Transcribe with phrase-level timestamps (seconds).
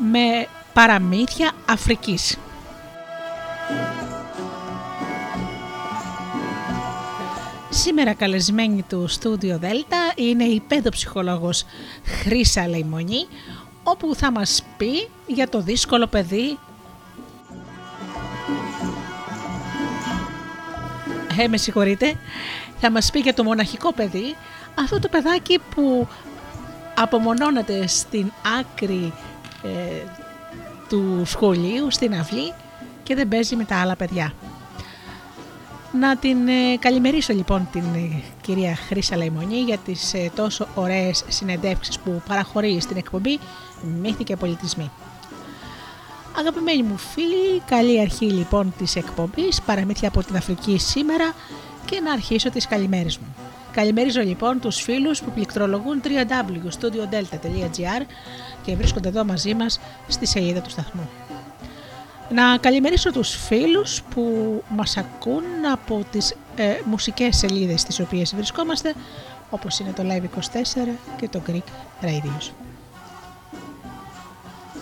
[0.00, 2.36] με παραμύθια Αφρικής.
[7.70, 11.64] Σήμερα καλεσμένη του στούντιο Δέλτα είναι η παιδοψυχολόγος
[12.04, 13.26] Χρύσα Λεϊμονή
[13.82, 16.58] όπου θα μας πει για το δύσκολο παιδί
[21.42, 22.14] Ε, με συγχωρείτε,
[22.80, 24.36] θα μας πει για το μοναχικό παιδί,
[24.74, 26.08] αυτό το παιδάκι που
[26.94, 29.12] απομονώνεται στην άκρη
[29.62, 29.68] ε,
[30.88, 32.52] του σχολείου, στην αυλή
[33.02, 34.32] και δεν παίζει με τα άλλα παιδιά.
[35.92, 41.24] Να την ε, καλημερίσω λοιπόν την ε, κυρία Χρύσα Λαϊμονή για τις ε, τόσο ωραίες
[41.28, 43.38] συνεντεύξεις που παραχωρεί στην εκπομπή
[44.00, 44.90] Μύθοι και Πολιτισμοί.
[46.38, 51.34] Αγαπημένοι μου φίλοι, καλή αρχή λοιπόν της εκπομπής Παραμύθια από την Αφρική σήμερα
[51.84, 53.34] και να αρχίσω τις καλημέρες μου.
[53.72, 58.02] Καλημερίζω λοιπόν τους φίλους που πληκτρολογούν www.studiodelta.gr
[58.62, 61.08] και βρίσκονται εδώ μαζί μας στη σελίδα του σταθμού.
[62.32, 64.24] Να καλημερίσω τους φίλους που
[64.68, 68.94] μας ακούν από τις ε, μουσικές σελίδες στις οποίες βρισκόμαστε
[69.50, 72.50] όπως είναι το Live24 και το Greek Radio.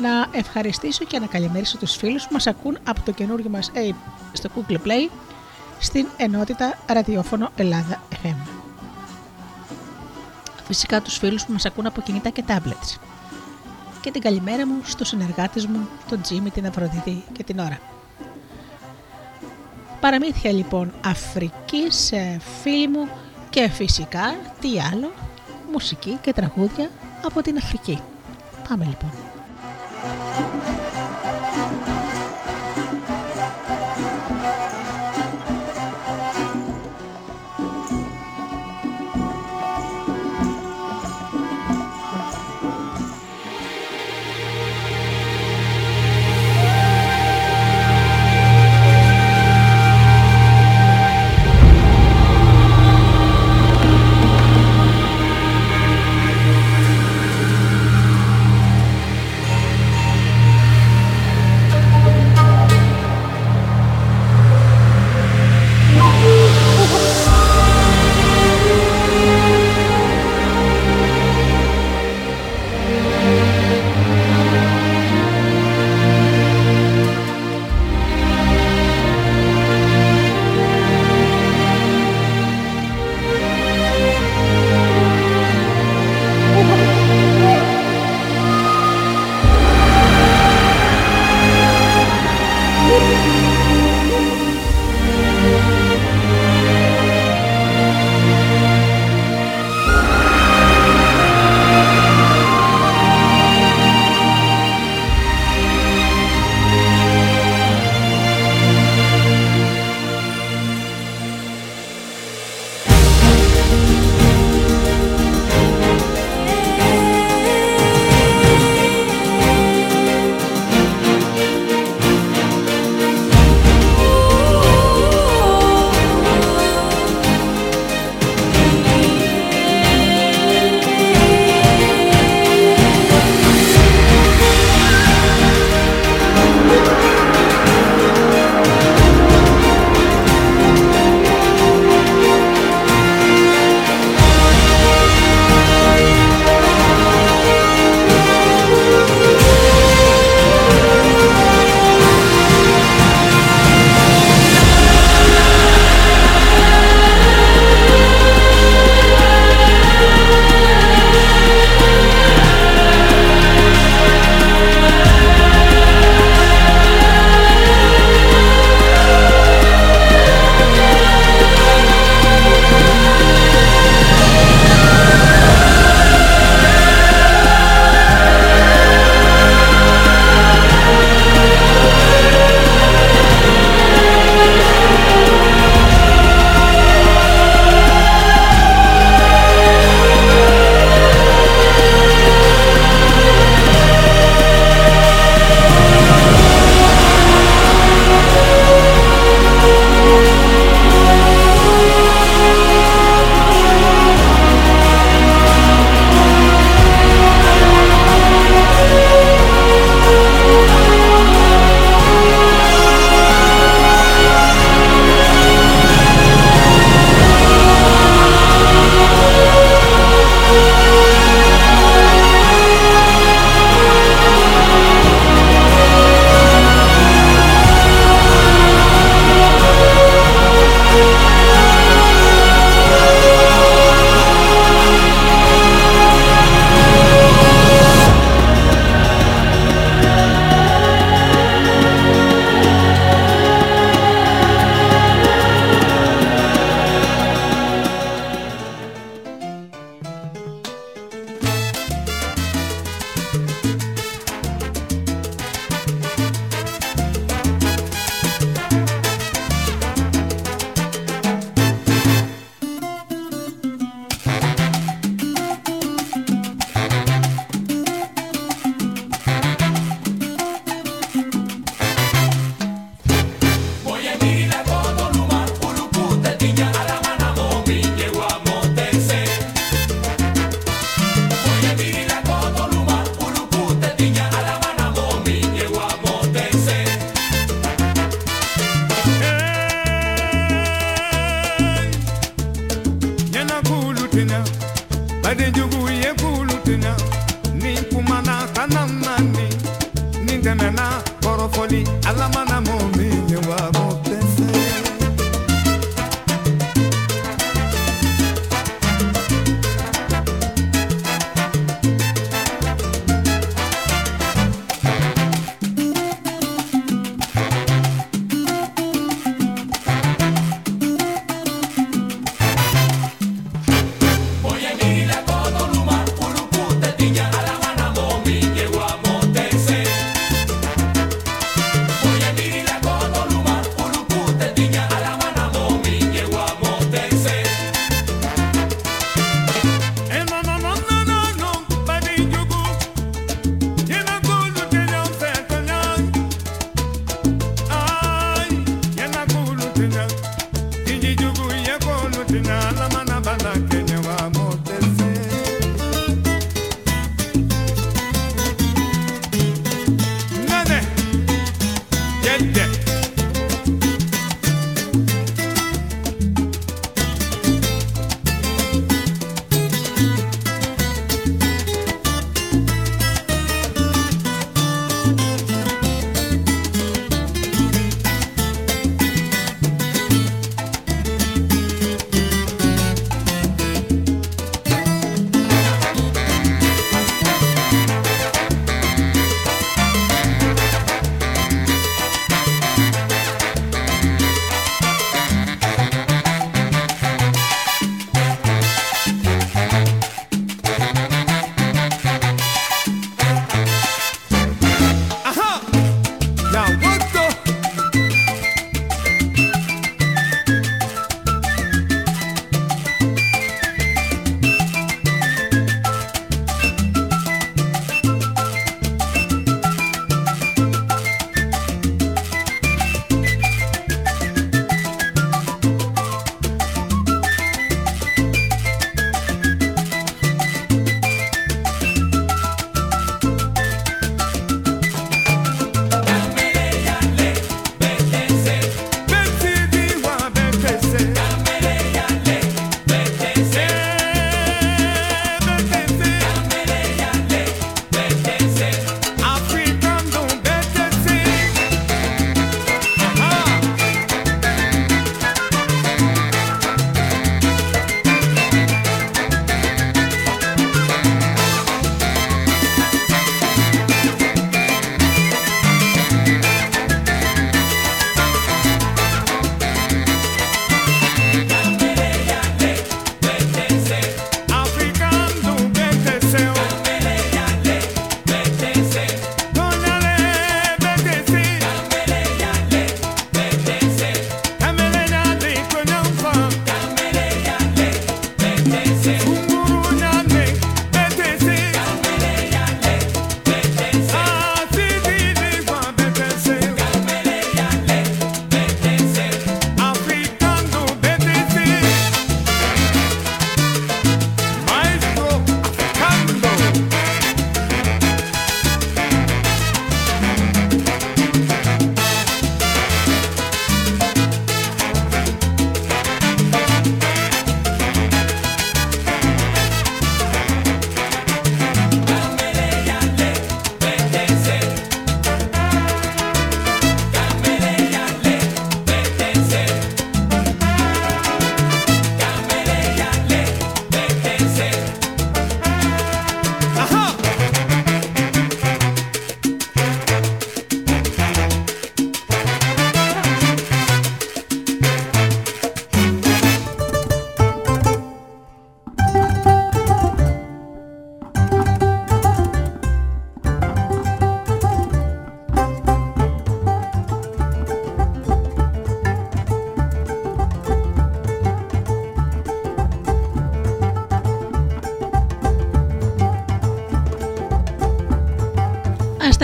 [0.01, 4.11] Να ευχαριστήσω και να καλημερίσω τους φίλους που μας ακούν από το καινούργιο μας Ape
[4.33, 5.11] στο Google Play
[5.79, 8.37] στην ενότητα ραδιόφωνο Ελλάδα FM.
[10.67, 12.97] Φυσικά τους φίλους που μας ακούν από κινητά και tablets
[14.09, 17.79] και την καλημέρα μου στους συνεργάτες μου, τον Τζίμι, την Αφροδίτη και την Ωρα.
[20.01, 23.09] Παραμύθια λοιπόν Αφρικής, ε, φίλοι μου
[23.51, 25.13] και φυσικά τι άλλο,
[25.73, 26.91] μουσική και τραγούδια
[27.25, 27.99] από την Αφρική.
[28.69, 29.11] Πάμε λοιπόν.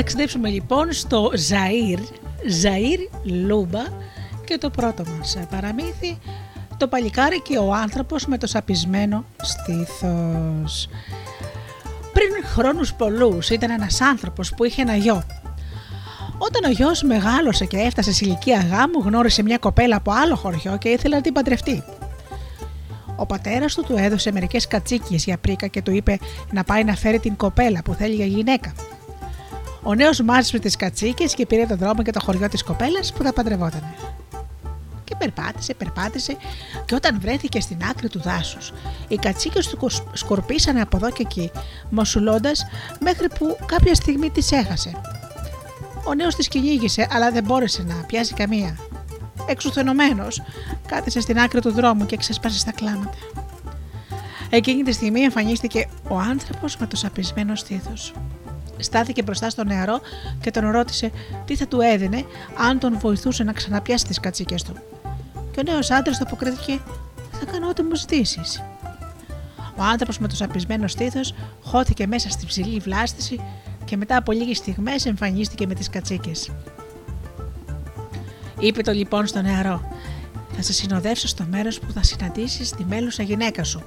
[0.05, 1.99] Ταξιδέψουμε λοιπόν στο Ζαΐρ,
[2.63, 3.83] Ζαΐρ Λούμπα
[4.45, 6.19] και το πρώτο μας παραμύθι
[6.77, 10.89] το παλικάρι και ο άνθρωπος με το σαπισμένο στήθος.
[12.13, 15.23] Πριν χρόνους πολλούς ήταν ένας άνθρωπος που είχε ένα γιο.
[16.39, 20.77] Όταν ο γιος μεγάλωσε και έφτασε σε ηλικία γάμου γνώρισε μια κοπέλα από άλλο χωριό
[20.79, 21.83] και ήθελε να την παντρευτεί.
[23.17, 26.19] Ο πατέρας του του έδωσε μερικές κατσίκες για προίκα και του είπε
[26.53, 28.73] να πάει να φέρει την κοπέλα που θέλει για γυναίκα.
[29.87, 33.23] Ο νέος μάζεψε τις κατσίκες και πήρε τον δρόμο και το χωριό της κοπέλας που
[33.23, 33.95] θα παντρευόταν.
[35.05, 36.37] Και περπάτησε, περπάτησε,
[36.85, 38.73] και όταν βρέθηκε στην άκρη του δάσους,
[39.09, 41.51] οι κατσίκες του σκορπίσανε από εδώ και εκεί,
[41.91, 42.67] μοσουλώντας
[43.01, 45.01] μέχρι που κάποια στιγμή τις έχασε.
[46.07, 48.79] Ο νέος τη κυνήγησε, αλλά δεν μπόρεσε να πιάσει καμία.
[49.47, 50.43] Εξουθενωμένος,
[50.87, 53.19] κάθισε στην άκρη του δρόμου και ξέσπασε στα κλάματα.
[54.51, 58.13] Εκείνη τη στιγμή εμφανίστηκε ο άνθρωπος με το σαπισμένο στήθος.
[58.79, 60.01] Στάθηκε μπροστά στο νεαρό
[60.41, 61.11] και τον ρώτησε
[61.45, 62.25] τι θα του έδινε
[62.69, 64.77] αν τον βοηθούσε να ξαναπιάσει τις κατσίκες του.
[65.51, 66.81] Και ο νέος άντρας το αποκρίθηκε:
[67.33, 68.63] Θα κάνω ό,τι μου ζητήσεις.
[69.77, 73.41] Ο άνθρωπος με το σαπισμένο στήθος χώθηκε μέσα στη ψηλή βλάστηση
[73.85, 76.51] και μετά από λίγες στιγμές εμφανίστηκε με τις κατσίκες.
[78.59, 79.91] Είπε το λοιπόν στο νεαρό:
[80.57, 83.83] Θα σε συνοδεύσω στο μέρος που θα συναντήσεις τη μέλουσα γυναίκα σου.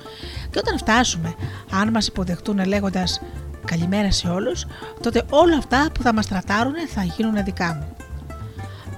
[0.49, 1.35] Και όταν φτάσουμε,
[1.71, 3.21] αν μας υποδεχτούν λέγοντας
[3.67, 4.65] καλημέρα σε όλους,
[5.01, 7.95] τότε όλα αυτά που θα μας τρατάρουν θα γίνουν δικά μου.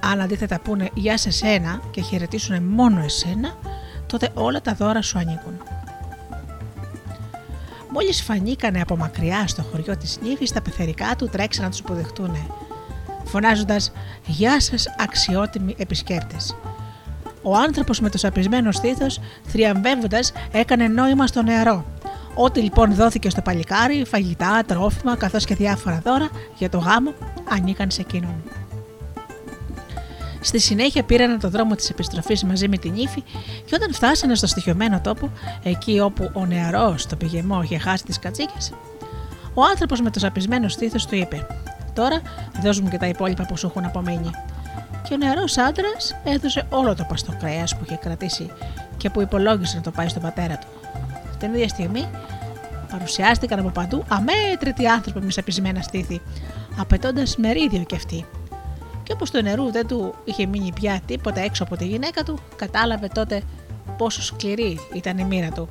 [0.02, 3.54] Αν αντίθετα πούνε γεια σε σένα και χαιρετήσουν μόνο εσένα,
[4.06, 5.62] τότε όλα τα δώρα σου ανήκουν.
[7.92, 12.36] Μόλις φανήκανε από μακριά στο χωριό της νύφης, τα πεθερικά του τρέξαν να τους υποδεχτούν,
[13.24, 13.92] φωνάζοντας
[14.26, 16.56] Γεια σας, αξιότιμοι επισκέπτες.
[17.42, 21.84] Ο άνθρωπος με το σαπισμένο στήθος, θριαμβεύοντας, έκανε νόημα στο νεαρό.
[22.34, 27.12] Ό,τι λοιπόν δόθηκε στο παλικάρι, φαγητά, τρόφιμα καθώς και διάφορα δώρα για το γάμο,
[27.48, 28.42] ανήκαν σε εκείνον.
[30.40, 33.22] Στη συνέχεια πήραν το δρόμο της επιστροφής μαζί με την ύφη
[33.64, 35.30] και όταν φτάσανε στο στοιχειωμένο τόπο,
[35.62, 38.72] εκεί όπου ο νεαρός στο πηγεμό είχε χάσει τις κατσίκες,
[39.54, 41.46] ο άνθρωπος με το σαπισμένο στήθος του είπε:
[41.94, 42.20] Τώρα
[42.62, 44.30] δώσ' μου και τα υπόλοιπα που σου έχουν απομείνει.
[45.08, 48.50] Και ο νεαρός άντρας έδωσε όλο το παστό κρέας που είχε κρατήσει
[48.96, 50.79] και που υπολόγισε να το πάει στον πατέρα του.
[51.40, 52.08] Την ίδια στιγμή
[52.90, 56.20] παρουσιάστηκαν από παντού αμέτρητοι άνθρωποι με σαπισμένα στήθη,
[56.78, 58.26] απαιτώντας μερίδιο κι αυτοί
[59.10, 62.38] και όπως το νερού δεν του είχε μείνει πια τίποτα έξω από τη γυναίκα του,
[62.56, 63.42] κατάλαβε τότε
[63.96, 65.68] πόσο σκληρή ήταν η μοίρα του.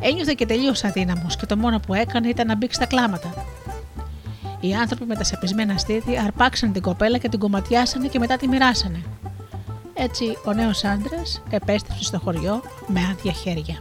[0.00, 3.46] Ένιωθε και τελείως αδύναμος και το μόνο που έκανε ήταν να μπήξει στα κλάματα.
[4.60, 8.48] Οι άνθρωποι με τα σαπισμένα στήθη αρπάξαν την κοπέλα και την κομματιάσανε και μετά τη
[8.48, 9.02] μοιράσανε.
[9.94, 13.80] Έτσι ο νέος άντρας επέστρεψε στο χωριό με άδεια χέρια.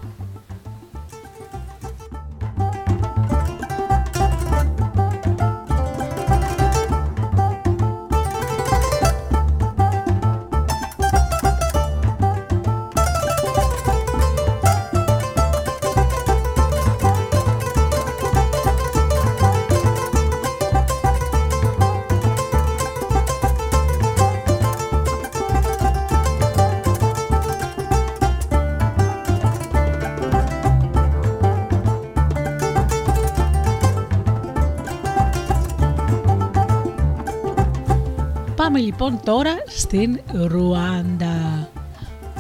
[39.02, 41.70] Λοιπόν τώρα στην Ρουάντα.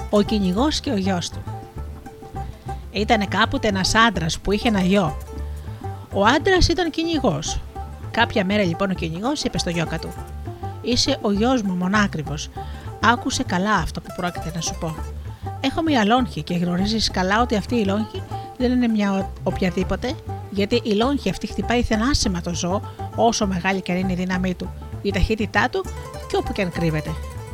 [0.10, 1.44] Ο κυνηγός και ο γιος του.
[2.92, 5.18] Ήτανε κάποτε ένας άντρας που είχε ένα γιο.
[6.14, 7.62] Ο άντρας ήταν κυνηγός.
[8.12, 10.10] Κάποια μέρα λοιπόν ο κυνηγός είπε στο γιώκα του:
[10.82, 12.50] Είσαι ο γιος μου μονάκριβος.
[13.04, 14.96] Άκουσε καλά αυτό που πρόκειται να σου πω.
[15.62, 18.24] Έχω μια λόγχη και γνωρίζεις καλά ότι αυτή η λόγχη
[18.58, 20.14] δεν είναι μια οποιαδήποτε,
[20.50, 22.82] γιατί η λόγχη αυτή χτυπάει θενάσιμα το ζώο,
[23.16, 24.70] όσο μεγάλη και αν είναι η δύναμή του,
[25.02, 25.86] η ταχύτητά του
[26.30, 27.10] και όπου και αν κρύβεται.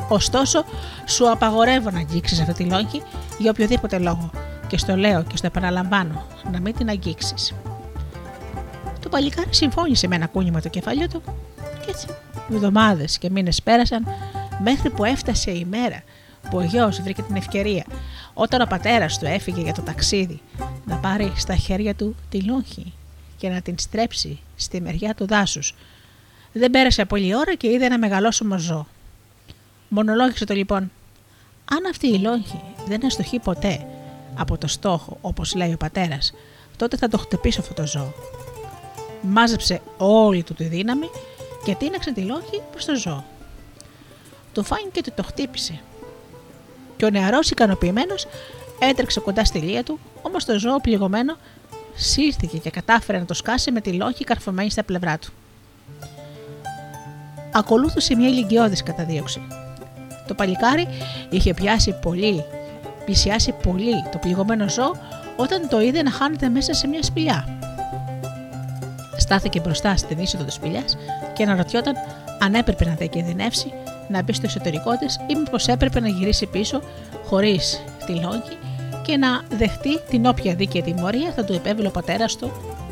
[0.10, 0.64] Ωστόσο,
[1.06, 3.02] σου απαγορεύω να αγγίξεις αυτή τη λόγχη
[3.38, 4.30] για οποιοδήποτε λόγο.
[4.68, 7.54] Και στο λέω και στο επαναλαμβάνω, να μην την αγγίξεις.
[9.00, 11.22] Το παλικάρι συμφώνησε με ένα κούνημα το κεφαλιό του
[11.86, 12.08] και έτσι
[12.52, 14.06] εβδομάδες και μήνες πέρασαν
[14.64, 16.04] μέχρι που έφτασε η μέρα
[16.50, 17.86] που ο γιος βρήκε την ευκαιρία
[18.34, 20.42] όταν ο πατέρας του έφυγε για το ταξίδι
[20.86, 22.94] να πάρει στα χέρια του τη λόγχη
[23.38, 25.76] και να την στρέψει στη μεριά του δάσους
[26.58, 28.88] δεν πέρασε πολλή ώρα και είδε ένα μεγαλόσωμο ζώο.
[29.88, 30.92] Μονολόγησε το λοιπόν.
[31.72, 33.86] Αν αυτή η λόγχη δεν αστοχεί ποτέ
[34.36, 36.34] από το στόχο, όπως λέει ο πατέρας,
[36.78, 38.14] τότε θα το χτυπήσω αυτό το ζώο.
[39.22, 41.10] Μάζεψε όλη του τη δύναμη
[41.66, 43.26] και τίναξε τη λόγχη προς το ζώο.
[44.54, 45.80] Το φάνηκε και το χτύπησε.
[46.98, 48.28] Και ο νεαρός ικανοποιημένος
[48.80, 51.38] έτρεξε κοντά στη λία του, όμως το ζώο πληγωμένο
[51.96, 55.34] σύρθηκε και κατάφερε να το σκάσει με τη λόγχη καρφωμένη στα πλευρά του
[57.56, 59.42] ακολούθησε μια ηλικιώδης καταδίωξη.
[60.28, 60.88] Το παλικάρι
[61.30, 62.44] είχε πιάσει πολύ,
[63.06, 64.96] πλησιάσει πολύ το πληγωμένο ζώο
[65.36, 67.60] όταν το είδε να χάνεται μέσα σε μια σπηλιά.
[69.18, 70.98] Στάθηκε μπροστά στην είσοδο της σπηλιάς
[71.34, 71.94] και αναρωτιόταν
[72.40, 73.74] αν έπρεπε να διακινδυνεύσει
[74.10, 76.82] να μπει στο εσωτερικό της ή μήπως έπρεπε να γυρίσει πίσω
[77.26, 78.58] χωρίς τη λόγη
[79.04, 82.52] και να δεχτεί την όποια δίκαιη τιμωρία θα του επέβει ο πατέρας του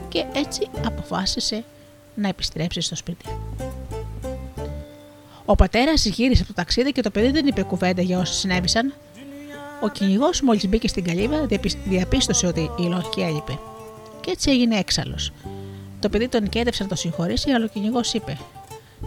[0.09, 1.63] και έτσι αποφάσισε
[2.15, 3.25] να επιστρέψει στο σπίτι.
[5.45, 8.93] Ο πατέρας γύρισε από το ταξίδι και το παιδί δεν είπε κουβέντα για όσα συνέβησαν.
[9.81, 11.47] Ο κυνηγός, μόλις μπήκε στην καλύβα,
[11.85, 13.59] διαπίστωσε ότι η λογική έλειπε.
[14.21, 15.31] Και έτσι έγινε έξαλλος.
[15.99, 18.37] Το παιδί τον κέντεψε να το συγχωρήσει, αλλά ο κυνηγός είπε: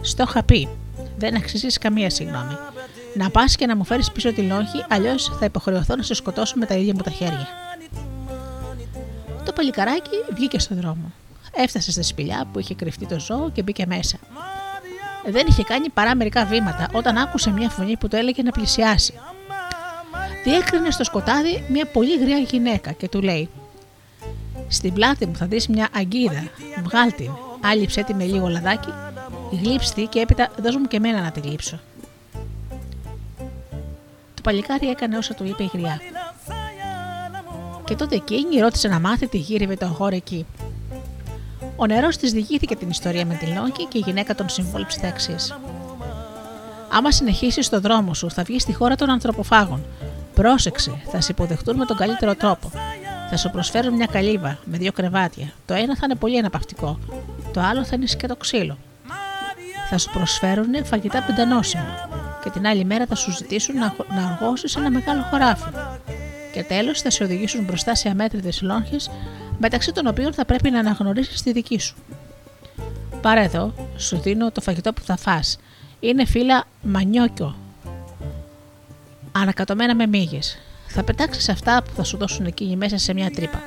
[0.01, 0.67] Στο είχα πει,
[1.17, 2.57] δεν αξίζει καμία συγγνώμη.
[3.13, 6.53] Να πας και να μου φέρεις πίσω τη λόγχη, αλλιώς θα υποχρεωθώ να σε σκοτώσω
[6.57, 7.47] με τα ίδια μου τα χέρια.
[9.45, 11.11] Το παλικαράκι βγήκε στον δρόμο.
[11.55, 14.17] Έφτασε στη σπηλιά που είχε κρυφτεί το ζώο και μπήκε μέσα.
[15.29, 19.13] Δεν είχε κάνει παρά μερικά βήματα όταν άκουσε μια φωνή που το έλεγε να πλησιάσει.
[20.43, 23.49] Διέκρινε στο σκοτάδι μια πολύ γριά γυναίκα και του λέει:
[24.67, 26.47] Στην πλάτη μου θα δεις μια αγκίδα.
[26.83, 28.93] Βγάλ την, άλυψε τη με λίγο λαδάκι,
[29.51, 31.79] γλύψτη και έπειτα δώσ' μου και εμένα να τη γλύψω.
[34.33, 36.01] Το παλικάρι έκανε όσα του είπε η γριά.
[37.85, 40.45] Και τότε εκείνη ρώτησε να μάθει τι γύριβε το αγόρι εκεί.
[41.79, 45.07] Ο νερό της διηγήθηκε την ιστορία με τη Λόγκη και η γυναίκα τον συμβόλεψε τα
[45.07, 45.57] εξής.
[46.89, 49.85] Άμα συνεχίσεις στο δρόμο σου, θα βγεις στη χώρα των ανθρωποφάγων.
[50.33, 52.71] Πρόσεξε, θα σε υποδεχτούν με τον καλύτερο τρόπο.
[53.29, 55.53] Θα σου προσφέρουν μια καλύβα με δύο κρεβάτια.
[55.65, 56.99] Το ένα θα είναι πολύ αναπαυτικό,
[57.53, 58.77] το άλλο θα είναι σκέτο ξύλο.
[59.89, 62.09] Θα σου προσφέρουν φαγητά πεντανόσημα
[62.43, 65.69] και την άλλη μέρα θα σου ζητήσουν να, να αργώσει ένα μεγάλο χωράφι.
[66.53, 68.97] Και τέλος θα σε οδηγήσουν μπροστά σε αμέτρητες λόγχε
[69.57, 71.95] μεταξύ των οποίων θα πρέπει να αναγνωρίσεις τη δική σου.
[73.21, 75.57] Πάρε εδώ, σου δίνω το φαγητό που θα φας.
[75.99, 77.55] Είναι φύλλα μανιόκιο,
[79.31, 80.57] ανακατωμένα με μύγες.
[80.87, 83.61] Θα πετάξεις αυτά που θα σου δώσουν εκείνοι μέσα σε μια τρύπα.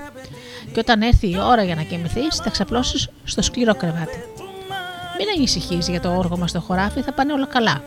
[0.72, 4.24] Και όταν έρθει η ώρα για να κοιμηθείς, θα ξαπλώσεις στο σκληρό κρεβάτι.
[5.18, 7.82] Μην ανησυχείς για το όργο μας στο χωράφι, θα πάνε όλα καλά.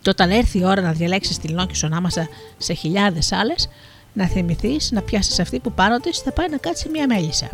[0.00, 3.68] Και όταν έρθει η ώρα να διαλέξεις τη λόκη σου ανάμεσα σε χιλιάδες άλλες,
[4.12, 7.48] να θυμηθείς να πιάσεις αυτή που πάνω της θα πάει να κάτσει μια μέλισσα.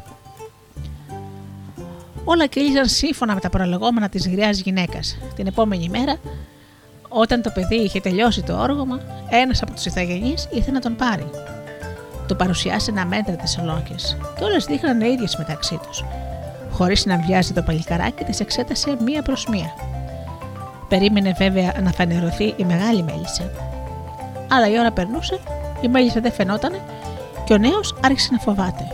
[2.25, 5.19] Όλα κύλιζαν σύμφωνα με τα προλεγόμενα της γριάς γυναίκας.
[5.37, 6.17] Την επόμενη μέρα,
[7.09, 11.31] όταν το παιδί είχε τελειώσει το όργωμα, ένας από τους ηθαγενείς ήθελε να τον πάρει.
[12.29, 16.05] Του παρουσιάσε ένα μέτρα τις ολόκες και όλες δείχναν ίδιες μεταξύ τους.
[16.71, 19.75] Χωρίς να βιάζει το παλικαράκι, τι εξέτασε μία προς μία.
[20.89, 23.51] Περίμενε βέβαια να φανερωθεί η μεγάλη μέλισσα.
[24.49, 25.41] Αλλά η ώρα περνούσε
[25.81, 26.73] η μέλισσα δεν φαινόταν
[27.45, 28.93] και ο νέος άρχισε να φοβάται.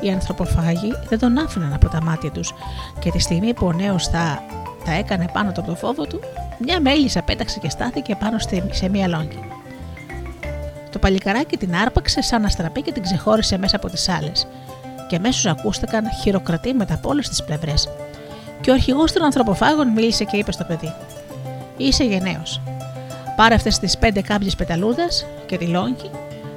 [0.00, 2.54] Οι ανθρωποφάγοι δεν τον άφηναν από τα μάτια τους
[2.98, 4.42] και τη στιγμή που ο νέος θα
[4.84, 6.20] τα έκανε πάνω από το φόβο του,
[6.58, 8.36] μια μέλισσα πέταξε και στάθηκε πάνω
[8.70, 9.38] σε μία λόγκη.
[10.94, 14.32] Το παλικαράκι την άρπαξε σαν να στραπεί και την ξεχώρισε μέσα από τις άλλε.
[15.08, 17.88] Και αμέσως ακούστηκαν χειροκρατήματα από όλες τις πλευρές.
[18.60, 20.94] Και ο αρχηγός των ανθρωποφάγων μίλησε και είπε στο παιδί:
[21.76, 22.60] Είσαι γενναίος.
[23.36, 26.10] Πάρε αυτές τις πέντε κάμπιες πεταλούδας και τη λόγκη,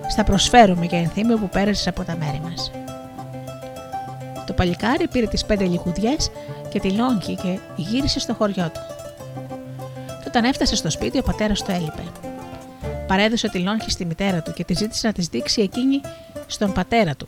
[0.09, 2.71] στα προσφέρουμε για ενθύμιο που πέρασε από τα μέρη μας.
[4.45, 6.31] Το παλικάρι πήρε τις πέντε λιγουδιές
[6.69, 8.79] και τη λόγκη και γύρισε στο χωριό του.
[10.07, 12.03] Και όταν έφτασε στο σπίτι, ο πατέρας του έλειπε.
[13.07, 16.01] Παρέδωσε τη λόγκη στη μητέρα του και τη ζήτησε να της δείξει εκείνη
[16.47, 17.27] στον πατέρα του.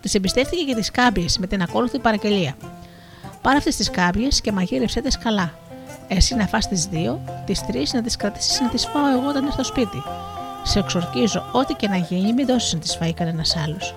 [0.00, 2.56] Της εμπιστεύτηκε για τις κάμπιες με την ακόλουθη παραγγελία.
[3.42, 5.52] Πάρε αυτές τις κάμπιες και μαγείρευσέ τες καλά.
[6.14, 9.46] Εσύ να φας τις δύο, τις τρεις να τις κρατήσεις να τις φάω εγώ όταν
[9.46, 10.02] έρθω σπίτι.
[10.62, 13.94] Σε εξορκίζω, ό,τι και να γίνει, μην δώσεις να τις φάει κανένας άλλος.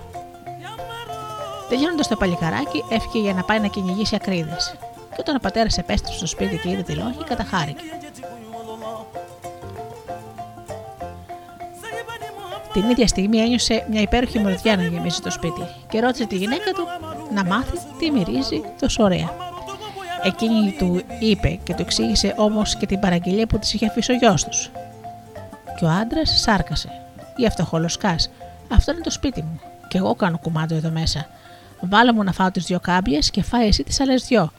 [1.68, 4.74] Τελειώνοντας το παλικαράκι, έφυγε για να πάει να κυνηγήσει ακρίδες.
[5.08, 7.84] Και όταν ο πατέρας επέστρεψε στο σπίτι και είδε τη λόγη, καταχάρηκε.
[12.72, 16.70] Την ίδια στιγμή ένιωσε μια υπέροχη μορδιά να γεμίσει το σπίτι και ρώτησε τη γυναίκα
[16.70, 16.86] του
[17.34, 19.55] να μάθει τι μυρίζει τόσο ωραία.
[20.22, 24.14] Εκείνη του είπε και του εξήγησε όμως και την παραγγελία που της είχε αφήσει ο
[24.14, 24.70] γιος τους.
[25.78, 26.88] Και ο άντρας σάρκασε.
[27.36, 28.16] Ή αυτοχολοσκά.
[28.68, 29.60] Αυτό είναι το σπίτι μου.
[29.88, 31.28] Και εγώ κάνω κουμάντο εδώ μέσα.
[31.80, 34.52] Βάλε μου να φάω τις δυο κάμπιες και φάει εσύ τις άλλες δυο.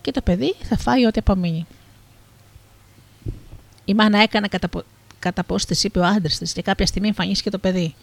[0.00, 1.66] Και το παιδί θα φάει ό,τι απομείνει.
[3.84, 4.68] Η μάνα έκανε κατά,
[5.18, 7.94] κατά πώ τη είπε ο άντρας της και κάποια στιγμή εμφανίστηκε το παιδί.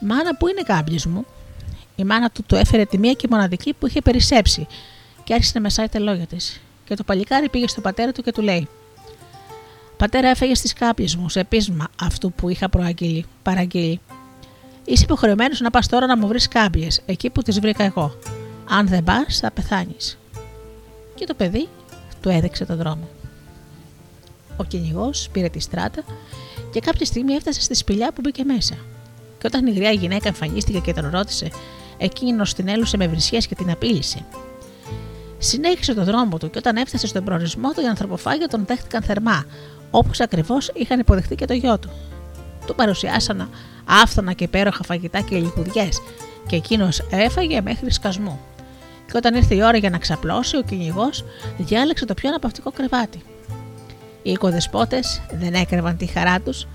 [0.00, 1.26] Μάνα, πού είναι οι κάμπιες μου;
[1.96, 4.66] Η μάνα του το έφερε τη μία και μοναδική που είχε περισσέψει
[5.30, 6.60] και άρχισε να μεσάει τα λόγια της.
[6.84, 8.68] Και το παλικάρι πήγε στον πατέρα του και του λέει:
[9.96, 14.00] Πατέρα, έφεγε τις κάπιες μου σε πείσμα αυτού που είχα προαγγείλει, παραγγείλει.
[14.84, 18.14] Είσαι υποχρεωμένος να πας τώρα να μου βρεις κάμπιε, εκεί που τις βρήκα εγώ.
[18.68, 20.18] Αν δεν πας, θα πεθάνεις.
[21.14, 21.68] Και το παιδί
[22.20, 23.08] του έδειξε τον δρόμο.
[24.56, 26.02] Ο κυνηγός πήρε τη στράτα
[26.72, 28.74] και κάποια στιγμή έφτασε στη σπηλιά που μπήκε μέσα.
[29.38, 31.50] Και όταν η γριά γυναίκα εμφανίστηκε και τον ρώτησε,
[31.98, 34.24] εκείνος την έλουσε με βρισιές και την απείλησε.
[35.42, 39.44] Συνέχισε τον δρόμο του και όταν έφτασε στον προορισμό του, οι ανθρωποφάγοι τον δέχτηκαν θερμά,
[39.90, 41.90] όπως ακριβώς είχαν υποδεχτεί και το γιο του.
[42.66, 43.50] Του παρουσιάσαν
[43.84, 45.88] άφθονα και υπέροχα φαγητά και λιχουδιέ,
[46.46, 48.40] και εκείνος έφαγε μέχρι σκασμού.
[49.06, 51.24] Και όταν ήρθε η ώρα για να ξαπλώσει, ο κυνηγός
[51.58, 53.22] διάλεξε το πιο αναπαυτικό κρεβάτι.
[54.22, 56.66] Οι οικοδεσπότες δεν έκρεβαν τη χαρά τους.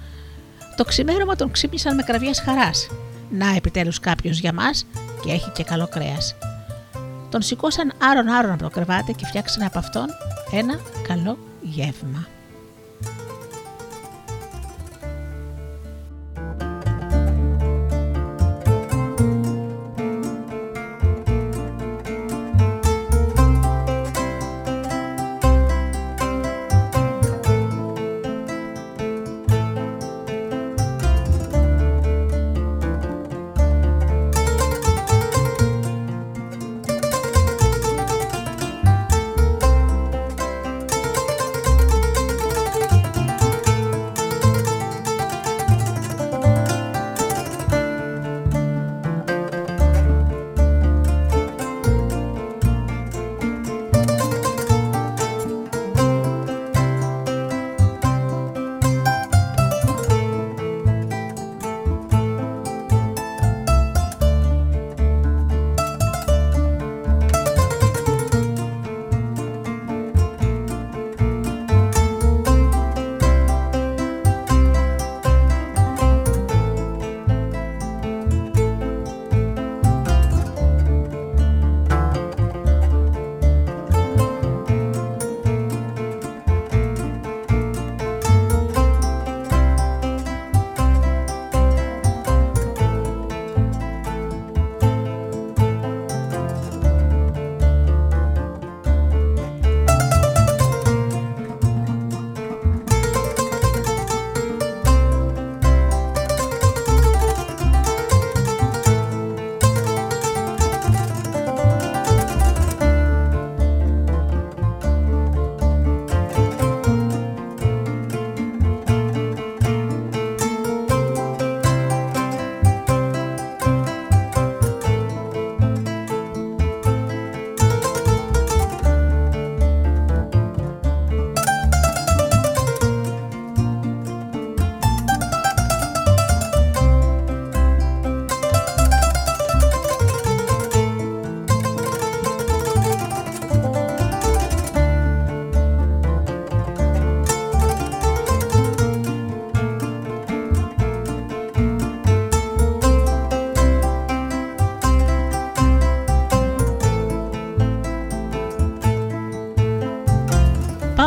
[0.76, 2.88] Το ξημέρωμα τον ξύπνησαν με κραυγές χαράς.
[3.30, 4.86] Να επιτέλους κάποιος για μας
[5.24, 6.36] και έχει και καλό κρέας.
[7.36, 10.06] Τον σηκώσαν άρον-άρον από το κρεβάτι και φτιάξαν από αυτόν
[10.52, 12.28] ένα καλό γεύμα.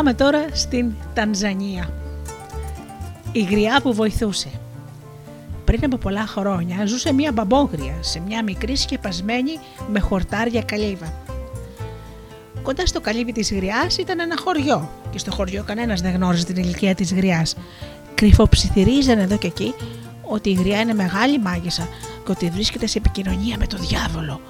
[0.09, 1.93] Πάμε τώρα στην Τανζανία.
[3.31, 4.49] Η γριά που βοηθούσε.
[5.65, 9.51] Πριν από πολλά χρόνια ζούσε μια μπαμπόγρια σε μια μικρή σκεπασμένη
[9.91, 11.13] με χορτάρια καλύβα.
[12.63, 16.55] Κοντά στο καλύβι της γριάς ήταν ένα χωριό και στο χωριό κανένας δεν γνώριζε την
[16.55, 17.55] ηλικία της γριάς.
[18.15, 19.73] Κρυφοψιθυρίζανε εδώ και εκεί
[20.23, 21.87] ότι η γριά είναι μεγάλη μάγισσα
[22.25, 24.41] και ότι βρίσκεται σε επικοινωνία με τον διάβολο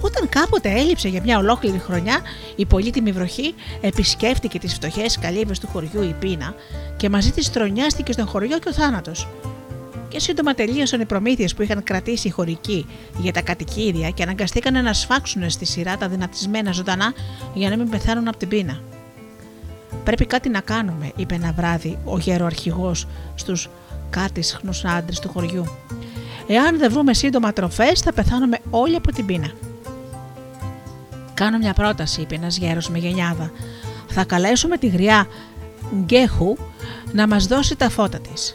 [0.00, 2.20] όταν κάποτε έλειψε για μια ολόκληρη χρονιά,
[2.56, 6.54] η πολύτιμη βροχή επισκέφτηκε τις φτωχές καλύβες του χωριού η πείνα
[6.96, 9.28] και μαζί της τρονιάστηκε στον χωριό και ο θάνατος.
[10.08, 12.86] Και σύντομα τελείωσαν οι προμήθειες που είχαν κρατήσει οι χωρικοί
[13.18, 17.12] για τα κατοικίδια και αναγκαστήκαν να σφάξουν στη σειρά τα δυνατισμένα ζωντανά
[17.54, 18.80] για να μην πεθάνουν από την πείνα.
[20.04, 22.94] Πρέπει κάτι να κάνουμε, είπε ένα βράδυ ο γέρο αρχηγό
[23.34, 23.68] στους
[24.10, 25.64] κάτισχνου άντρες του χωριού.
[26.46, 29.50] Εάν δεν βρούμε σύντομα τροφές, θα πεθάνουμε όλοι από την πείνα.
[31.38, 33.50] Κάνω μια πρόταση, είπε ένας γέρος με γενιάδα.
[34.08, 35.26] Θα καλέσουμε τη γριά
[36.04, 36.56] Γκέχου
[37.12, 38.54] να μας δώσει τα φώτα της.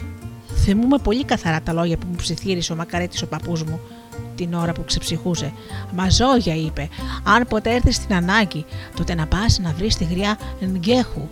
[0.55, 3.79] Θυμούμε πολύ καθαρά τα λόγια που μου ψιθύρισε ο μακαρέτης ο παππούς μου
[4.35, 5.53] την ώρα που ξεψυχούσε.
[5.91, 6.89] Μα ζώγια, είπε,
[7.23, 8.65] αν ποτέ έρθει στην ανάγκη,
[8.95, 11.29] τότε να πας να βρεις τη γριά Γκέχου.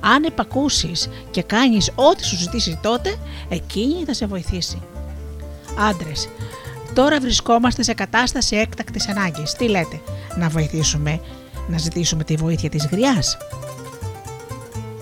[0.00, 3.16] Αν επακούσεις και κάνεις ό,τι σου ζητήσει τότε,
[3.48, 4.82] εκείνη θα σε βοηθήσει.
[5.78, 6.28] Άντρες,
[6.94, 9.52] Τώρα βρισκόμαστε σε κατάσταση έκτακτης ανάγκης.
[9.52, 10.00] Τι λέτε,
[10.36, 11.20] να βοηθήσουμε,
[11.68, 13.36] να ζητήσουμε τη βοήθεια της γριάς;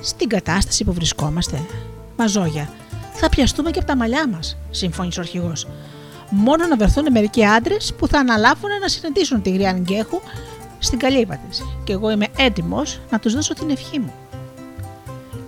[0.03, 1.61] Στην κατάσταση που βρισκόμαστε,
[2.17, 2.71] μαζόγια,
[3.13, 5.67] θα πιαστούμε και από τα μαλλιά μας, συμφώνησε ο αρχηγός.
[6.31, 10.21] Μόνο να βρεθούν μερικοί άντρες που θα αναλάβουν να συναντήσουν τη γριά Γκέχου
[10.79, 11.63] στην καλύβα της.
[11.85, 14.13] Και εγώ είμαι έτοιμος να τους δώσω την ευχή μου.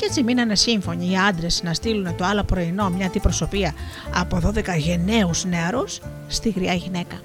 [0.01, 3.75] Και έτσι μείνανε σύμφωνοι οι άντρες να στείλουν το άλλο πρωινό μια αντιπροσωπεία
[4.15, 7.21] από 12 γενναίους νεαρούς στη γριά γυναίκα.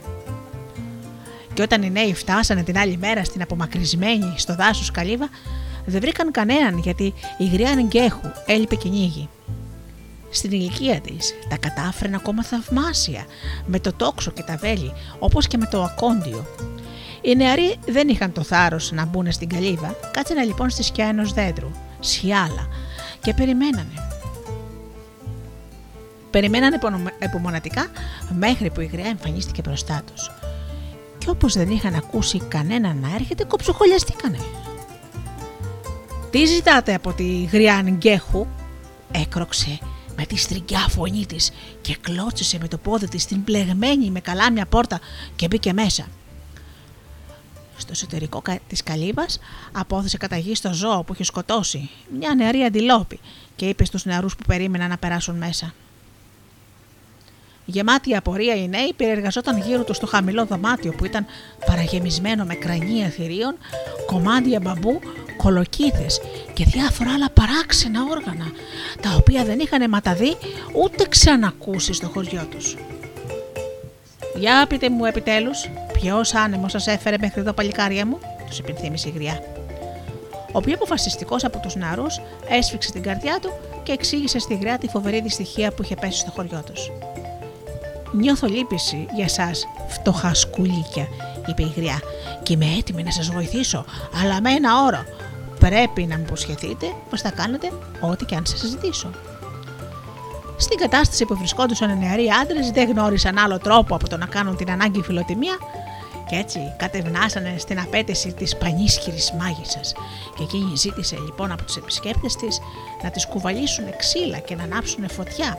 [1.54, 5.30] Και όταν οι νέοι φτάσανε την άλλη μέρα στην απομακρυσμένη στο δάσος καλύβα,
[5.86, 9.30] δεν βρήκαν κανέναν γιατί η γριά Νγκέχου έλειπε κυνήγι.
[10.30, 13.26] Στην ηλικία της τα κατάφερνε ακόμα θαυμάσια
[13.66, 16.46] με το τόξο και τα βέλη όπως και με το ακόντιο.
[17.22, 21.34] Οι νεαροί δεν είχαν το θάρρος να μπουν στην καλύβα, κάτσανε λοιπόν στη σκιά ενός
[21.34, 21.72] δέντρου,
[22.06, 22.68] σιάλα
[23.22, 24.10] και περιμένανε.
[26.32, 26.80] Περιμένανε
[27.20, 27.88] επομονατικά
[28.30, 30.32] μέχρι που η γριά εμφανίστηκε μπροστά τους.
[31.18, 34.40] Και όπως δεν είχαν ακούσει κανένα να έρχεται, κοψοχολιαστήκανε.
[36.32, 38.48] «Τι ζητάτε από τη γριά Γκέχου»
[39.12, 39.80] έκροξε
[40.18, 44.66] με τη στριγκιά φωνή της και κλώτσισε με το πόδι της την πλεγμένη με καλάμια
[44.66, 45.00] πόρτα
[45.36, 46.08] και μπήκε μέσα.
[47.78, 49.40] Στο εσωτερικό της καλύβας
[49.72, 53.20] απόθεσε καταγής στο ζώο που είχε σκοτώσει, μια νεαρή αντιλόπη
[53.56, 55.74] και είπε στους νεαρούς που περίμεναν να περάσουν μέσα.
[57.66, 61.26] Γεμάτη απορία οι νέοι περιεργαζόταν γύρω τους στο χαμηλό δωμάτιο που ήταν
[61.66, 63.56] παραγεμισμένο με κρανία θηρίων,
[64.06, 65.00] κομμάτια μπαμπού,
[65.38, 66.22] κολοκύθες
[66.54, 68.52] και διάφορα άλλα παράξενα όργανα,
[69.02, 70.36] τα οποία δεν είχαν αιματαδεί
[70.74, 72.76] ούτε ξανακούσει στο χωριό τους.
[74.36, 79.12] «Για πείτε μου επιτέλους, ποιος άνεμος σας έφερε μέχρι εδώ παλικάρια μου», τους επιθύμησε η
[79.12, 79.40] γριά.
[80.52, 82.06] Ο πιο αποφασιστικός από τους νεαρού
[82.50, 83.52] έσφιξε την καρδιά του
[83.84, 86.92] και εξήγησε στη γριά τη φοβερή δυστυχία που είχε πέσει στο χωριό τους.
[88.12, 89.52] Νιώθω λύπηση για εσά,
[89.88, 91.08] φτωχά σκουλίκια,
[91.48, 92.00] είπε η γριά,
[92.44, 93.86] και είμαι έτοιμη να σας βοηθήσω,
[94.22, 95.04] αλλά με ένα όρο.
[95.60, 99.10] Πρέπει να μου υποσχεθείτε πως θα κάνετε ό,τι και αν σας ζητήσω.
[100.58, 104.56] Στην κατάσταση που βρισκόντουσαν οι νεαροί άντρες, δεν γνώρισαν άλλο τρόπο από το να κάνουν
[104.56, 105.58] την ανάγκη φιλοτιμία
[106.30, 109.94] και έτσι κατευνάσανε στην απέτηση της πανίσχυρης μάγισσας
[110.38, 112.60] και εκείνη ζήτησε λοιπόν από τους επισκέπτες της
[113.04, 115.58] να τις κουβαλήσουν ξύλα και να ανάψουν φωτιά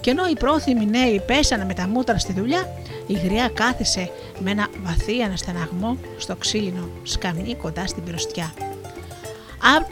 [0.00, 2.68] και ενώ οι πρόθυμοι νέοι πέσανε με τα μούτρα στη δουλειά
[3.06, 8.52] η γριά κάθισε με ένα βαθύ αναστεναγμό στο ξύλινο σκαμνί κοντά στην πυροστιά.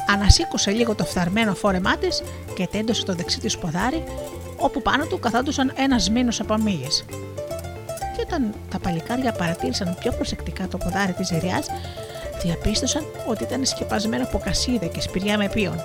[0.07, 2.23] Ανασήκωσε λίγο το φθαρμένο φόρεμά της
[2.55, 4.05] και τέντωσε το δεξί της ποδάρι,
[4.57, 7.05] όπου πάνω του καθόντουσαν ένας μήνος από μύγες
[8.17, 11.67] και όταν τα παλικάρια παρατήρησαν πιο προσεκτικά το ποδάρι της ζεριάς,
[12.43, 15.83] διαπίστωσαν ότι ήταν σκεπασμένο από κασίδα και σπηριά με πίον.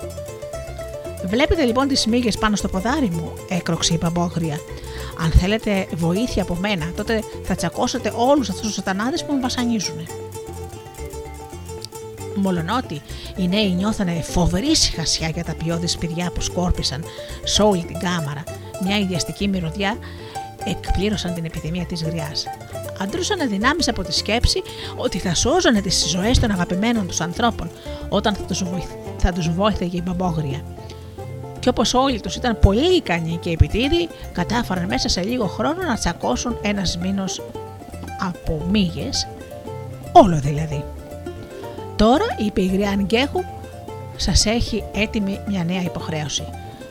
[1.26, 4.58] Βλέπετε λοιπόν τις μύγες πάνω στο ποδάρι μου, έκροξε η παμπόγρια.
[5.24, 10.08] Αν θέλετε βοήθεια από μένα, τότε θα τσακώσετε όλους αυτούς τους σατανάδε που με βασανίζουν.
[12.36, 13.02] Μολονότι
[13.36, 17.04] οι νέοι νιώθανε φοβερή συχασιά για τα ποιόδη σπηριά που σκόρπισαν
[17.44, 18.44] σε όλη την κάμαρα,
[18.84, 19.98] μια ιδιαστική μυρωδιά
[20.66, 22.46] εκπλήρωσαν την επιδημία της γριάς.
[23.02, 24.62] Αντρούσαν δυνάμεις από τη σκέψη
[24.96, 27.70] ότι θα σώζανε τις ζωές των αγαπημένων τους ανθρώπων
[28.10, 28.90] όταν θα τους, βοηθ...
[29.18, 30.62] θα τους βόηθεγε η μπαμπόγρια.
[31.60, 35.98] Και όπως όλοι τους ήταν πολύ ικανοί και επιτίδοι, κατάφεραν μέσα σε λίγο χρόνο να
[35.98, 37.42] τσακώσουν ένας μήνος
[38.20, 39.28] από μύγες,
[40.12, 40.84] όλο δηλαδή.
[42.00, 43.44] Τώρα, είπε η γριά Γκέχου,
[44.16, 46.44] σας έχει έτοιμη μια νέα υποχρέωση.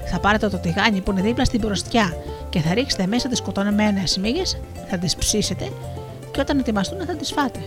[0.04, 2.16] Θα πάρετε το τηγάνι που είναι δίπλα στην προστιά
[2.48, 4.58] και θα ρίξετε μέσα τις σκοτώνεμένε μύγες,
[4.90, 5.72] θα τις ψήσετε
[6.30, 7.58] και όταν ετοιμαστούν θα τις φάτε.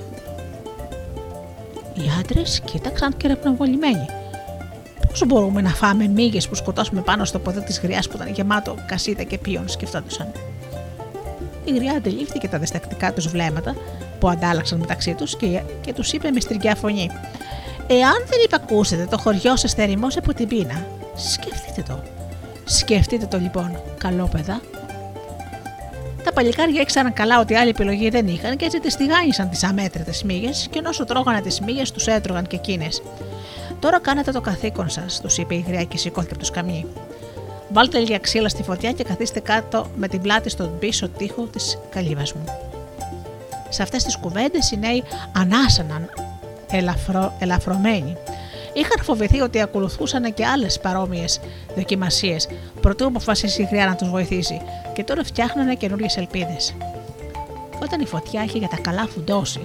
[1.93, 4.05] Οι άντρες κοίταξαν και ρεπνοβολημένοι.
[5.07, 8.75] Πώς μπορούμε να φάμε μύγες που σκοτώσουμε πάνω στο ποδέ της γριάς που ήταν γεμάτο
[8.85, 10.31] κασίδα και πίον, σκεφτόντουσαν.
[11.65, 13.75] Η γριά αντιλήφθηκε τα διστακτικά τους βλέμματα
[14.19, 17.09] που αντάλλαξαν μεταξύ τους και, και τους είπε με στριγγιά φωνή:
[17.93, 22.03] Εάν δεν υπακούσετε το χωριό σας θερημό από την πείνα, σκεφτείτε το.
[22.65, 24.61] Σκεφτείτε το λοιπόν, καλό παιδά.
[26.23, 30.23] Τα παλικάρια ήξεραν καλά ότι άλλη επιλογή δεν είχαν και έτσι τις τηγάνισαν τις αμέτρητες
[30.23, 33.01] μύγες και ενώ σου τρώγανε τις μύγες, τους έτρωγαν και εκείνες.
[33.79, 36.85] Τώρα κάνετε το καθήκον σας, τους είπε η γριά και σηκώθηκε από το σκαμνί.
[37.69, 41.77] Βάλτε λίγα ξύλα στη φωτιά και καθίστε κάτω με την πλάτη στον πίσω τοίχο της
[41.89, 42.43] καλύβας μου.
[43.69, 45.03] Σε αυτές τις κουβέντες οι νέοι
[45.37, 46.09] ανάσαναν
[46.71, 48.17] ελαφρω, ελαφρωμένοι
[48.73, 51.39] είχαν φοβηθεί ότι ακολουθούσαν και άλλες παρόμοιες
[51.75, 52.47] δοκιμασίες,
[52.81, 54.61] προτού αποφασίσει η χρειά να τους βοηθήσει,
[54.93, 56.75] και τώρα φτιάχνανε καινούριε ελπίδες.
[57.81, 59.59] Όταν η φωτιά είχε για τα καλά φουντώσει,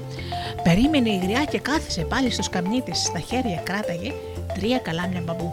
[0.62, 2.98] περίμενε η γριά και κάθισε πάλι στο σκαμνί της.
[2.98, 4.12] Στα χέρια κράταγε
[4.54, 5.52] τρία καλάμια μπαμπού.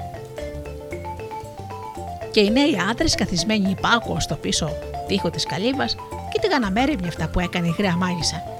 [2.32, 4.70] Και οι νέοι άντρες, καθισμένοι υπάκουο στο πίσω
[5.08, 5.96] τοίχο της καλύβας,
[6.32, 8.53] κοίταγαν αμέριμνια αυτά που έκανε η γριά μάγισσα.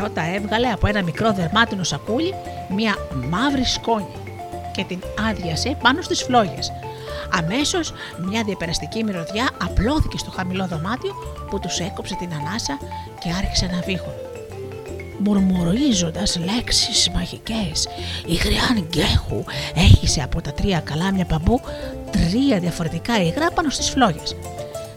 [0.00, 2.34] Πρώτα έβγαλε από ένα μικρό δερμάτινο σακούλι
[2.68, 2.94] μία
[3.30, 4.14] μαύρη σκόνη
[4.72, 6.72] και την άδειασε πάνω στις φλόγες.
[7.32, 7.92] Αμέσως
[8.28, 11.14] μια διαπεραστική μυρωδιά απλώθηκε στο χαμηλό δωμάτιο
[11.50, 12.78] που τους έκοψε την ανάσα
[13.18, 14.12] και άρχισε να βήχουν.
[15.18, 17.88] Μουρμουρίζοντας λέξεις μαγικές,
[18.26, 21.60] η γριάν Γκέχου έχισε από τα τρία καλάμια παμπού
[22.10, 24.36] τρία διαφορετικά υγρά πάνω στις φλόγες.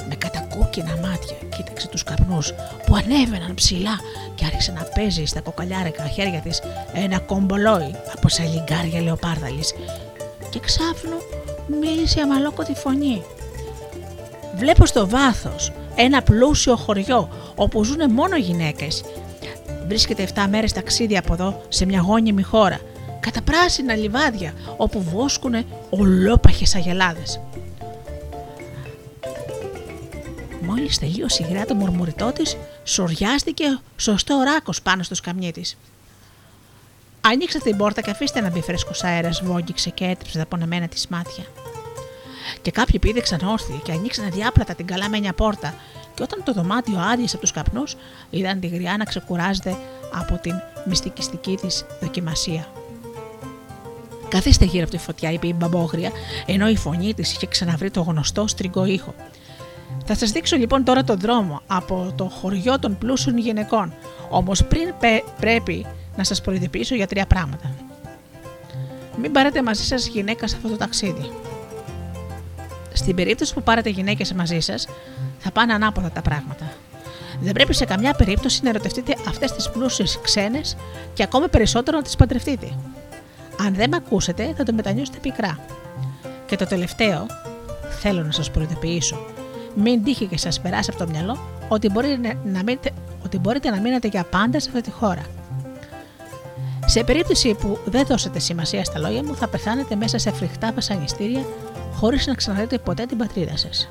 [0.10, 2.54] Με κατακόκκινα μάτια κοίταξε τους καπνούς
[2.86, 4.00] που ανέβαιναν ψηλά
[4.36, 6.62] και άρχισε να παίζει στα κοκαλιάρικα χέρια της
[6.94, 9.74] ένα κομπολόι από σαλιγκάρια λεοπάρδαλης
[10.50, 11.18] και ξάφνου
[11.80, 13.24] μίλησε αμαλόκοτη φωνή.
[14.56, 19.04] Βλέπω στο βάθος ένα πλούσιο χωριό όπου ζουν μόνο γυναίκες.
[19.88, 22.80] Βρίσκεται 7 μέρες ταξίδι από εδώ σε μια γόνιμη χώρα,
[23.20, 27.40] κατά πράσινα λιβάδια όπου βόσκουνε ολόπαχες αγελάδες.
[30.66, 35.78] Μόλις τελείωσε η γριά το μουρμουριτό της, σοριάστηκε σωστό ράκος πάνω στο σκαμνί της.
[37.22, 41.08] Ανοίξτε την πόρτα και αφήστε να μπει φρέσκος αέρας, βόγγιξε και έτριψε τα πονεμένα της
[41.08, 41.44] μάτια.
[42.62, 45.76] Και κάποιοι πήδεξαν όρθιοι και ανοίξαν διάπλατα την καλάμενια πόρτα,
[46.14, 47.96] και όταν το δωμάτιο άδειασε από τους καπνούς,
[48.30, 49.78] είδαν τη γριά να ξεκουράζεται
[50.14, 50.54] από την
[50.86, 52.68] μυστικιστική της δοκιμασία.
[54.30, 56.12] Καθίστε γύρω από τη φωτιά, είπε η μπαμπόγρια,
[56.46, 59.16] ενώ η φωνή της είχε ξαναβρει το γνωστό στριγκό ήχο.
[60.06, 63.94] Θα σας δείξω λοιπόν τώρα τον δρόμο από το χωριό των πλούσιων γυναικών.
[64.30, 64.94] Όμως πριν
[65.40, 65.86] πρέπει
[66.18, 67.72] να σας προειδοποιήσω για τρία πράγματα.
[69.22, 71.32] Μην πάρετε μαζί σας γυναίκα σε αυτό το ταξίδι.
[72.94, 74.88] Στην περίπτωση που πάρετε γυναίκες μαζί σας,
[75.40, 76.74] θα πάνε ανάποδα τα πράγματα.
[77.42, 80.78] Δεν πρέπει σε καμιά περίπτωση να ερωτευτείτε αυτές τις πλούσιες ξένες
[81.14, 82.68] και ακόμα περισσότερο να τις παντρευτείτε.
[83.60, 85.60] Αν δεν με ακούσετε, θα το μετανιώσετε πικρά.
[86.46, 87.26] Και το τελευταίο,
[88.00, 89.26] θέλω να σας προειδοποιήσω,
[89.76, 92.92] μην τύχει και σας περάσει από το μυαλό ότι μπορείτε να, μείνετε,
[93.26, 95.22] ότι μπορείτε να μείνετε για πάντα σε αυτή τη χώρα.
[96.86, 101.46] Σε περίπτωση που δεν δώσετε σημασία στα λόγια μου, θα πεθάνετε μέσα σε φρικτά βασανιστήρια
[101.94, 103.90] χωρίς να ξαναδείτε ποτέ την πατρίδα σας.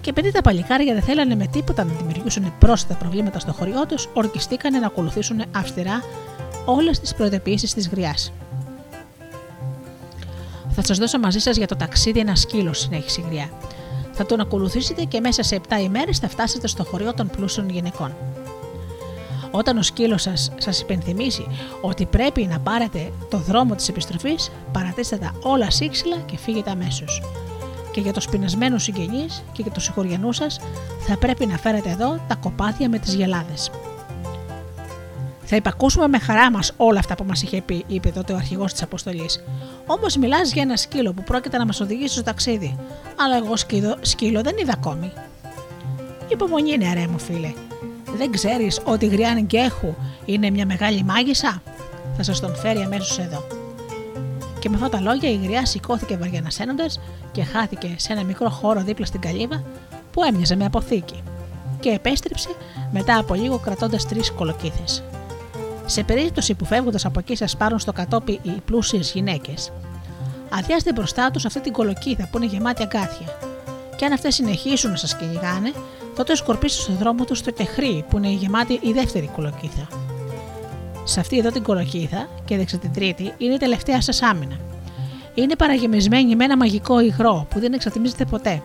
[0.00, 4.08] Και επειδή τα παλικάρια δεν θέλανε με τίποτα να δημιουργήσουν πρόσθετα προβλήματα στο χωριό τους,
[4.12, 6.02] ορκιστήκανε να ακολουθήσουν αυστηρά
[6.64, 8.32] όλες τις προειδοποιήσει της γριάς.
[10.70, 13.50] Θα σας δώσω μαζί σας για το ταξίδι ένα σκύλος, συνέχισε η γριά.
[14.22, 18.14] Θα τον ακολουθήσετε και μέσα σε 7 ημέρες θα φτάσετε στο χωριό των πλούσιων γυναικών.
[19.50, 21.46] Όταν ο σκύλος σας σας υπενθυμίσει
[21.80, 27.22] ότι πρέπει να πάρετε το δρόμο της επιστροφής, παρατήστε τα όλα σύξυλα και φύγετε αμέσως.
[27.92, 30.60] Και για τους πεινασμένους συγγενείς και για τους συγχωριανούς σας,
[31.06, 33.70] θα πρέπει να φέρετε εδώ τα κοπάδια με τις γελάδες.
[35.52, 38.72] Θα υπακούσουμε με χαρά μας όλα αυτά που μας είχε πει, είπε τότε ο αρχηγός
[38.72, 39.44] της αποστολής.
[39.86, 42.76] Όμως μιλάς για ένα σκύλο που πρόκειται να μας οδηγήσει στο ταξίδι.
[43.16, 45.12] Αλλά εγώ σκύλο, σκύλο δεν είδα ακόμη.
[46.28, 47.52] Υπομονή, νεαρέ μου φίλε.
[48.16, 49.94] Δεν ξέρεις ότι η Γριάν Γκέχου
[50.24, 51.62] είναι μια μεγάλη μάγισσα;
[52.16, 53.46] Θα σας τον φέρει αμέσως εδώ.
[54.58, 56.86] Και με αυτά τα λόγια η γριά σηκώθηκε βαριανασένοντα
[57.32, 59.62] και χάθηκε σε ένα μικρό χώρο δίπλα στην καλύβα
[60.12, 61.22] που έμοιαζε με αποθήκη.
[61.80, 62.48] Και επέστρεψε
[62.92, 65.02] μετά από λίγο κρατώντας τρεις κολοκύθες.
[65.90, 69.72] Σε περίπτωση που φεύγοντας από εκεί σας πάρουν στο κατόπι οι πλούσιες γυναίκες,
[70.50, 73.38] αδειάστε μπροστά τους αυτή την κολοκύθα που είναι γεμάτη αγκάθια.
[73.96, 75.72] Και αν αυτές συνεχίσουν να σας κυνηγάνε,
[76.16, 79.88] τότε σκορπίστε στο δρόμο τους στο τεχρή που είναι γεμάτη η δεύτερη κολοκύθα.
[81.04, 84.56] Σε αυτή εδώ την κολοκύθα και δεξα την τρίτη είναι η τελευταία σας άμυνα.
[85.34, 88.62] Είναι παραγεμισμένη με ένα μαγικό υγρό που δεν εξατιμίζεται ποτέ.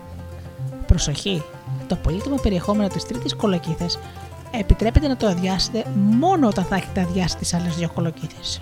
[0.86, 1.42] Προσοχή!
[1.86, 3.98] Το πολύτιμο περιεχόμενο της τρίτης κολοκύθας
[4.58, 8.60] επιτρέπεται να το αδειάσετε μόνο όταν θα έχετε αδειάσει τις άλλες δύο κολοκύθε.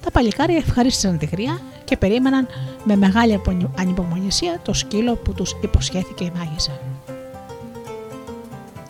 [0.00, 2.46] Τα παλικάρια ευχαρίστησαν τη γριά και περίμεναν
[2.84, 3.40] με μεγάλη
[3.78, 6.80] ανυπομονησία το σκύλο που τους υποσχέθηκε η μάγισσα.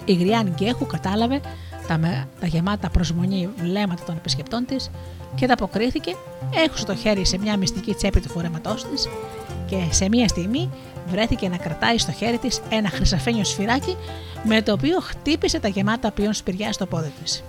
[0.05, 1.41] Η γριά Γκέχου κατάλαβε
[1.89, 1.99] τα,
[2.41, 4.91] τα γεμάτα προσμονή βλέμματα των επισκεπτών της
[5.35, 6.17] και τα αποκρίθηκε,
[6.67, 9.09] έχωσε το χέρι σε μια μυστική τσέπη του φορέματός της
[9.67, 10.71] και σε μια στιγμή
[11.11, 13.97] βρέθηκε να κρατάει στο χέρι της ένα χρυσαφένιο σφυράκι
[14.45, 17.43] με το οποίο χτύπησε τα γεμάτα ποιον σπηριά στο πόδι της.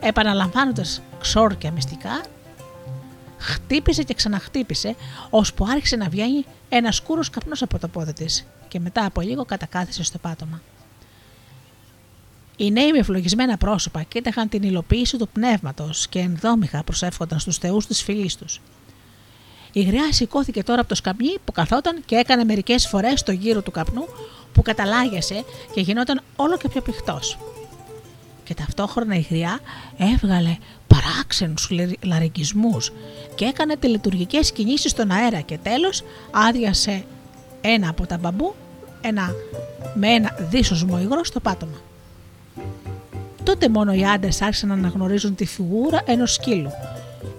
[0.00, 2.20] Επαναλαμβάνοντας ξόρκια μυστικά,
[3.38, 4.94] χτύπησε και ξαναχτύπησε,
[5.30, 9.44] ώσπου άρχισε να βγαίνει ένα σκούρος καπνός από το πόδι της και μετά από λίγο
[9.44, 10.60] κατακάθισε στο πάτωμα.
[12.56, 17.86] Οι νέοι με ευλογισμένα πρόσωπα κοίταγαν την υλοποίηση του πνεύματος και ενδόμηχα προσεύχονταν στους θεούς
[17.86, 18.60] της φυλής τους.
[19.76, 23.62] Η γριά σηκώθηκε τώρα από το σκαμνί που καθόταν και έκανε μερικές φορές το γύρο
[23.62, 24.04] του καπνού
[24.52, 27.38] που καταλάγιασε και γινόταν όλο και πιο πηχτός.
[28.44, 29.58] Και ταυτόχρονα η γριά
[29.96, 30.56] έβγαλε
[30.86, 31.70] παράξενους
[32.02, 32.92] λαρικισμούς
[33.34, 37.04] και έκανε τελετουργικές κινήσεις στον αέρα και τέλος άδειασε
[37.60, 38.54] ένα από τα μπαμπού
[39.00, 39.34] ένα,
[39.94, 41.80] με ένα δίσοσμο υγρό στο πάτωμα.
[43.42, 46.70] Τότε μόνο οι άντρες άρχισαν να αναγνωρίζουν τη φιγούρα ενός σκύλου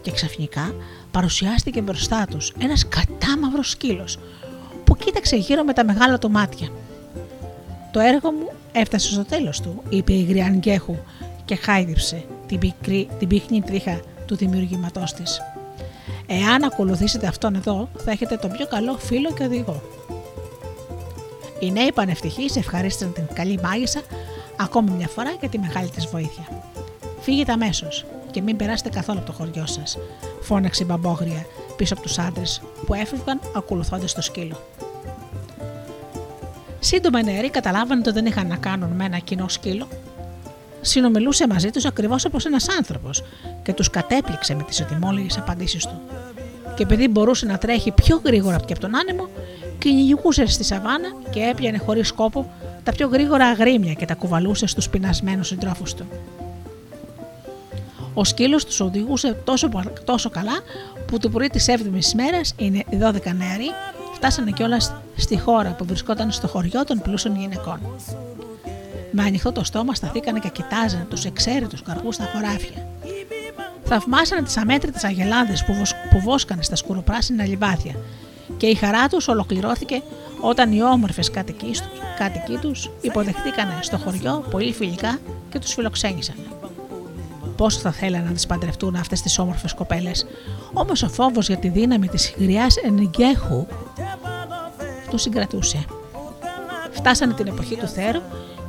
[0.02, 0.74] και ξαφνικά
[1.18, 4.20] παρουσιάστηκε μπροστά τους ένας κατάμαυρος σκύλος
[4.84, 6.68] που κοίταξε γύρω με τα μεγάλα του μάτια.
[7.92, 10.96] «Το έργο μου έφτασε στο τέλος του», είπε η Γριάν Γκέχου
[11.46, 15.42] και χάιδεψε την, πικρή, την πίχνη τρίχα του δημιουργήματός της.
[16.28, 19.82] Εάν ακολουθήσετε αυτόν εδώ, θα έχετε τον πιο καλό φίλο και οδηγό.
[21.60, 24.02] Οι νέοι πανευτυχείς ευχαρίστησαν την καλή μάγισσα
[24.58, 26.48] ακόμη μια φορά για τη μεγάλη της βοήθεια.
[27.22, 28.06] Φύγετε αμέσως
[28.38, 29.98] και μην περάσετε καθόλου από το χωριό σας,
[30.42, 34.64] φώναξε η μπαμπόγρια πίσω από τους άντρες που έφευγαν ακολουθώντας το σκύλο.
[36.80, 39.88] Σύντομα οι νεαροί καταλάβανε ότι δεν είχαν να κάνουν με ένα κοινό σκύλο.
[40.82, 43.24] Συνομιλούσε μαζί τους ακριβώς όπως ένας άνθρωπος
[43.64, 46.02] και τους κατέπληξε με τις οτιμόλογες απαντήσεις του.
[46.76, 49.30] Και επειδή μπορούσε να τρέχει πιο γρήγορα από τον άνεμο,
[49.78, 52.52] κυνηγούσε στη σαβάνα και έπιανε χωρίς σκόπο
[52.84, 56.06] τα πιο γρήγορα αγρίμια και τα κουβαλούσε στους πεινασμένους συντρόφους του.
[58.20, 59.70] Ο σκύλος τους οδηγούσε τόσο,
[60.04, 60.60] τόσο καλά
[61.06, 63.70] που το πρωί της 7η μέρας οι 12 νεαροί
[64.14, 67.80] φτάσανε κιόλας στη χώρα που βρισκόταν στο χωριό των πλούσιων γυναικών.
[69.12, 72.88] Με ανοιχτό το στόμα σταθήκανε και κοιτάζανε τους εξαίρετους καρπούς στα χωράφια.
[73.84, 75.74] Θαυμάσανε τις αμέτρητες αγελάδες που,
[76.10, 77.96] που βόσκανε στα σκουροπράσινα λιβάδια
[78.58, 80.02] και η χαρά τους ολοκληρώθηκε
[80.42, 86.36] όταν οι όμορφες κάτοικοι τους υποδεχτήκανε στο χωριό πολύ φιλικά και τους φιλοξένησαν.
[87.58, 90.26] Πόσο θα θέλανε να τις παντρευτούν αυτές τις όμορφες κοπέλες,
[90.74, 93.68] όμως ο φόβος για τη δύναμη της γριά ενγκέχου
[95.10, 95.86] τους συγκρατούσε.
[96.92, 98.22] Φτάσανε την εποχή του θέρου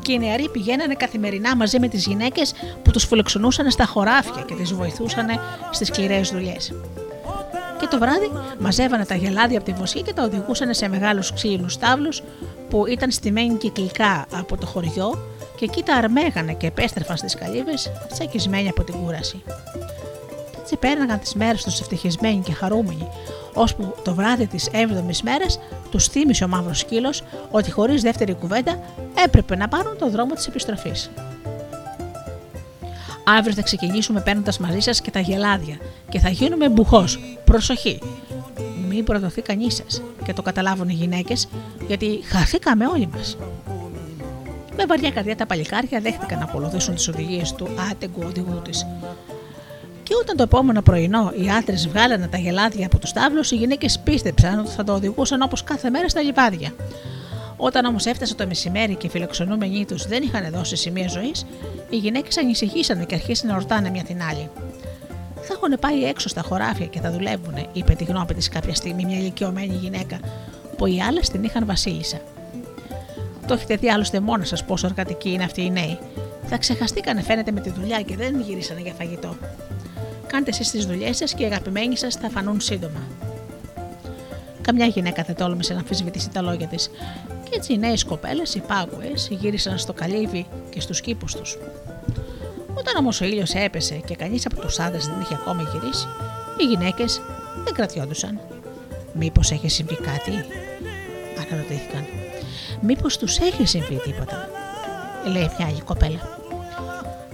[0.03, 4.55] και οι νεαροί πηγαίνανε καθημερινά μαζί με τις γυναίκες που τους φιλοξενούσαν στα χωράφια και
[4.55, 5.27] τις βοηθούσαν
[5.71, 6.73] στις σκληρές δουλειές.
[7.81, 11.67] Και το βράδυ μαζεύανε τα γελάδια από τη βοσχή και τα οδηγούσαν σε μεγάλους ξύλινου
[11.81, 12.23] τάβλους
[12.71, 15.19] που ήταν στημένοι κυκλικά από το χωριό
[15.59, 19.43] και εκεί τα αρμέγανε και επέστρεφαν στις καλύβες τσακισμένοι από την κούραση.
[20.61, 23.09] Έτσι πέρναγαν τις μέρες τους ευτυχισμένοι και χαρούμενοι,
[23.55, 25.59] ώσπου το βράδυ της 7η μέρας
[25.91, 28.79] τους θύμισε ο μαύρος σκύλος ότι χωρίς δεύτερη κουβέντα
[29.25, 31.11] έπρεπε να πάρουν το δρόμο της επιστροφής.
[33.25, 35.77] Αύριο θα ξεκινήσουμε παίρνοντας μαζί σας και τα γελάδια
[36.09, 37.19] και θα γίνουμε μπουχός.
[37.45, 37.99] Προσοχή!
[38.89, 41.49] Μην προδοθεί κανείς σας και το καταλάβουν οι γυναίκες,
[41.87, 43.37] γιατί χαθήκαμε όλοι μας.
[44.81, 48.87] Με βαριά καρδιά τα παλικάρια δέχτηκαν να ακολουθήσουν τις οδηγίες του άτεγκου οδηγού της.
[50.03, 53.99] Και όταν το επόμενο πρωινό οι άντρες βγάλανε τα γελάδια από τους τάβλους, οι γυναίκες
[53.99, 56.73] πίστεψαν ότι θα το οδηγούσαν όπως κάθε μέρα στα λιβάδια.
[57.57, 61.47] Όταν όμως έφτασε το μεσημέρι και οι φιλοξενούμενοι τους δεν είχαν δώσει σημεία ζωής,
[61.91, 64.51] οι γυναίκες ανησυχήσαν και αρχίσαν να ρωτάνε μια την άλλη.
[65.41, 69.05] Θα έχουν πάει έξω στα χωράφια και θα δουλεύουν, είπε τη γνώμη της κάποια στιγμή
[69.05, 70.21] μια ηλικιωμένη γυναίκα,
[70.77, 72.19] που οι άλλες την είχαν βασίλισσα.
[73.49, 75.99] Το έχετε δει άλλωστε μόνο σας πόσο εργατικοί είναι αυτοί οι νέοι.
[76.47, 79.37] Θα ξεχαστήκανε φαίνεται με τη δουλειά και δεν γυρίσανε για φαγητό.
[80.27, 83.01] Κάντε εσείς τις δουλειές σας και οι αγαπημένοι σας θα φανούν σύντομα.
[84.61, 86.91] Καμιά γυναίκα δεν τόλμησε να αμφισβητήσει τα λόγια της,
[87.43, 91.59] και έτσι οι νέες κοπέλες, οι πάγουες, γύρισαν στο καλύβι και στους κήπους τους.
[92.75, 96.07] Όταν όμως ο ήλιος έπεσε και κανείς από τους άντρες δεν είχε ακόμα γυρίσει,
[96.59, 97.21] οι γυναίκες
[97.65, 98.41] δεν κρατιόντουσαν.
[99.13, 100.45] Μήπως έχει συμβεί κάτι,
[101.47, 102.18] αναρωτήθηκαν.
[102.81, 104.49] Μήπως τους έχει συμβεί τίποτα,
[105.25, 106.37] λέει μια άλλη κοπέλα.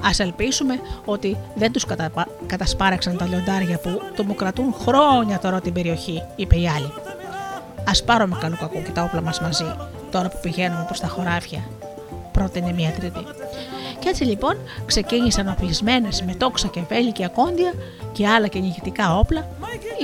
[0.01, 2.11] Α ελπίσουμε ότι δεν τους κατα...
[2.47, 4.25] κατασπάραξαν τα λιοντάρια που το
[4.85, 6.93] χρόνια τώρα την περιοχή, είπε η άλλη.
[7.85, 9.77] Α πάρουμε καλό κακό και τα όπλα μας μαζί,
[10.11, 11.69] τώρα που πηγαίνουμε προς τα χωράφια,
[12.33, 13.25] πρότεινε μία τρίτη.
[13.99, 17.73] Και έτσι λοιπόν ξεκίνησαν οπλισμένες με τόξα και βέλη και ακόντια
[18.13, 19.49] και άλλα κυνηγητικά όπλα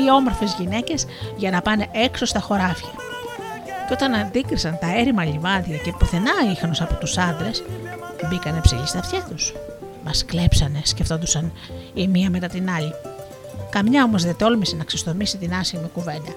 [0.04, 3.09] οι όμορφες γυναίκες για να πάνε έξω στα χωράφια.
[3.90, 7.62] Και όταν αντίκρισαν τα έρημα λιβάδια και πουθενά ίχνος από τους άντρες,
[8.28, 9.54] μπήκανε ψηλοί στα αυτιά τους.
[10.04, 11.52] Μας κλέψανε, σκεφτόντουσαν
[11.94, 12.92] η μία μετά την άλλη.
[13.70, 16.32] Καμιά όμως δεν τόλμησε να ξεστομίσει την άσχημη κουβέντα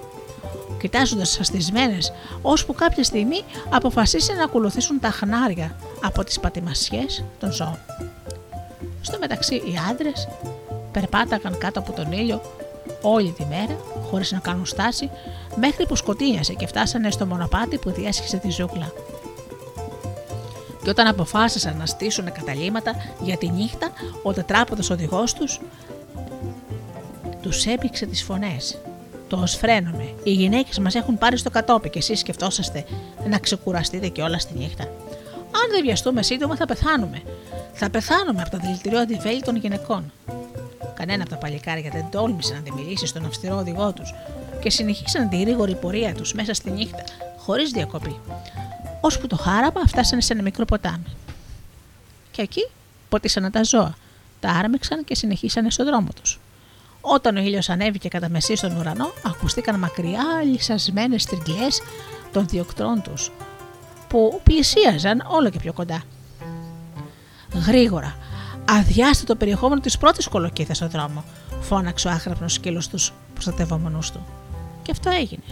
[0.84, 1.98] κοιτάζοντας σαστισμένε,
[2.42, 7.80] ώσπου κάποια στιγμή αποφασίσαν να ακολουθήσουν τα χνάρια από τις πατημασιές των ζώων.
[9.02, 10.28] Στο μεταξύ οι άντρες
[10.92, 12.42] περπάταγαν κάτω από τον ήλιο
[13.02, 13.78] όλη τη μέρα,
[14.10, 15.10] χωρίς να κάνουν στάση,
[15.56, 18.92] μέχρι που σκοτίνιασε και φτάσανε στο μονοπάτι που διέσχισε τη ζούγκλα.
[20.84, 23.92] Και όταν αποφάσισαν να στήσουν καταλήματα για τη νύχτα,
[24.24, 25.60] ο τετράποδος οδηγός τους
[27.42, 28.78] τους έπηξε τις φωνές
[29.40, 30.14] το φρένομαι.
[30.24, 32.86] Οι γυναίκες μας έχουν πάρει στο κατόπι και εσείς σκεφτόσαστε
[33.30, 34.84] να ξεκουραστείτε και όλα στη νύχτα.
[35.52, 37.22] Αν δεν βιαστούμε σύντομα θα πεθάνουμε.
[37.74, 40.12] Θα πεθάνουμε από τα δηλητηριώδη αντιβέλη των γυναικών.
[41.06, 44.14] Κανένα από τα παλικάρια δεν τόλμησε να τη μιλήσει στον αυστηρό οδηγό τους
[44.62, 47.04] και συνεχίσαν τη γρήγορη πορεία τους μέσα στη νύχτα,
[47.38, 48.20] χωρίς διακοπή.
[49.02, 51.16] Ώσπου το χάραμα φτάσανε σε ένα μικρό ποτάμι.
[52.32, 52.68] Και εκεί
[53.10, 53.96] ποτίσανε τα ζώα,
[54.40, 56.40] τα άρμεξαν και συνεχίσανε στον δρόμο τους.
[57.02, 61.68] Όταν ο ήλιος ανέβηκε κατά μεσή στον ουρανό, ακουστήκαν μακριά λυσασμένε τριγκλέ
[62.32, 63.32] των διοκτρών τους,
[64.08, 66.04] που πλησίαζαν όλο και πιο κοντά.
[67.68, 68.18] Γρήγορα,
[68.66, 71.24] αδειάστε το περιεχόμενο της πρώτης κολοκύθα στον δρόμο,
[71.62, 74.26] φώναξε ο άχραπνο σκύλος τους προστατευόμενους του.
[74.82, 75.44] Και αυτό έγινε.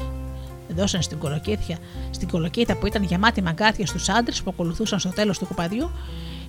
[0.75, 1.77] Δώσαν στην κολοκύθια,
[2.11, 5.91] στην κολοκύθα που ήταν γεμάτη μαγκάθια στους άντρες που ακολουθούσαν στο τέλος του κουπαδιού,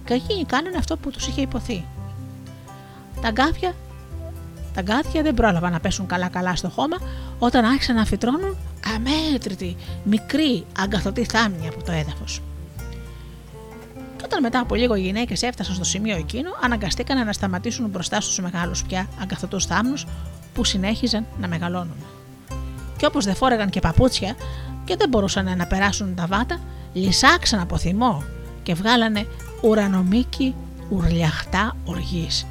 [0.05, 1.85] και εκείνοι κάνανε αυτό που τους είχε υποθεί.
[3.21, 3.75] Τα γκάφια
[4.75, 6.97] Τα γκάθια δεν πρόλαβαν να πέσουν καλά-καλά στο χώμα
[7.39, 8.57] όταν άρχισαν να φυτρώνουν
[8.95, 12.41] αμέτρητοι, μικροί, αγκαθωτοί θάμνοι από το έδαφος.
[14.33, 18.21] Και όταν μετά από λίγο οι γυναίκες έφτασαν στο σημείο εκείνο, αναγκαστήκαν να σταματήσουν μπροστά
[18.21, 20.07] στους μεγάλους πια αγκαθωτούς θάμνους
[20.55, 21.97] που συνέχιζαν να μεγαλώνουν.
[22.97, 24.37] Και όπως δεν φόρεγαν και παπούτσια
[24.85, 26.61] και δεν μπορούσαν να περάσουν τα βάτα,
[26.93, 28.23] λυσάξαν από θυμό
[28.63, 29.27] και βγάλανε
[29.63, 30.55] ουρανομίκη
[30.89, 32.47] ουρλιαχτά οργής.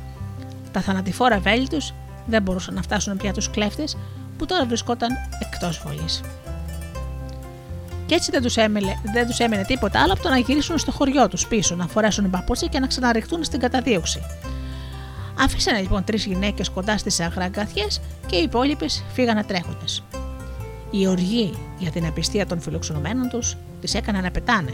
[0.72, 1.94] Τα θανατηφόρα βέλη τους
[2.26, 3.98] δεν μπορούσαν να φτάσουν πια τους κλέφτες
[4.38, 5.10] που τώρα βρισκόταν
[5.40, 6.22] εκτός βολής.
[8.12, 10.92] Και έτσι δεν τους, έμενε, δεν τους έμενε τίποτα άλλο από το να γυρίσουν στο
[10.92, 14.22] χωριό τους πίσω, να φορέσουν παπούτσια και να ξαναρριχτούν στην καταδίωξη.
[15.40, 20.04] Αφήσανε λοιπόν τρεις γυναίκες κοντά στις αγραγκαθιές και οι υπόλοιπες φύγανε τρέχοντας.
[20.92, 24.74] Η οργή για την απιστία των φιλοξενουμένων τους τις έκανε να πετάνε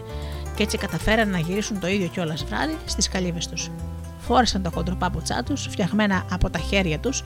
[0.56, 3.72] και έτσι καταφέραν να γυρίσουν το ίδιο κιόλας βράδυ στις καλύβες τους.
[4.20, 7.24] Φόρεσαν τα χοντροπάποτσά τους, φτιαγμένα από τα χέρια τους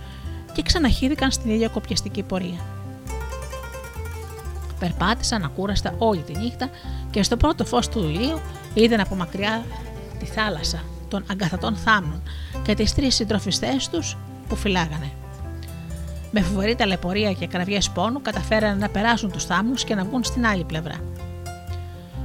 [0.54, 2.81] και ξαναχύθηκαν στην ίδια κοπιαστική πορεία.
[4.82, 6.70] Περπάτησαν ακούραστα όλη τη νύχτα
[7.12, 8.40] και στο πρώτο φως του ηλίου
[8.74, 9.64] είδαν από μακριά
[10.20, 12.22] τη θάλασσα των αγκαθατών θάμνων
[12.64, 14.18] και τις τρεις συντροφιστές τους
[14.48, 15.12] που φυλάγανε.
[16.32, 20.46] Με φοβερή ταλαιπωρία και κραυγές πόνου καταφέρανε να περάσουν τους θάμνους και να βγουν στην
[20.46, 20.96] άλλη πλευρά.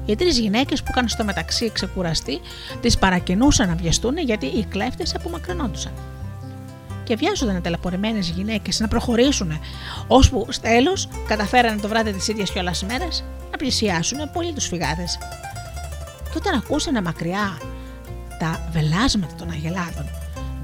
[0.06, 2.40] Οι τρεις γυναίκες που είχαν στο μεταξύ ξεκουραστεί,
[2.80, 5.92] τις παρακινούσαν να βιαστούν γιατί οι κλέφτες απομακρυνόντουσαν.
[7.06, 9.60] Και βιάζονταν ταλαιπωρημένες γυναίκες να προχωρήσουν,
[10.06, 13.08] ώσπου τέλος καταφέρανε το βράδυ τη ίδια κιόλας μέρα
[13.50, 15.18] να πλησιάσουν πολύ τους φυγάδες.
[16.22, 17.58] Και όταν ακούσανε μακριά
[18.38, 20.08] τα βελάσματα των αγελάδων,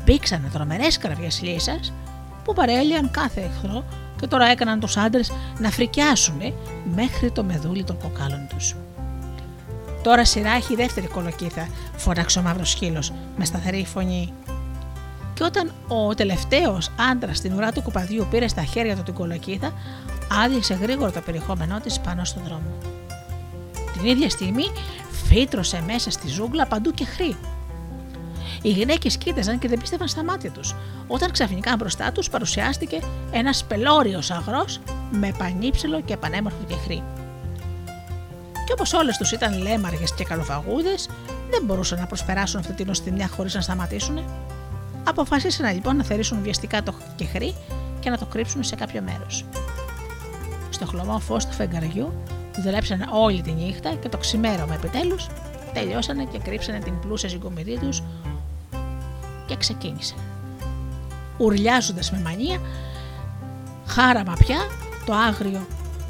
[0.05, 1.81] μπήξανε τρομερές κραυγέ λύσα
[2.45, 3.85] που παρέλυαν κάθε εχθρό
[4.21, 6.41] και τώρα έκαναν τους άντρες να φρικιάσουν
[6.95, 8.75] μέχρι το μεδούλι των κοκάλων τους.
[10.03, 14.33] Τώρα σειρά έχει η δεύτερη κολοκύθα, φώναξε ο μαύρος σκύλος με σταθερή φωνή.
[15.35, 19.73] Και όταν ο τελευταίος άντρας στην ουρά του κουπαδιού πήρε στα χέρια του την κολοκύθα,
[20.45, 22.79] άδειασε γρήγορα το περιεχόμενό της πάνω στον δρόμο.
[23.93, 24.65] Την ίδια στιγμή
[25.29, 27.37] φύτρωσε μέσα στη ζούγκλα παντού και χρή.
[28.63, 30.75] Οι γυναίκες κοίταζαν και δεν πίστευαν στα μάτια τους,
[31.07, 34.81] όταν ξαφνικά μπροστά τους παρουσιάστηκε ένας πελώριος αγρός
[35.11, 37.03] με πανύψηλο και πανέμορφο και χρή
[38.73, 41.09] και όπως όλες τους ήταν λέμαργες και καλοφαγούδες,
[41.51, 44.25] δεν μπορούσαν να προσπεράσουν αυτή την οστιμιά χωρίς να σταματήσουν.
[45.05, 47.55] Αποφασίσαν λοιπόν να θερήσουν βιαστικά το κεχρί
[48.01, 49.45] και να το κρύψουν σε κάποιο μέρος.
[50.71, 52.13] Στο χλωμό φως του φεγγαριού
[52.63, 55.27] δουλέψαν όλη τη νύχτα και το ξημέρωμα επιτέλους
[55.73, 58.03] τελειώσανε και κρύψανε την πλούσια συγκομιδή τους
[59.47, 60.19] και ξεκίνησαν.
[61.39, 62.61] Ουρλιάζοντας με μανία,
[63.87, 64.59] χάραμα πια
[65.07, 65.67] το άγριο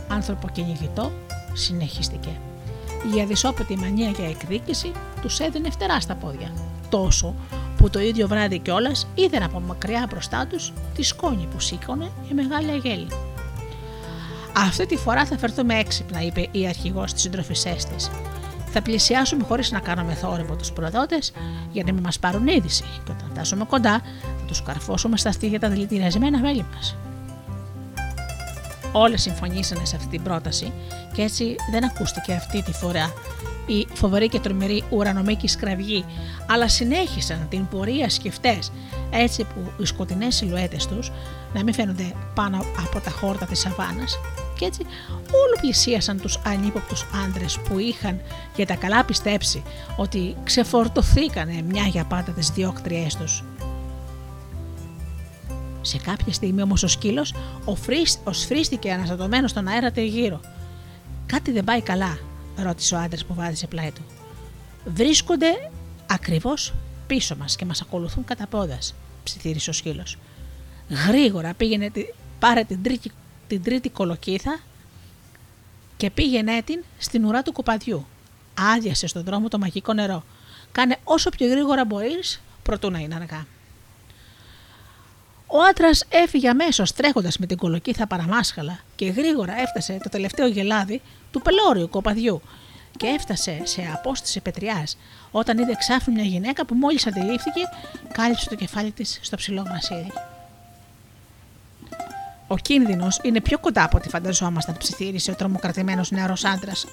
[0.09, 1.13] άνθρωπο κυνηγητό
[1.53, 2.31] συνεχίστηκε.
[3.17, 6.53] Η αδυσόπιτη μανία για εκδίκηση τους έδινε φτερά στα πόδια.
[6.89, 7.35] Τόσο
[7.83, 12.35] που το ίδιο βράδυ κιόλας είδαν από μακριά μπροστά τους τη σκόνη που σήκωνε η
[12.35, 13.07] μεγάλη αγέλη.
[14.57, 18.07] Αυτή τη φορά θα φερθούμε έξυπνα, είπε η αρχηγός της συντροφισέ τη.
[18.73, 21.33] Θα πλησιάσουμε χωρίς να κάνουμε θόρυβο τους προδότες
[21.73, 22.85] για να μην μας πάρουν είδηση.
[23.05, 26.97] Και όταν φτάσουμε κοντά, θα τους καρφώσουμε στα στήθια τα δηλητηριασμένα μέλη μας.
[28.93, 30.73] Όλες συμφωνήσανε σε αυτή την πρόταση
[31.13, 33.13] και έτσι δεν ακούστηκε αυτή τη φορά
[33.67, 36.05] η φοβερή και τρομερή ουρανομίκη σκραυγή,
[36.47, 38.73] αλλά συνέχισαν την πορεία σκεφτές
[39.11, 41.11] έτσι που οι σκοτεινές σιλουέτες τους
[41.55, 44.19] να μην φαίνονται πάνω από τα χόρτα της σαβάνας
[44.59, 44.83] και έτσι
[45.33, 48.21] όλο πλησίασαν τους ανύποπτους άντρες που είχαν
[48.57, 49.63] για τα καλά πιστέψει
[49.97, 53.45] ότι ξεφορτωθήκανε μια για πάντα τις διώκτριές τους.
[55.81, 57.35] Σε κάποια στιγμή όμως ο σκύλος
[58.31, 60.41] σφρίστηκε αναστατωμένος στον αέρα γύρω.
[61.27, 62.19] Κάτι δεν πάει καλά,
[62.57, 64.03] ρώτησε ο άντρας που βάδισε πλάι του.
[64.85, 65.71] Βρίσκονται
[66.07, 66.75] ακριβώς
[67.07, 68.95] πίσω μας και μας ακολουθούν κατά πόδας,
[69.25, 70.19] ψιθύρισε ο σκύλος.
[71.09, 71.91] Γρήγορα πήγαινε,
[72.39, 73.11] πάρε την τρίτη,
[73.47, 74.61] την τρίτη κολοκύθα
[75.97, 78.07] και πήγαινε την στην ουρά του κοπαδιού.
[78.75, 80.25] Άδειασε στον δρόμο το μαγικό νερό.
[80.73, 83.47] Κάνε όσο πιο γρήγορα μπορείς, προτού να είναι αργά.
[85.55, 91.01] Ο άντρας έφυγε αμέσως τρέχοντας με την κολοκύθα παραμάσχαλα και γρήγορα έφτασε το τελευταίο γελάδι
[91.31, 92.43] του πελώριου κοπαδιού
[92.97, 94.99] και έφτασε σε απόσταση πετριάς
[95.31, 97.61] όταν είδε ξάφνου μια γυναίκα που μόλις αντιλήφθηκε
[98.13, 100.13] κάλυψε το κεφάλι της στο ψηλό γρασίδι.
[102.47, 106.87] Ο κίνδυνος είναι πιο κοντά από ό,τι φανταζόμασταν, ψιθύρισε ο τρομοκρατημένος νεαρός άντρας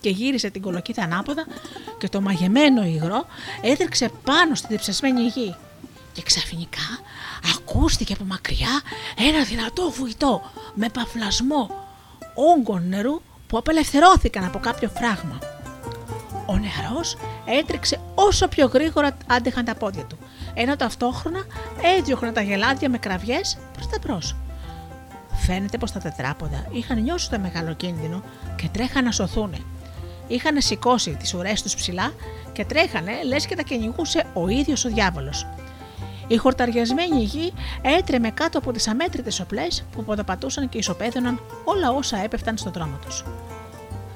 [0.00, 1.46] και γύρισε την κολοκύθα ανάποδα
[1.98, 3.26] και το μαγεμένο υγρό
[3.62, 5.54] έτρεξε πάνω στη διψασμένη γη.
[6.12, 6.98] Και ξαφνικά
[7.56, 8.80] ακούστηκε από μακριά
[9.28, 10.42] ένα δυνατό βουητό
[10.74, 11.70] με παφλασμό
[12.34, 15.38] όγκων νερού που απελευθερώθηκαν από κάποιο φράγμα.
[16.46, 20.18] Ο νεαρός έτρεξε όσο πιο γρήγορα άντεχαν τα πόδια του.
[20.54, 21.44] ενώ ταυτόχρονα
[21.98, 24.36] έδιωχναν τα γελάδια με κραυγές προς τα μπρος.
[25.46, 28.22] Φαίνεται πως τα τετράποδα είχαν νιώσει το μεγάλο κίνδυνο
[28.56, 29.54] και τρέχαν να σωθούν.
[30.28, 32.12] Είχαν σηκώσει τις ουρές τους ψηλά
[32.52, 35.46] και τρέχανε λες και τα κυνηγούσε ο ίδιος ο διάβολος.
[36.26, 37.52] Η χορταριασμένη γη
[37.82, 42.98] έτρεμε κάτω από τις αμέτρητες οπλές που ποδοπατούσαν και ισοπαίδωναν όλα όσα έπεφταν στον δρόμο
[43.04, 43.24] τους.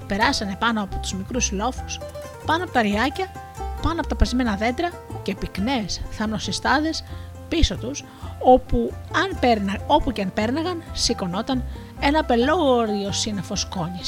[0.07, 1.99] Περάσανε πάνω από τους μικρούς λόφους,
[2.47, 3.27] πάνω από τα ριάκια,
[3.83, 4.91] πάνω από τα πασμένα δέντρα
[5.23, 6.91] και πυκνές θαμνοσυστάδε
[7.49, 8.05] πίσω τους,
[8.39, 11.65] όπου, αν πέρνα, όπου και αν πέρναγαν, σηκωνόταν
[12.01, 14.01] ένα πελώριο σύννεφος σκόνη.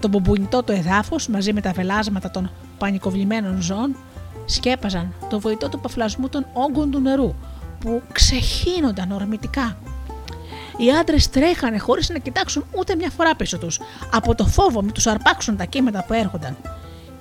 [0.00, 3.96] Το μπουμπουνιτό του εδάφου μαζί με τα βελάσματα των πανικοβλημένων ζώων
[4.46, 7.34] σκέπαζαν το βοητό του παφλασμού των όγκων του νερού
[7.78, 9.76] που ξεχύνονταν ορμητικά.
[10.76, 13.80] Οι άντρες τρέχανε χωρίς να κοιτάξουν ούτε μια φορά πίσω τους,
[14.12, 16.56] από το φόβο μη τους αρπάξουν τα κύματα που έρχονταν.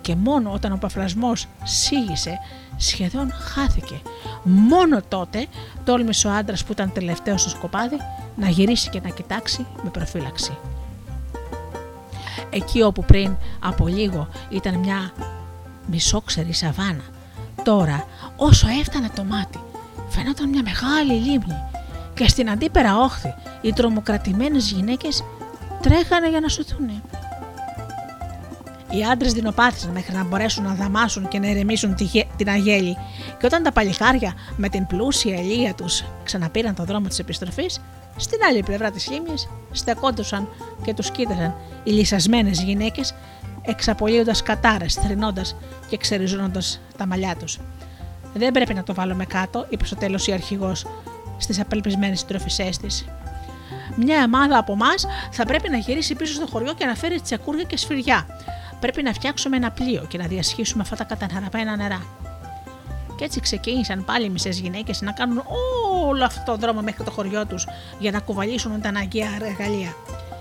[0.02, 2.40] Και μόνο όταν ο παφλασμός σήγησε,
[2.78, 4.02] σχεδόν χάθηκε.
[4.44, 5.48] Μόνο τότε
[5.84, 7.98] τόλμησε ο άντρας που ήταν τελευταίος στο σκοπάδι
[8.36, 10.58] να γυρίσει και να κοιτάξει με προφύλαξη.
[12.50, 15.12] Εκεί όπου πριν από λίγο ήταν μια
[15.86, 17.04] μισόξερη σαβάνα,
[17.66, 18.06] τώρα
[18.36, 19.60] όσο έφτανε το μάτι
[20.10, 21.64] φαίνονταν μια μεγάλη λίμνη
[22.14, 25.24] και στην αντίπερα όχθη οι τρομοκρατημένες γυναίκες
[25.82, 26.90] τρέχανε για να σωθούν.
[28.90, 31.96] Οι άντρες δεινοπάθησαν μέχρι να μπορέσουν να δαμάσουν και να ερεμήσουν
[32.36, 32.98] την αγέλη,
[33.40, 37.82] και όταν τα παλικάρια με την πλούσια ελία τους ξαναπήραν τον δρόμο της επιστροφής,
[38.18, 40.48] στην άλλη πλευρά της λίμνης στεκόντουσαν
[40.84, 43.14] και τους κοίταζαν οι λυσασμένες γυναίκες,
[43.66, 45.56] εξαπολύοντας κατάρε, θρυνώντας
[45.90, 47.60] και ξεριζώνοντας τα μαλλιά τους.
[48.34, 50.86] Δεν πρέπει να το βάλουμε κάτω, είπε στο τέλος η αρχηγός
[51.38, 53.06] στις απελπισμένες συντροφισέ της.
[53.96, 57.64] Μια ομάδα από εμάς θα πρέπει να γυρίσει πίσω στο χωριό και να φέρει τσακούρια
[57.64, 58.26] και σφυριά.
[58.80, 62.06] Πρέπει να φτιάξουμε ένα πλοίο και να διασχίσουμε αυτά τα καταναραμένα νερά.
[63.18, 65.44] Και έτσι ξεκίνησαν πάλι μισές γυναίκες να κάνουν
[66.08, 67.68] όλο αυτό το δρόμο μέχρι το χωριό τους
[68.00, 69.96] για να κουβαλήσουν τα αναγκαία εργαλεία.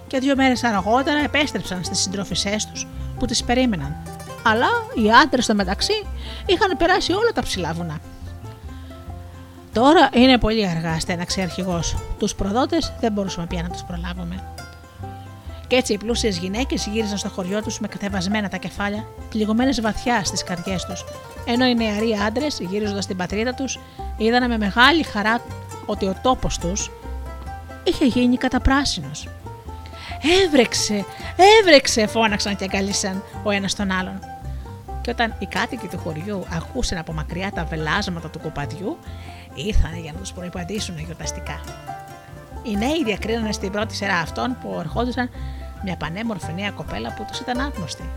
[0.07, 2.87] Και δύο μέρες αργότερα επέστρεψαν στις συντρόφισέ τους
[3.25, 3.97] που τις περίμεναν.
[4.43, 6.07] Αλλά οι άντρες στο μεταξύ
[6.47, 7.99] είχαν περάσει όλα τα ψηλά βουνά.
[9.73, 11.97] Τώρα είναι πολύ αργά, στέναξε αρχηγός.
[12.19, 14.43] Τους προδότες δεν μπορούσαμε πια να τους προλάβουμε.
[15.67, 20.25] Και έτσι οι πλούσιες γυναίκες γύρισαν στο χωριό τους με κατεβασμένα τα κεφάλια, πληγωμένες βαθιά
[20.25, 21.05] στις καρδιές τους,
[21.45, 23.79] ενώ οι νεαροί άντρες, γύριζοντας στην πατρίδα τους,
[24.17, 25.41] είδαν με μεγάλη χαρά
[25.87, 26.91] ότι ο τόπος τους
[27.85, 29.29] είχε γίνει καταπράσινος.
[30.45, 31.05] Έβρεξε,
[31.61, 34.19] έβρεξε, φώναξαν και αγκαλίσαν ο ένας τον άλλον.
[35.01, 38.99] Και όταν οι κάτοικοι του χωριού ακούσαν από μακριά τα βελάσματα του κοπαδιού,
[39.55, 41.61] ήρθαν για να τους προπαντήσουν γιορταστικά.
[42.63, 45.31] Οι νέοι διακρίνανε στην πρώτη σειρά αυτών που ερχόντουσαν
[45.85, 48.11] μια πανέμορφη νέα κοπέλα που τους ήταν άγνωστη.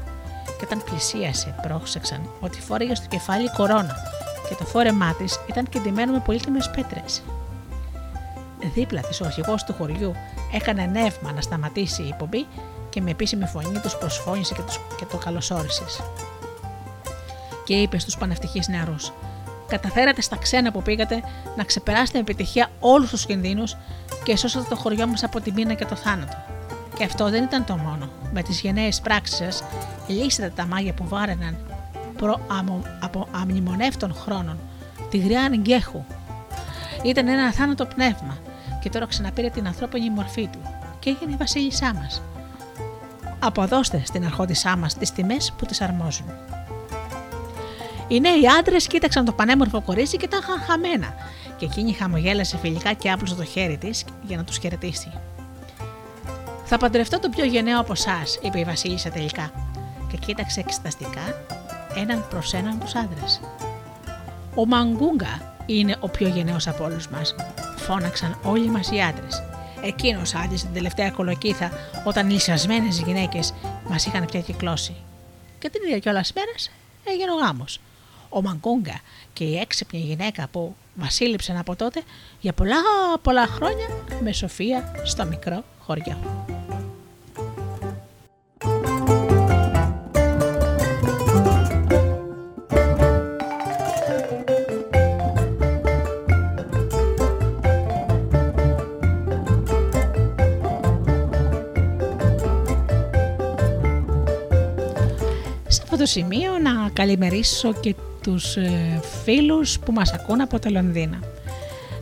[0.45, 3.95] Και όταν πλησίασε, πρόσεξαν ότι φόρεγε στο κεφάλι κορώνα
[4.49, 7.23] και το φόρεμά της ήταν κεντυμένο με πολύτιμες πέτρες.
[8.73, 10.15] Δίπλα της, ο αρχηγός του χωριού
[10.51, 12.45] έκανε νεύμα να σταματήσει η υπομπή
[12.89, 16.01] και με επίσημη φωνή τους προσφώνησε και, τους, και το καλωσόρισες.
[17.65, 19.11] Και είπε στους πανευτυχείς νεαρούς:
[19.67, 21.23] Καταφέρατε στα ξένα που πήγατε
[21.57, 23.75] να ξεπεράσετε με επιτυχία όλους τους κινδύνους
[24.23, 26.37] και σώσατε το χωριό μας από τη μήνα και το θάνατο.
[26.97, 28.09] Και αυτό δεν ήταν το μόνο.
[28.33, 29.63] Με τις γενναίες πράξεις σας,
[30.07, 31.57] λύσετε τα μάγια που βάρεναν
[32.17, 34.59] προ, αμο, από αμνημονεύτων χρόνων
[35.09, 36.03] τη γριά Γκέχου.
[37.03, 38.37] Ήταν ένα αθάνατο πνεύμα
[38.87, 40.59] και τώρα ξαναπήρε την ανθρώπινη μορφή του
[40.99, 42.21] και έγινε η βασίλισσά μας.
[43.39, 46.25] Αποδώστε στην αρχόντισά μας τις τιμές που τις αρμόζουν.
[48.07, 51.13] Οι νέοι άντρες κοίταξαν το πανέμορφο κορίτσι και ήταν χαμένα,
[51.57, 55.11] και εκείνη χαμογέλασε φιλικά και άπλωσε το χέρι της για να τους χαιρετήσει.
[56.65, 59.51] Θα παντρευτώ το πιο γενναίο από εσάς, είπε η Βασίλισσα τελικά,
[60.11, 61.43] και κοίταξε εξεταστικά
[61.95, 63.41] έναν προς έναν τους άντρες.
[64.55, 67.35] Ο Μαγκούγκα είναι ο πιο γενναίος από όλους μας,
[67.75, 69.43] φώναξαν όλοι μας οι άντρες.
[69.81, 71.71] Εκείνος άντισε την τελευταία κολοκύθα
[72.05, 73.53] όταν λυσιασμένες γυναίκες
[73.89, 74.95] μας είχαν πια κυκλώσει.
[75.59, 76.71] Και την ίδια κιόλας μέρας
[77.03, 77.79] έγινε ο γάμος.
[78.29, 78.99] Ο Μαγκούγκα
[79.33, 82.01] και η έξυπνη γυναίκα που βασίλειψαν από τότε
[82.39, 82.77] για πολλά
[83.21, 83.87] πολλά χρόνια
[84.21, 86.17] με σοφία στο μικρό χωριό.
[106.07, 111.19] Σημείο να καλημερίσω και τους ε, φίλους που μας ακούν από το Λονδίνο.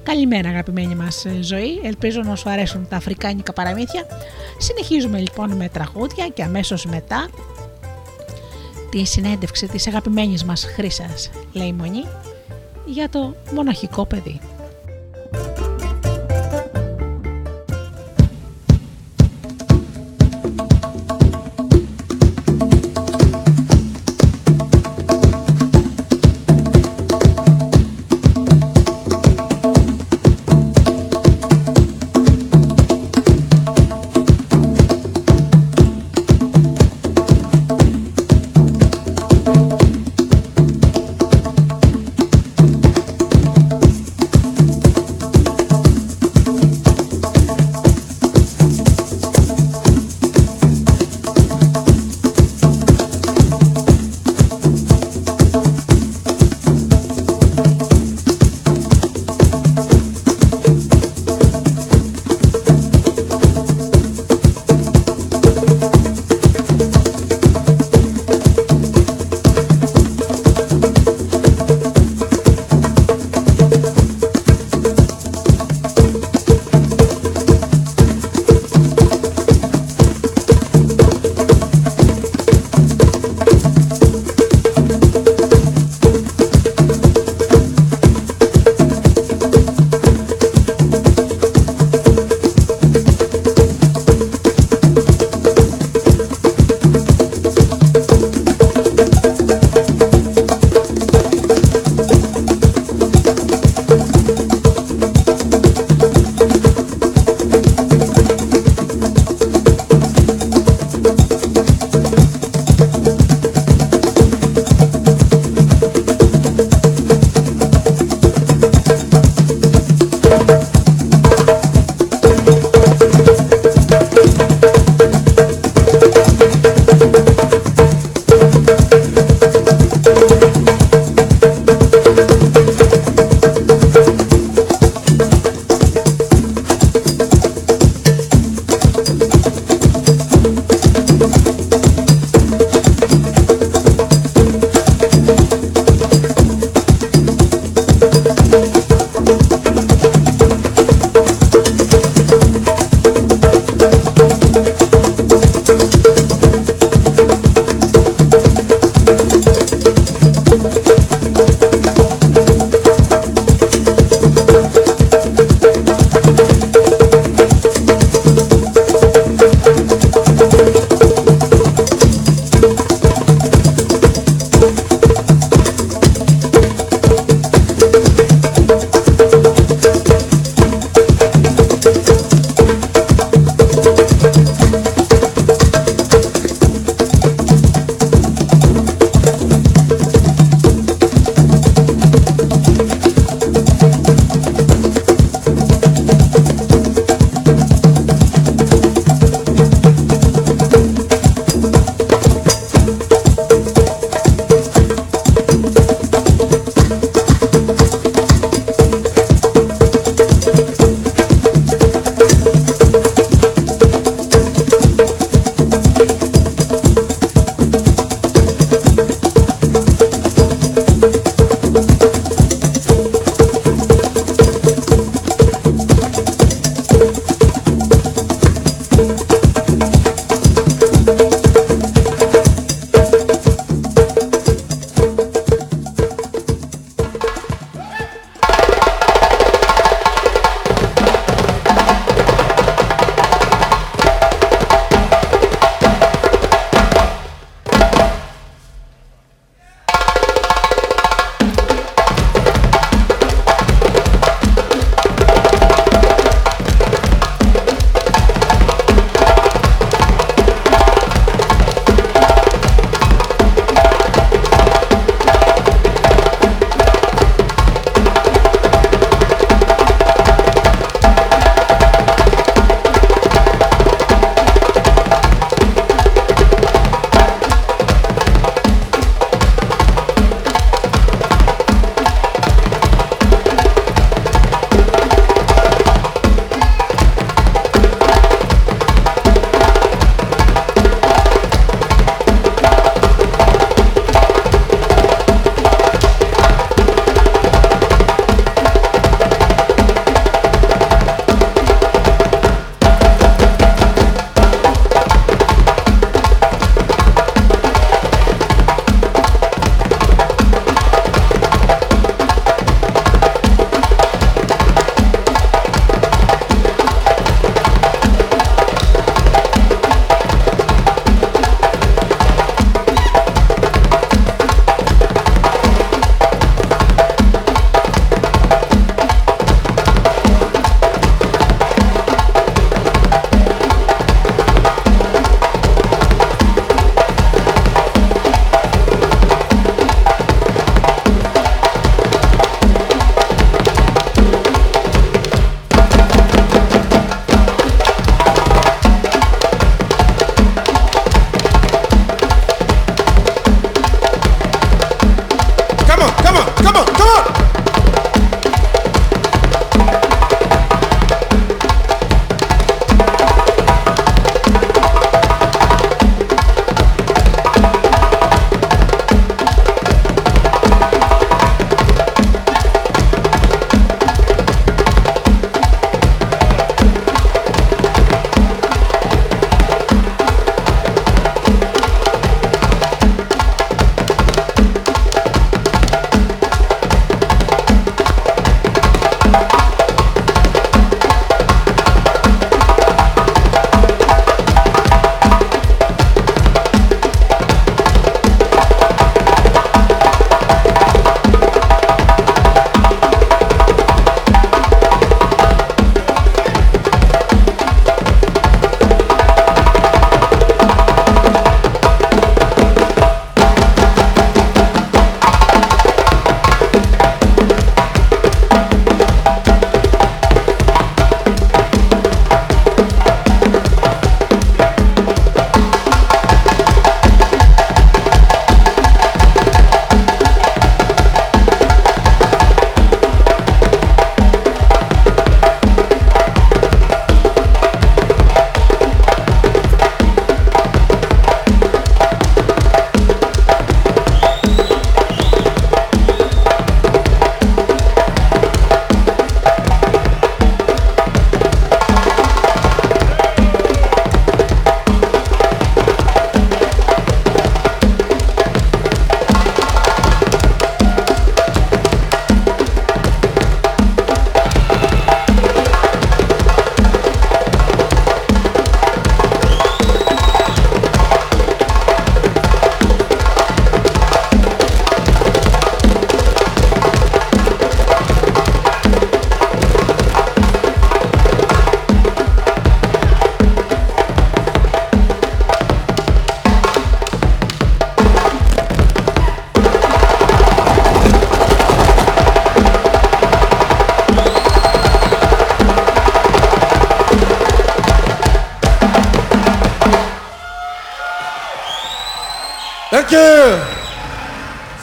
[0.04, 4.06] Καλημέρα αγαπημένη μας ε, ζωή, ελπίζω να σου αρέσουν τα αφρικάνικα παραμύθια.
[4.58, 7.30] Συνεχίζουμε λοιπόν με τραγούδια και αμέσως μετά
[8.90, 12.04] τη συνέντευξη της αγαπημένης μας Χρύσας Λεϊμονή
[12.86, 14.40] για το μοναχικό παιδί.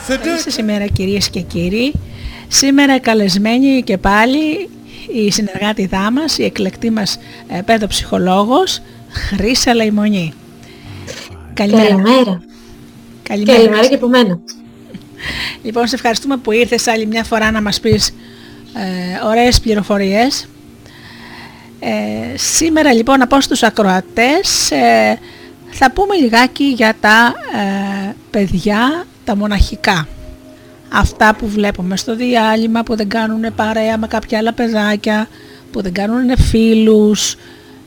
[0.07, 1.93] Καλή σας ημέρα κυρίες και κύριοι.
[2.47, 4.69] Σήμερα καλεσμένη και πάλι
[5.13, 10.33] η συνεργάτηδά μας, η εκλεκτή μας ε, παιδοψυχολόγος Χρύσα Λαϊμονή.
[11.53, 11.87] Καλημέρα.
[11.87, 12.41] Καλημέρα.
[13.23, 14.39] Καλημέρα, Καλημέρα και από μένα.
[15.63, 18.09] Λοιπόν, σε ευχαριστούμε που ήρθες άλλη μια φορά να μας πεις
[18.73, 20.47] ε, ωραίες πληροφορίες.
[21.79, 25.19] Ε, σήμερα λοιπόν από στους ακροατές ε,
[25.73, 27.33] θα πούμε λιγάκι για τα
[28.07, 30.07] ε, παιδιά τα μοναχικά.
[30.89, 35.27] Αυτά που βλέπουμε στο διάλειμμα που δεν κάνουν παρέα με κάποια άλλα παιδάκια,
[35.71, 37.33] που δεν κάνουν φίλους,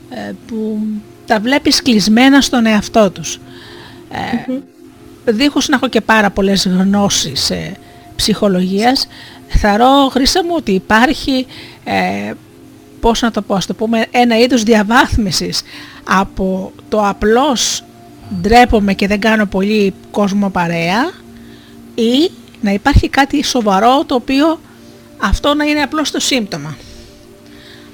[0.09, 0.79] ε, που
[1.25, 3.39] τα βλέπεις κλεισμένα στον εαυτό τους.
[4.11, 4.61] mm
[5.29, 7.71] Δίχως να έχω και πάρα πολλές γνώσεις ε,
[8.15, 9.07] ψυχολογίας,
[9.47, 11.45] θαρώ χρήσα μου ότι υπάρχει,
[11.83, 12.31] ε,
[12.99, 15.61] πώς να το πω, το πούμε, ένα είδος διαβάθμισης
[16.03, 17.83] από το απλώς
[18.41, 21.11] ντρέπομαι και δεν κάνω πολύ κόσμο παρέα
[21.95, 22.31] ή
[22.61, 24.59] να υπάρχει κάτι σοβαρό το οποίο
[25.17, 26.77] αυτό να είναι απλώς το συμπτωμα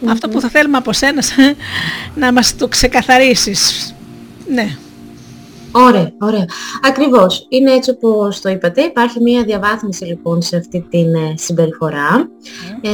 [0.09, 1.21] Αυτό που θα θέλουμε από σένα
[2.15, 3.93] να μας το ξεκαθαρίσεις.
[4.47, 4.77] Ναι.
[5.75, 6.45] Ωραία, ωραία.
[6.81, 7.45] Ακριβώς.
[7.49, 8.81] Είναι έτσι όπως το είπατε.
[8.81, 12.29] Υπάρχει μια διαβάθμιση λοιπόν σε αυτή την ε, συμπεριφορά.
[12.81, 12.89] Ε,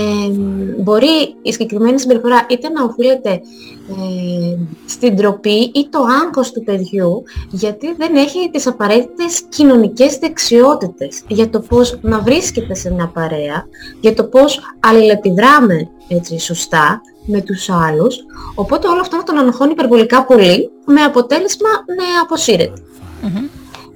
[0.77, 7.23] μπορεί η συγκεκριμένη συμπεριφορά είτε να οφείλεται ε, στην τροπή ή το άγχος του παιδιού
[7.49, 13.67] γιατί δεν έχει τις απαραίτητες κοινωνικές δεξιότητες για το πώς να βρίσκεται σε μια παρέα,
[13.99, 18.17] για το πώς αλληλεπιδράμε έτσι σωστά με τους άλλους,
[18.55, 22.81] οπότε όλο αυτό να τον ανοχώνει υπερβολικά πολύ, με αποτέλεσμα να αποσυρεται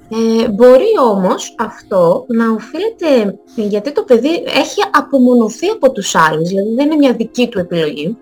[0.09, 6.73] Ε, μπορεί όμως αυτό να οφείλεται γιατί το παιδί έχει απομονωθεί από τους άλλους, δηλαδή
[6.75, 8.17] δεν είναι μια δική του επιλογή,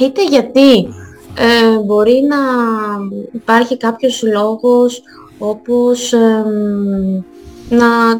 [0.00, 0.88] είτε γιατί
[1.38, 2.36] ε, μπορεί να
[3.32, 5.02] υπάρχει κάποιος λόγος
[5.38, 6.12] όπως
[7.68, 8.14] να,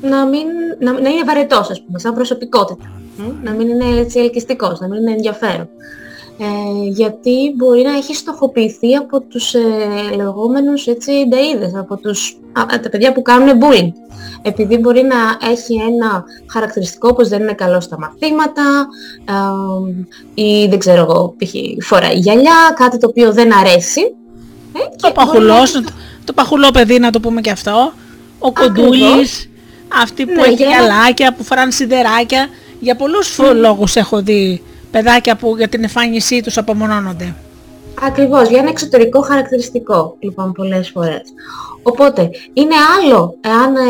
[0.00, 0.46] να, μην,
[0.78, 2.99] να, να είναι βαρετός, ας πούμε, σαν προσωπικότητα
[3.42, 5.68] να μην είναι έτσι ελκυστικός, να μην είναι ενδιαφέρον.
[6.42, 9.60] Ε, γιατί μπορεί να έχει στοχοποιηθεί από τους ε,
[10.16, 12.36] λεγόμενους έτσι νταΐδες, από τους,
[12.82, 13.92] τα παιδιά που κάνουν bullying.
[14.42, 18.86] Επειδή μπορεί να έχει ένα χαρακτηριστικό όπως δεν είναι καλό στα μαθήματα
[19.24, 21.52] ε, ή δεν ξέρω εγώ, π.χ.
[21.86, 24.00] φοράει γυαλιά, κάτι το οποίο δεν αρέσει.
[24.72, 25.82] Ε, το παχουλός, να...
[26.24, 27.92] το παχουλό παιδί να το πούμε και αυτό,
[28.38, 29.50] ο κοντούλης,
[30.02, 32.48] αυτοί που ναι, έχει γυαλάκια, που φοράνε σιδεράκια,
[32.80, 33.54] για πολλούς mm.
[33.54, 37.34] λόγους έχω δει παιδάκια που για την εμφάνισή τους απομονώνονται.
[38.02, 41.22] Ακριβώς, για ένα εξωτερικό χαρακτηριστικό, λοιπόν, πολλές φορές.
[41.82, 43.80] Οπότε, είναι άλλο εάν ε,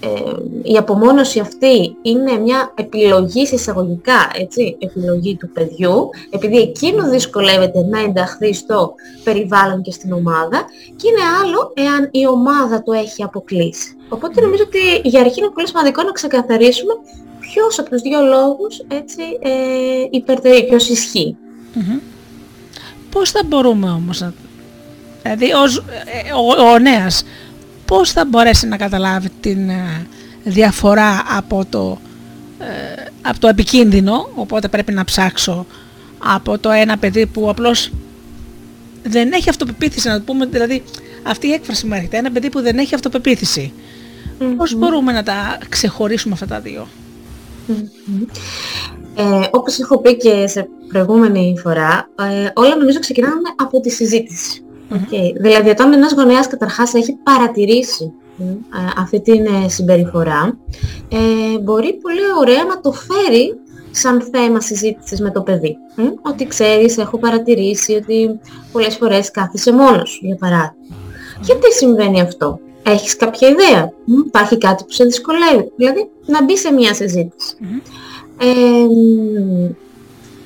[0.00, 0.32] ε,
[0.62, 8.00] η απομόνωση αυτή είναι μια επιλογή εισαγωγικά, έτσι, επιλογή του παιδιού, επειδή εκείνο δυσκολεύεται να
[8.00, 10.64] ενταχθεί στο περιβάλλον και στην ομάδα,
[10.96, 13.96] και είναι άλλο εάν η ομάδα το έχει αποκλείσει.
[14.08, 16.92] Οπότε νομίζω ότι για αρχή είναι πολύ σημαντικό να ξεκαθαρίσουμε
[17.54, 19.50] ποιος από τους δύο λόγους έτσι ε,
[20.10, 21.36] υπερτερεί, ποιος ισχύει.
[23.10, 24.32] Πώς θα μπορούμε όμως να...
[25.22, 27.24] Δηλαδή ως, ε, ο, ο νέας
[27.84, 30.06] πώς θα μπορέσει να καταλάβει την ε,
[30.44, 31.98] διαφορά από το,
[32.58, 35.66] ε, από το επικίνδυνο, οπότε πρέπει να ψάξω
[36.18, 37.90] από το ένα παιδί που απλώς
[39.02, 40.82] δεν έχει αυτοπεποίθηση, να το πούμε, δηλαδή
[41.22, 43.72] αυτή η έκφραση μου έρχεται, ένα παιδί που δεν έχει αυτοπεποίθηση.
[44.56, 46.88] Πώς μπορούμε να τα ξεχωρίσουμε αυτά τα δύο;
[49.16, 54.64] Ε, όπως έχω πει και σε προηγούμενη φορά, ε, όλα νομίζω ξεκινάνε από τη συζήτηση.
[54.90, 55.32] Okay.
[55.40, 58.44] Δηλαδή όταν ένας γονέας καταρχάς έχει παρατηρήσει ε,
[58.96, 60.58] αυτή την ε, συμπεριφορά,
[61.08, 63.54] ε, μπορεί πολύ ωραία να το φέρει
[63.90, 65.76] σαν θέμα συζήτησης με το παιδί.
[66.22, 68.40] Ότι ξέρεις, έχω παρατηρήσει ότι
[68.72, 70.96] πολλές φορές κάθεσαι μόνος, για παράδειγμα.
[71.40, 73.92] Γιατί συμβαίνει αυτό; Έχεις κάποια ιδέα,
[74.26, 75.72] υπάρχει κάτι που σε δυσκολεύει.
[75.76, 77.56] Δηλαδή να μπει σε μια συζήτηση.
[78.38, 78.86] Ε,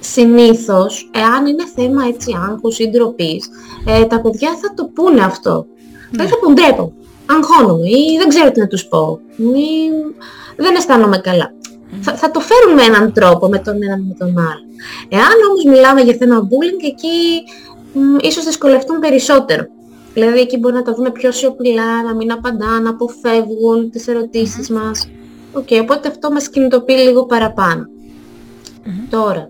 [0.01, 3.49] συνήθως, εάν είναι θέμα έτσι άγχους ή ντροπής,
[3.87, 5.67] ε, τα παιδιά θα το πούνε αυτό.
[6.11, 6.31] Δεν ναι.
[6.31, 6.93] θα πούν ντρέπω,
[7.27, 9.91] αγχώνομαι ή δεν ξέρω τι να τους πω ή
[10.57, 11.53] δεν αισθάνομαι καλά.
[12.01, 14.65] Θα, θα, το φέρουν με έναν τρόπο, με τον έναν με τον άλλο.
[15.09, 17.43] Εάν όμως μιλάμε για θέμα bullying, εκεί
[17.93, 19.67] μ, ίσως δυσκολευτούν περισσότερο.
[20.19, 24.71] Δηλαδή εκεί μπορεί να τα δούμε πιο σιωπηλά, να μην απαντά, να αποφεύγουν τις ερωτήσεις
[24.71, 25.09] μας.
[25.53, 27.27] Οκ, okay, οπότε αυτό μας κινητοποιεί λίγο
[29.11, 29.49] Τώρα,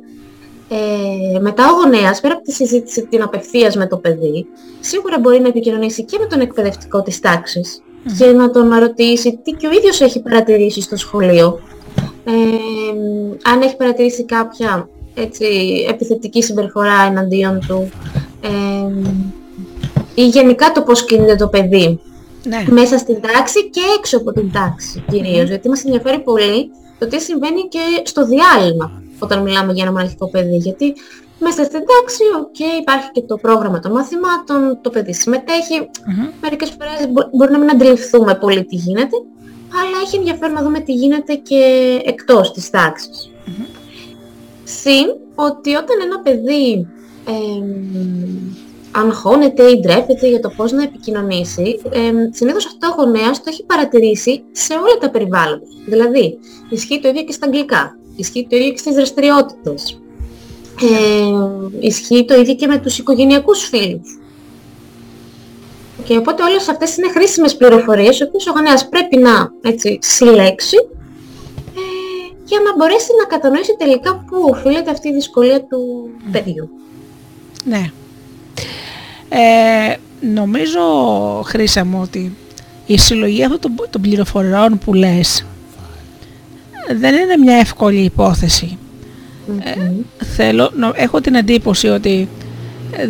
[0.68, 4.46] ε, μετά ο γονέας, πέρα από τη συζήτηση την απευθείας με το παιδί,
[4.80, 7.82] σίγουρα μπορεί να επικοινωνήσει και με τον εκπαιδευτικό της τάξης
[8.18, 11.60] και να τον ρωτήσει τι και ο ίδιος έχει παρατηρήσει στο σχολείο.
[12.24, 12.32] Ε,
[13.50, 15.46] αν έχει παρατηρήσει κάποια έτσι,
[15.88, 17.88] επιθετική συμπεριφορά εναντίον του.
[18.40, 18.48] Ε,
[20.20, 22.00] ή γενικά το πώς κινείται το παιδί
[22.44, 22.64] ναι.
[22.68, 27.20] μέσα στην τάξη και έξω από την τάξη κυρίως, γιατί μας ενδιαφέρει πολύ το τι
[27.20, 30.94] συμβαίνει και στο διάλειμμα όταν μιλάμε για ένα μοναχικό παιδί, γιατί
[31.38, 35.90] μέσα στην τάξη, ok, υπάρχει και το πρόγραμμα των μαθημάτων, το παιδί συμμετέχει,
[36.40, 39.16] μερικές φορές μπορεί να μην αντιληφθούμε πολύ τι γίνεται,
[39.82, 41.62] αλλά έχει ενδιαφέρον να δούμε τι γίνεται και
[42.04, 43.30] εκτός της ταξης
[44.64, 46.86] Συν ότι όταν ένα παιδί
[47.26, 47.32] ε,
[48.92, 53.64] αγχώνεται ή ντρέπεται για το πώς να επικοινωνήσει, ε, συνήθως αυτό ο γονέας το έχει
[53.64, 55.66] παρατηρήσει σε όλα τα περιβάλλοντα.
[55.86, 56.38] Δηλαδή,
[56.70, 60.00] ισχύει το ίδιο και στα αγγλικά, ισχύει το ίδιο και στις δραστηριότητες,
[60.80, 64.18] ε, ισχύει το ίδιο και με τους οικογενειακούς φίλους.
[66.04, 70.76] Και οπότε όλες αυτές είναι χρήσιμες πληροφορίες, οι οποίες ο γονέας πρέπει να έτσι, συλλέξει
[71.76, 71.80] ε,
[72.44, 76.70] για να μπορέσει να κατανοήσει τελικά πού οφείλεται αυτή η δυσκολία του παιδιού.
[77.64, 77.92] Ναι.
[79.28, 80.80] Ε, νομίζω,
[81.44, 82.36] Χρύσα μου, ότι
[82.86, 85.44] η συλλογή αυτών των, πληροφοριών που λες
[86.98, 88.12] δεν είναι μια εύκολη
[89.64, 89.90] ε,
[90.24, 92.28] θέλω, έχω την εντύπωση ότι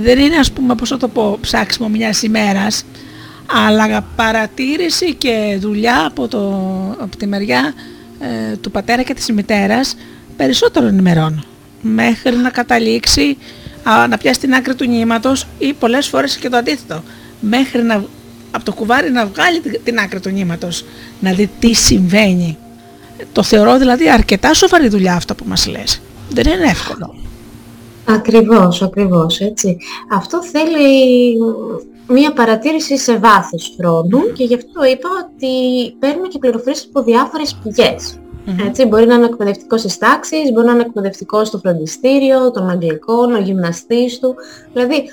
[0.03, 2.84] δεν είναι ας πούμε πώς θα το πω ψάξιμο μιας ημέρας
[3.66, 6.49] αλλά παρατήρηση και δουλειά από, το,
[7.01, 7.74] από τη μεριά
[8.20, 9.96] ε, του πατέρα και της μητέρας
[10.36, 11.44] περισσότερων ημερών
[11.80, 13.36] μέχρι να καταλήξει
[14.09, 17.03] να πιάσει την άκρη του νήματος ή πολλές φορές και το αντίθετο.
[17.41, 18.05] Μέχρι να,
[18.51, 20.84] από το κουβάρι να βγάλει την άκρη του νήματος
[21.20, 22.59] να δει τι συμβαίνει.
[23.32, 26.01] Το θεωρώ δηλαδή αρκετά σοβαρή δουλειά αυτό που μας λες.
[26.30, 27.14] Δεν είναι εύκολο.
[28.05, 29.76] Ακριβώς, ακριβώς, έτσι.
[30.11, 31.34] Αυτό θέλει
[32.09, 35.51] μία παρατήρηση σε βάθος χρόνου και γι' αυτό είπα ότι
[35.99, 37.59] παίρνουμε και πληροφορίες από διάφορες
[38.66, 43.14] Έτσι, μπορεί να είναι εκπαιδευτικός στις τάξεις, μπορεί να είναι εκπαιδευτικός στο φροντιστήριο, τον αγγλικό,
[43.14, 44.34] ο γυμναστής του.
[44.72, 45.05] Δηλαδή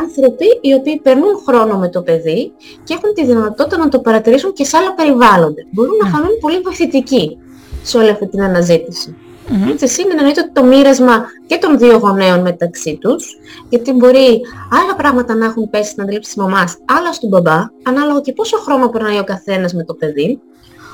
[0.00, 2.52] άνθρωποι οι οποίοι περνούν χρόνο με το παιδί
[2.84, 5.62] και έχουν τη δυνατότητα να το παρατηρήσουν και σε άλλα περιβάλλοντα.
[5.70, 7.38] Μπορούν να φανούν πολύ βοηθητικοί
[7.82, 9.16] σε όλη αυτή την αναζήτηση.
[9.48, 9.70] Mm-hmm.
[9.70, 13.38] Έτσι, σήμερα εννοείται ότι το μοίρασμα και των δύο γονέων μεταξύ τους,
[13.68, 14.40] γιατί μπορεί
[14.82, 18.56] άλλα πράγματα να έχουν πέσει στην αντίληψη της μαμάς, άλλα στον μπαμπά, ανάλογα και πόσο
[18.56, 20.40] χρόνο περνάει ο καθένας με το παιδί.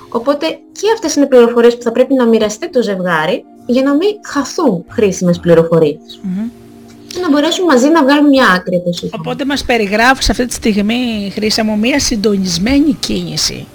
[0.09, 4.09] Οπότε και αυτές είναι πληροφορίες που θα πρέπει να μοιραστεί το ζευγάρι για να μην
[4.25, 6.21] χαθούν χρήσιμες πληροφορίες.
[6.23, 6.51] Mm-hmm.
[7.13, 11.31] Και να μπορέσουν μαζί να βγάλουν μια άκρη από Οπότε μας περιγράφεις αυτή τη στιγμή,
[11.35, 13.67] Χρήσα μου, μια συντονισμένη κίνηση.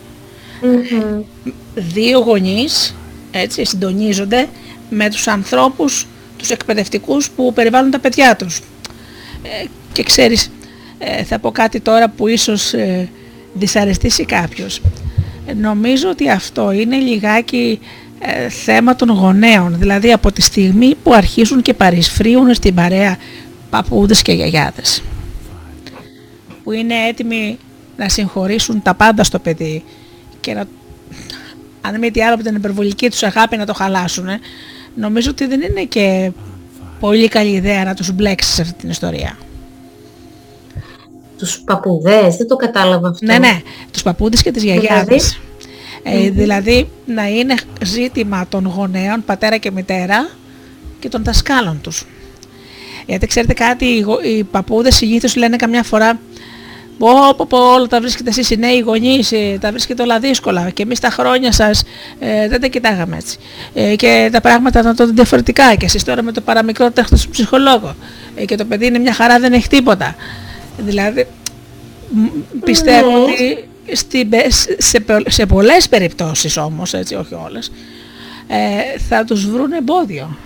[0.61, 1.23] Mm-hmm.
[1.75, 2.95] Δύο γονείς,
[3.31, 4.47] έτσι, συντονίζονται
[4.89, 6.07] με τους ανθρώπους,
[6.38, 8.59] τους εκπαιδευτικούς που περιβάλλουν τα παιδιά τους.
[9.43, 10.51] Ε, και ξέρεις,
[10.97, 13.09] ε, θα πω κάτι τώρα που ίσως ε,
[13.53, 14.81] δυσαρεστήσει κάποιος.
[15.55, 17.79] Νομίζω ότι αυτό είναι λιγάκι
[18.49, 23.17] θέμα των γονέων, δηλαδή από τη στιγμή που αρχίζουν και παρισφρίουν στην παρέα
[23.69, 25.03] παππούδες και γιαγιάδες
[26.63, 27.57] που είναι έτοιμοι
[27.97, 29.83] να συγχωρήσουν τα πάντα στο παιδί
[30.39, 30.65] και να,
[31.81, 34.27] αν μη τι άλλο από την υπερβολική τους αγάπη να το χαλάσουν
[34.95, 36.31] νομίζω ότι δεν είναι και
[36.99, 39.37] πολύ καλή ιδέα να τους μπλέξεις σε αυτή την ιστορία.
[41.43, 43.25] Τους παππούδες, δεν το κατάλαβα αυτό.
[43.25, 43.61] Ναι, ναι,
[43.91, 45.39] τους παππούδες και τις γιαγιάδες.
[46.03, 50.29] Δηλαδή, ε, δηλαδή να είναι ζήτημα των γονέων, πατέρα και μητέρα
[50.99, 52.05] και των δασκάλων τους.
[53.05, 56.20] Γιατί ξέρετε κάτι, οι, οι παππούδες ηγήθως λένε καμιά φορά
[56.97, 60.70] Πω, πω, πω, όλα τα βρίσκετε εσείς οι νέοι γονείς, ε, τα βρίσκετε όλα δύσκολα
[60.70, 61.83] και εμείς τα χρόνια σας
[62.20, 63.37] ε, δεν τα κοιτάγαμε έτσι.
[63.74, 67.29] Ε, και τα πράγματα ήταν τότε διαφορετικά και εσείς τώρα με το παραμικρό τέχτο του
[67.29, 67.95] ψυχολόγο
[68.36, 70.15] ε, και το παιδί είναι μια χαρά, δεν έχει τίποτα.
[70.78, 71.28] Δηλαδή,
[72.63, 73.17] πιστεύω ναι.
[73.17, 74.29] ότι στη,
[74.78, 77.71] σε, σε πολλές περιπτώσεις όμως, έτσι όχι όλες,
[78.47, 80.37] ε, θα τους βρουν εμπόδιο.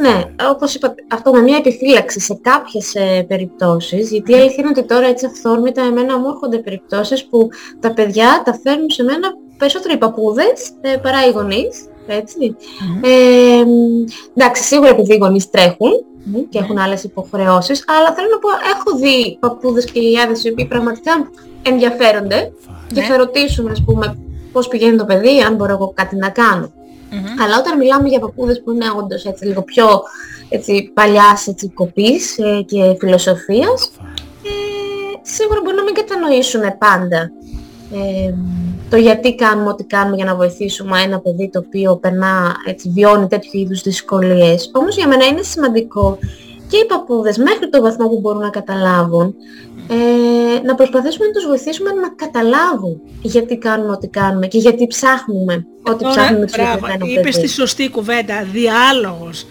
[0.00, 4.68] Ναι, όπως είπα, αυτό με μια επιφύλαξη σε κάποιες ε, περιπτώσεις, γιατί η αλήθεια είναι
[4.68, 7.48] ότι τώρα έτσι αυθόρμητα εμένα μου έρχονται περιπτώσεις που
[7.80, 9.28] τα παιδιά τα φέρνουν σε μένα
[9.58, 12.56] περισσότερο οι παππούδες ε, παρά οι γονείς, έτσι.
[13.00, 13.62] Ε,
[14.34, 15.90] εντάξει, σίγουρα επειδή οι γονείς τρέχουν
[16.48, 20.66] και έχουν άλλες υποχρεώσεις, αλλά θέλω να πω, έχω δει παππούδες και γιαγιάδες οι οποίοι
[20.66, 21.30] πραγματικά
[21.62, 22.52] ενδιαφέρονται
[22.94, 24.18] και θα ρωτήσουν, ας πούμε,
[24.52, 26.66] πώς πηγαίνει το παιδί, αν μπορώ εγώ κάτι να κάνω.
[26.66, 27.42] Mm-hmm.
[27.44, 30.02] Αλλά όταν μιλάμε για παππούδες που είναι όντως έτσι λίγο πιο
[30.48, 33.90] έτσι, παλιάς έτσι, κοπής ε, και φιλοσοφίας,
[34.42, 34.50] ε,
[35.22, 37.30] σίγουρα μπορεί να μην κατανοήσουν πάντα
[37.92, 38.34] ε,
[38.90, 43.26] το γιατί κάνουμε ό,τι κάνουμε για να βοηθήσουμε ένα παιδί το οποίο περνά, έτσι, βιώνει
[43.26, 44.70] τέτοιου είδους δυσκολίες.
[44.72, 46.18] Όμως για μένα είναι σημαντικό
[46.68, 49.34] και οι παππούδες μέχρι το βαθμό που μπορούν να καταλάβουν
[49.88, 55.66] ε, να προσπαθήσουμε να τους βοηθήσουμε να καταλάβουν γιατί κάνουμε ό,τι κάνουμε και γιατί ψάχνουμε
[55.82, 57.18] ό,τι Τώρα, ψάχνουμε συγκεκριμένο παιδί.
[57.18, 59.46] Είπες τη σωστή κουβέντα, διάλογος,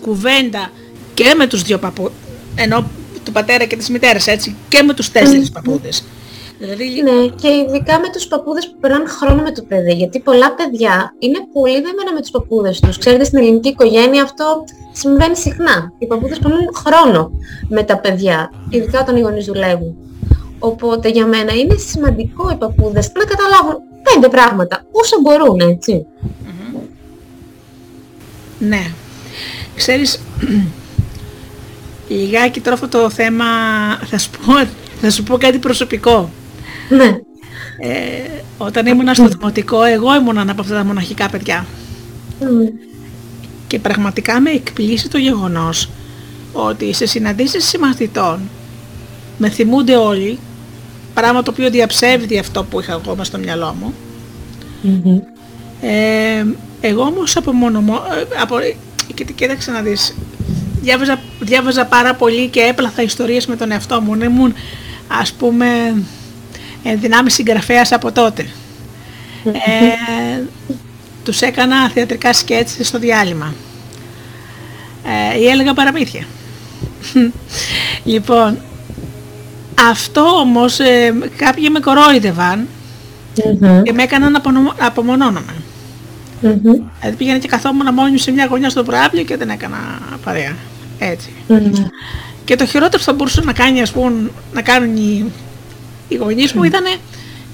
[0.00, 0.70] κουβέντα
[1.14, 2.10] και με τους δύο παππού,
[2.54, 2.84] ενώ
[3.24, 6.04] του πατέρα και της μητέρας, έτσι, και με τους τέσσερις παππούδες.
[6.60, 7.02] Δηλαδή...
[7.02, 11.14] Ναι, και ειδικά με τους παππούδες που περνάνε χρόνο με το παιδί, γιατί πολλά παιδιά
[11.18, 12.98] είναι πολύ δεμένα με τους παππούδες τους.
[12.98, 15.92] Ξέρετε, στην ελληνική οικογένεια αυτό συμβαίνει συχνά.
[15.98, 17.30] Οι παππούδες περνούν χρόνο
[17.68, 19.96] με τα παιδιά, ειδικά όταν οι γονείς δουλεύουν.
[20.58, 26.06] Οπότε για μένα είναι σημαντικό οι παππούδες να καταλάβουν πέντε πράγματα, όσα μπορούν, έτσι.
[28.58, 28.90] Ναι.
[29.76, 30.20] Ξέρεις,
[32.08, 33.44] λιγάκι τώρα αυτό το θέμα,
[34.04, 34.52] θα σου πω,
[35.00, 36.30] θα σου πω κάτι προσωπικό.
[36.90, 37.18] Ναι.
[37.78, 41.66] Ε, όταν ήμουν στο δημοτικό, εγώ ήμουν από αυτά τα μοναχικά παιδιά.
[43.66, 45.90] Και πραγματικά με εκπλήσει το γεγονός
[46.52, 48.40] ότι σε συναντήσεις συμμαθητών
[49.38, 50.38] με θυμούνται όλοι,
[51.14, 53.94] πράγμα το οποίο διαψεύδει αυτό που είχα εγώ στο μυαλό μου.
[55.80, 56.44] Ε,
[56.80, 58.56] εγώ όμως από μόνο ε, από,
[59.14, 60.14] και κοίταξε να δεις,
[60.80, 64.14] διάβαζα, διάβαζα πάρα πολύ και έπλαθα ιστορίες με τον εαυτό μου.
[64.14, 64.54] Ήμουν
[65.20, 65.66] ας πούμε
[67.00, 68.46] δυνάμεις συγγραφέας από τότε.
[69.44, 70.42] Ε,
[71.24, 73.54] τους έκανα θεατρικά σκέτς στο διάλειμμα.
[75.34, 76.24] Ε, ή έλεγα παραμύθια.
[78.04, 78.58] λοιπόν,
[79.90, 82.68] αυτό όμως ε, κάποιοι με κορόιδευαν
[83.82, 84.40] και με έκαναν να
[84.78, 85.54] απομονώνομαι.
[86.42, 86.82] Mm-hmm.
[86.98, 89.78] Δηλαδή πήγαινα και καθόμουν μόνη σε μια γωνιά στο προάβλιο και δεν έκανα
[90.24, 90.56] παρέα.
[90.98, 91.30] Έτσι.
[92.44, 95.32] Και το χειρότερο που θα μπορούσε να κάνει, ας πούμε, να κάνουν οι
[96.10, 96.84] οι γονείς μου ήταν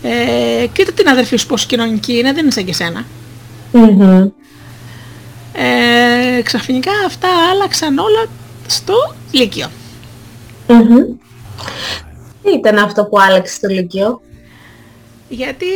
[0.03, 3.05] ε, κοίτα την αδερφή σου πως κοινωνική είναι, δεν είναι σαν και εσένα.
[5.53, 8.27] Ε, ξαφνικά αυτά άλλαξαν όλα
[8.67, 9.71] στο Λύκειο.
[12.43, 14.21] Τι ήταν αυτό που άλλαξε στο Λύκειο;
[15.29, 15.67] Γιατί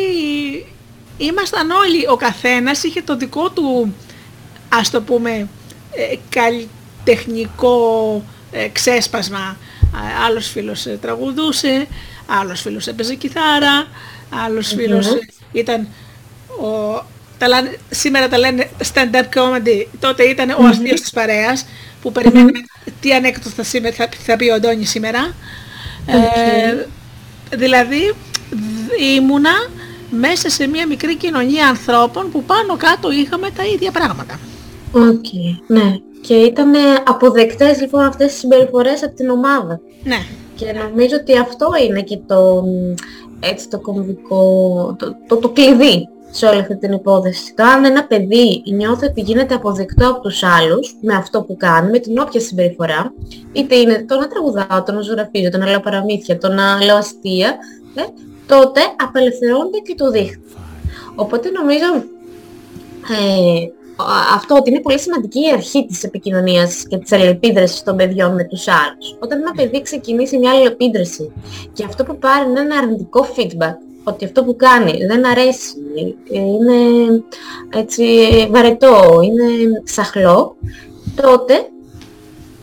[1.18, 3.94] ήμασταν όλοι, ο καθένας είχε το δικό του,
[4.68, 5.48] ας το πούμε,
[5.92, 9.56] ε, καλλιτεχνικό ε, ξέσπασμα.
[10.26, 11.86] Άλλος φίλος ε, τραγουδούσε,
[12.40, 13.86] άλλος φίλος έπαιζε κιθάρα,
[14.46, 15.06] άλλος φίλος
[15.52, 15.88] ήταν
[16.62, 17.02] ο,
[17.38, 21.66] τα λένε, σήμερα τα λένε stand-up comedy, τότε ήταν ο αστείος της παρέας
[22.02, 22.58] που περιμένουμε
[23.00, 25.34] τι ανέκδοτο θα, θα, θα πει ο Αντώνης σήμερα.
[26.06, 26.86] Ε,
[27.56, 28.14] δηλαδή
[29.16, 29.68] ήμουνα
[30.10, 34.38] μέσα σε μια μικρή κοινωνία ανθρώπων που πάνω κάτω είχαμε τα ίδια πράγματα.
[34.92, 35.94] Οκ, okay, ναι.
[36.20, 36.72] Και ήταν
[37.06, 39.80] αποδεκτές λοιπόν αυτές τις συμπεριφορές από την ομάδα.
[40.04, 40.26] Ναι.
[40.60, 42.64] Και νομίζω ότι αυτό είναι και το,
[43.40, 47.54] έτσι, το κομβικό, το, το, το κλειδί σε όλη αυτή την υπόθεση.
[47.54, 51.90] Το αν ένα παιδί νιώθει ότι γίνεται αποδεκτό από τους άλλους με αυτό που κάνει,
[51.90, 53.12] με την όποια συμπεριφορά,
[53.52, 56.96] είτε είναι το να τραγουδάω, το να ζωγραφίζω, το να λέω παραμύθια, το να λέω
[56.96, 57.56] αστεία,
[57.94, 58.02] ε,
[58.46, 60.42] τότε απελευθερώνεται και το δείχνει.
[61.14, 62.04] Οπότε νομίζω
[63.10, 63.79] ε,
[64.34, 68.44] αυτό ότι είναι πολύ σημαντική η αρχή της επικοινωνίας και της αλληλεπίδρασης των παιδιών με
[68.44, 69.16] τους άλλους.
[69.18, 71.32] Όταν ένα παιδί ξεκινήσει μια αλληλεπίδραση
[71.72, 73.74] και αυτό που πάρει είναι ένα αρνητικό feedback,
[74.04, 75.74] ότι αυτό που κάνει δεν αρέσει,
[76.30, 76.74] είναι
[77.74, 78.04] έτσι
[78.50, 79.44] βαρετό, είναι
[79.84, 80.56] σαχλό,
[81.22, 81.68] τότε,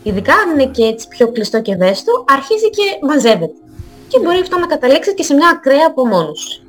[0.03, 3.55] ειδικά αν είναι και έτσι πιο κλειστό και ευαίσθητο, αρχίζει και μαζεύεται.
[4.07, 6.61] Και μπορεί αυτό να καταλήξει και σε μια ακραία απομόνωση.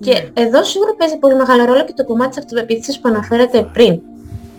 [0.00, 0.42] Και ναι.
[0.42, 4.00] εδώ σίγουρα παίζει πολύ μεγάλο ρόλο και το κομμάτι της αυτοπεποίθησης που αναφέρατε πριν.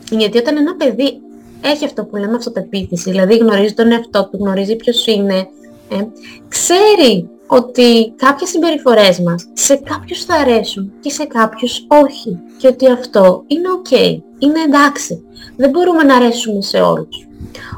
[0.09, 1.21] Γιατί όταν ένα παιδί
[1.61, 5.47] έχει αυτό που λέμε αυτοπεποίθηση, δηλαδή γνωρίζει τον εαυτό του, γνωρίζει ποιος είναι,
[5.89, 6.03] ε,
[6.47, 12.39] ξέρει ότι κάποιες συμπεριφορές μας σε κάποιους θα αρέσουν και σε κάποιους όχι.
[12.57, 15.23] Και ότι αυτό είναι ok, είναι εντάξει.
[15.55, 17.27] Δεν μπορούμε να αρέσουμε σε όλους.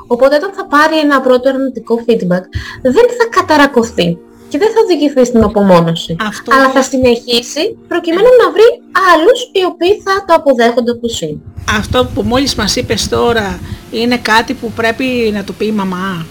[0.08, 2.44] Οπότε όταν θα πάρει ένα πρώτο αρνητικό feedback,
[2.82, 4.18] δεν θα καταρακωθεί
[4.52, 6.16] και δεν θα οδηγηθεί στην απομόνωση.
[6.28, 6.56] Αυτό...
[6.56, 8.82] Αλλά θα συνεχίσει προκειμένου να βρει
[9.14, 11.38] άλλους οι οποίοι θα το αποδέχονται όπως είναι.
[11.78, 13.60] Αυτό που μόλις μας είπες τώρα
[13.92, 16.26] είναι κάτι που πρέπει να το πει η μαμά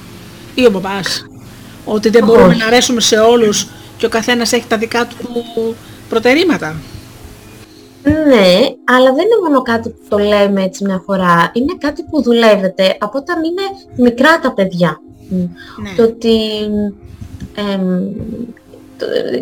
[0.54, 1.24] ή ο μπαμπάς.
[1.84, 3.66] Ότι δεν μπορούμε να αρέσουμε σε όλους
[3.96, 5.74] και ο καθένας έχει τα δικά του
[6.08, 6.76] προτερήματα.
[8.02, 8.48] Ναι,
[8.84, 11.50] αλλά δεν είναι μόνο κάτι που το λέμε έτσι μια φορά.
[11.54, 13.62] Είναι κάτι που δουλεύεται από όταν είναι
[13.96, 15.00] μικρά τα παιδιά.
[15.28, 15.90] Ναι.
[15.96, 16.38] Το ότι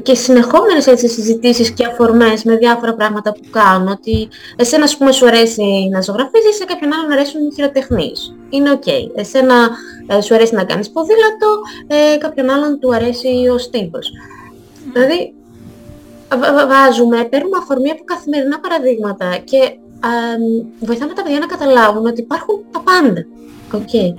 [0.03, 5.13] και συνεχόμενες έτσι συζητήσεις και αφορμές με διάφορα πράγματα που κάνουν ότι εσένα ας πούμε
[5.13, 8.35] σου αρέσει να ζωγραφίζεις, σε κάποιον άλλον αρέσουν οι χειροτεχνίες.
[8.51, 8.87] Είναι οκ.
[9.15, 9.69] Εσένα
[10.07, 14.11] ε, σου αρέσει να κάνεις ποδήλατο, ε, κάποιον άλλον του αρέσει ο στίβος.
[14.93, 15.33] Δηλαδή
[16.69, 19.79] βάζουμε, παίρνουμε αφορμή από καθημερινά παραδείγματα και
[20.81, 23.27] βοηθάμε τα παιδιά να καταλάβουν ότι υπάρχουν τα πάντα.
[23.73, 24.15] Okay.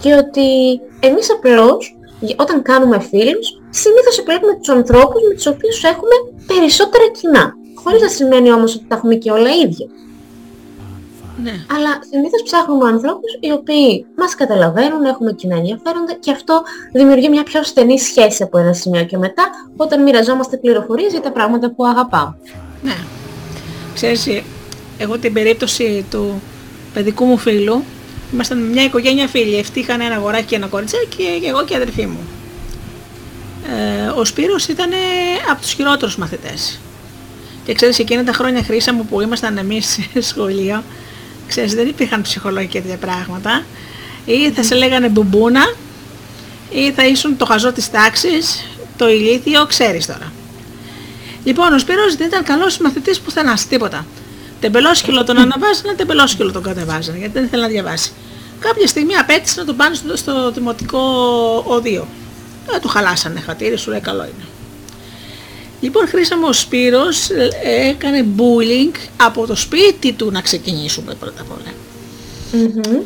[0.00, 1.97] Και ότι εμείς απλώς
[2.36, 6.14] όταν κάνουμε φίλους, συνήθως επιλέγουμε τους ανθρώπους με τους οποίους έχουμε
[6.46, 7.54] περισσότερα κοινά.
[7.74, 9.86] Χωρίς να σημαίνει όμως ότι τα έχουμε και όλα ίδια.
[11.42, 11.50] Ναι.
[11.50, 16.62] Αλλά συνήθως ψάχνουμε ανθρώπους οι οποίοι μας καταλαβαίνουν, έχουμε κοινά ενδιαφέροντα και αυτό
[16.92, 19.44] δημιουργεί μια πιο στενή σχέση από ένα σημείο και μετά
[19.76, 22.36] όταν μοιραζόμαστε πληροφορίες για τα πράγματα που αγαπάμε.
[22.82, 22.96] Ναι.
[23.94, 24.28] Ξέρεις,
[24.98, 26.42] εγώ την περίπτωση του
[26.94, 27.82] παιδικού μου φίλου,
[28.32, 32.06] ήμασταν μια οικογένεια φίλοι, ευτύχαν ένα αγοράκι και ένα κοριτσάκι και εγώ και η αδερφή
[32.06, 32.28] μου.
[33.68, 34.90] Ε, ο Σπύρος ήταν
[35.50, 36.80] από τους χειρότερους μαθητές.
[37.64, 39.98] Και ξέρεις, εκείνα τα χρόνια χρήσα μου που ήμασταν εμείς
[40.30, 40.84] σχολείο,
[41.46, 43.64] ξέρεις, δεν υπήρχαν ψυχολόγοι και τέτοια πράγματα.
[44.24, 45.74] Ή θα σε λέγανε μπουμπούνα,
[46.70, 48.64] ή θα ήσουν το χαζό της τάξης,
[48.96, 50.32] το ηλίθιο, ξέρεις τώρα.
[51.44, 54.06] Λοιπόν, ο Σπύρος δεν ήταν καλός μαθητής πουθενά, τίποτα.
[54.60, 58.12] Τεμπελόσκυλο τον αναβάζανε, τεμπελόσκυλο τον κατεβάζανε, γιατί δεν ήθελε να διαβάσει.
[58.60, 61.00] Κάποια στιγμή απέτησε να τον πάνε στο, στο δημοτικό
[61.66, 62.08] οδείο.
[62.74, 64.44] Ε, του χαλάσανε χατήρι, σου λέει καλό είναι.
[65.80, 67.48] Λοιπόν, χρήσαμε ο Σπύρος ε,
[67.88, 71.72] έκανε bullying από το σπίτι του να ξεκινήσουμε πρώτα απ' όλα.
[72.52, 73.00] Μμμ.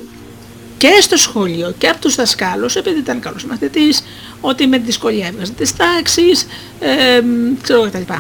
[0.76, 4.02] Και στο σχολείο και από τους δασκάλους, επειδή ήταν καλός μαθητής,
[4.40, 6.46] ότι με δυσκολία έβγαζε τις τάξεις,
[6.80, 8.12] ε, μ, ξέρω κτλ.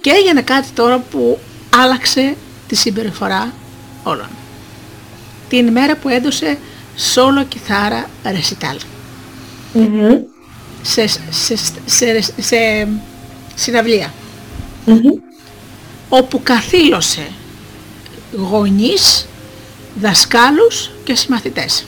[0.00, 1.38] Και έγινε κάτι τώρα που
[1.70, 2.36] άλλαξε
[2.66, 3.52] τη συμπεριφορά
[4.02, 4.28] όλων.
[5.48, 6.58] Την ημέρα που έδωσε
[7.14, 8.76] solo κιθάρα recital
[9.72, 10.18] Μμμ.
[10.82, 11.56] σε, σε,
[11.86, 12.88] σε, σε
[13.54, 14.12] συναυλία
[14.84, 14.98] Μμμ.
[16.08, 17.26] όπου καθήλωσε
[18.32, 19.26] γονείς,
[19.94, 21.84] δασκάλους και συμμαθητές.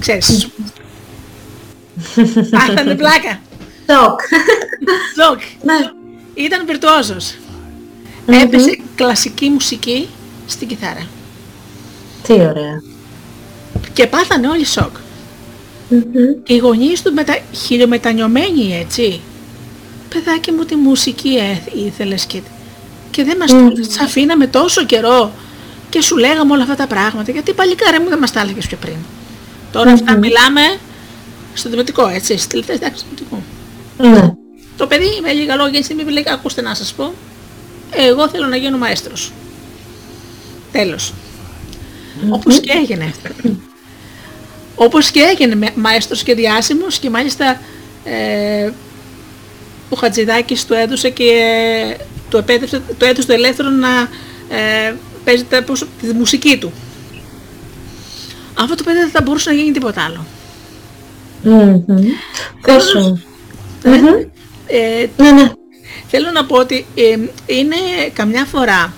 [0.00, 0.48] Ξέρεις.
[2.52, 3.40] Έπαθαν πλάκα.
[3.90, 4.20] Σοκ.
[5.16, 5.40] Σοκ.
[5.62, 5.74] Ναι.
[6.34, 7.34] Ήταν βιρτουόζος.
[8.26, 8.38] Μμμ.
[8.40, 10.08] Έπαιζε κλασική μουσική
[10.46, 11.06] στην κιθάρα.
[12.22, 12.82] Τι ωραία.
[13.92, 14.96] Και πάθανε όλοι σοκ.
[15.88, 16.02] Μμμ.
[16.42, 17.38] Και οι γονείς του μετα...
[17.52, 19.20] χιλιομετανιωμένοι έτσι.
[20.08, 22.40] Παιδάκι μου τη μουσική ε, ήθελες και,
[23.10, 23.68] και δεν μας Μμμ.
[23.68, 25.32] το σ' αφήναμε τόσο καιρό
[25.90, 28.76] και σου λέγαμε όλα αυτά τα πράγματα γιατί παλικάρε μου δεν μας τα έλεγες πιο
[28.80, 28.96] πριν.
[29.72, 30.18] Τώρα αυτά Μμμ.
[30.18, 30.60] μιλάμε
[31.54, 33.42] στο δημοτικό έτσι, στις τελευταίες τάξεις του δημοτικού.
[33.98, 34.32] Ναι.
[34.76, 37.12] Το παιδί με λίγα λόγια έτσι με λέει ακούστε να σας πω
[37.96, 39.32] εγώ θέλω να γίνω μαέστρος.
[40.72, 41.12] Τέλος.
[42.30, 43.12] Όπως και έγινε.
[44.74, 47.60] Όπως και έγινε με- μαέστρος και διάσημος και μάλιστα
[48.04, 48.70] ε,
[49.88, 51.30] ο Χατζηδάκης του έδωσε και
[52.30, 53.88] του επέτρεψε, του έδωσε το ελεύθερο να
[54.56, 54.94] ε,
[55.24, 56.72] παίζει τα, πώς- τη μουσική του.
[58.58, 60.26] Αυτό το παιδί δεν θα μπορούσε να γίνει τίποτα άλλο.
[61.42, 61.82] Μμμ.
[62.62, 63.18] Πόσο.
[63.84, 64.06] Μμμ.
[64.66, 65.50] Ε, Ναι, ναι.
[66.08, 67.76] Θέλω να πω ότι ε, είναι
[68.12, 68.92] καμιά φορά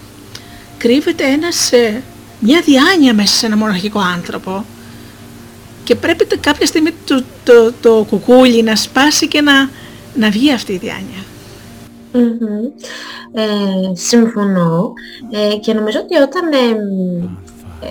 [0.78, 2.02] κρύβεται ένας, ε,
[2.40, 4.64] μια διάνοια μέσα σε ένα μοναχικό άνθρωπο
[5.84, 9.70] και πρέπει το- κάποια στιγμή το, το, το κουκούλι να σπάσει και να,
[10.14, 11.22] να βγει αυτή η διάνοια.
[12.12, 12.64] Μμμ.
[13.32, 14.92] Ε, συμφωνώ
[15.30, 17.28] ε, και νομίζω ότι όταν εμ,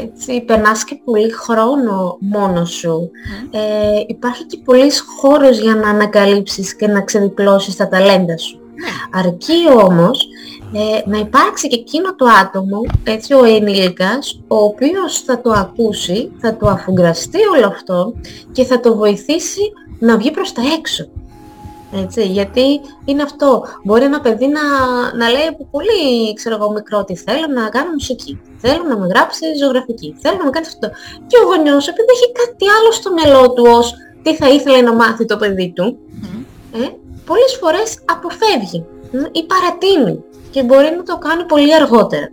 [0.04, 3.12] έτσι, περνάς και πολύ χρόνο μόνος σου
[3.52, 3.60] ε,
[4.08, 8.60] υπάρχει και πολύς χώρος για να ανακαλύψεις και να ξεδιπλώσεις τα ταλέντα σου.
[9.12, 10.28] Αρκεί όμως
[10.74, 16.32] ε, να υπάρξει και εκείνο το άτομο, έτσι ο ενήλικας, ο οποίος θα το ακούσει,
[16.38, 18.14] θα το αφουγκραστεί όλο αυτό
[18.52, 19.62] και θα το βοηθήσει
[20.00, 21.10] να βγει προς τα έξω.
[22.04, 23.64] Έτσι, γιατί είναι αυτό.
[23.84, 24.62] Μπορεί ένα παιδί να,
[25.16, 28.40] να λέει από πολύ ξέρω εγώ, μικρό ότι θέλω να κάνω μουσική.
[28.58, 30.16] Θέλω να με γράψει ζωγραφική.
[30.22, 30.90] Θέλω να με κάνει αυτό.
[31.28, 34.94] Και ο γονιός επειδή έχει κάτι άλλο στο μυαλό του ως τι θα ήθελε να
[34.94, 35.98] μάθει το παιδί του,
[36.74, 36.88] ε,
[37.28, 42.30] πολλές φορές αποφεύγει μ, ή παρατείνει και μπορεί να το κάνει πολύ αργότερα.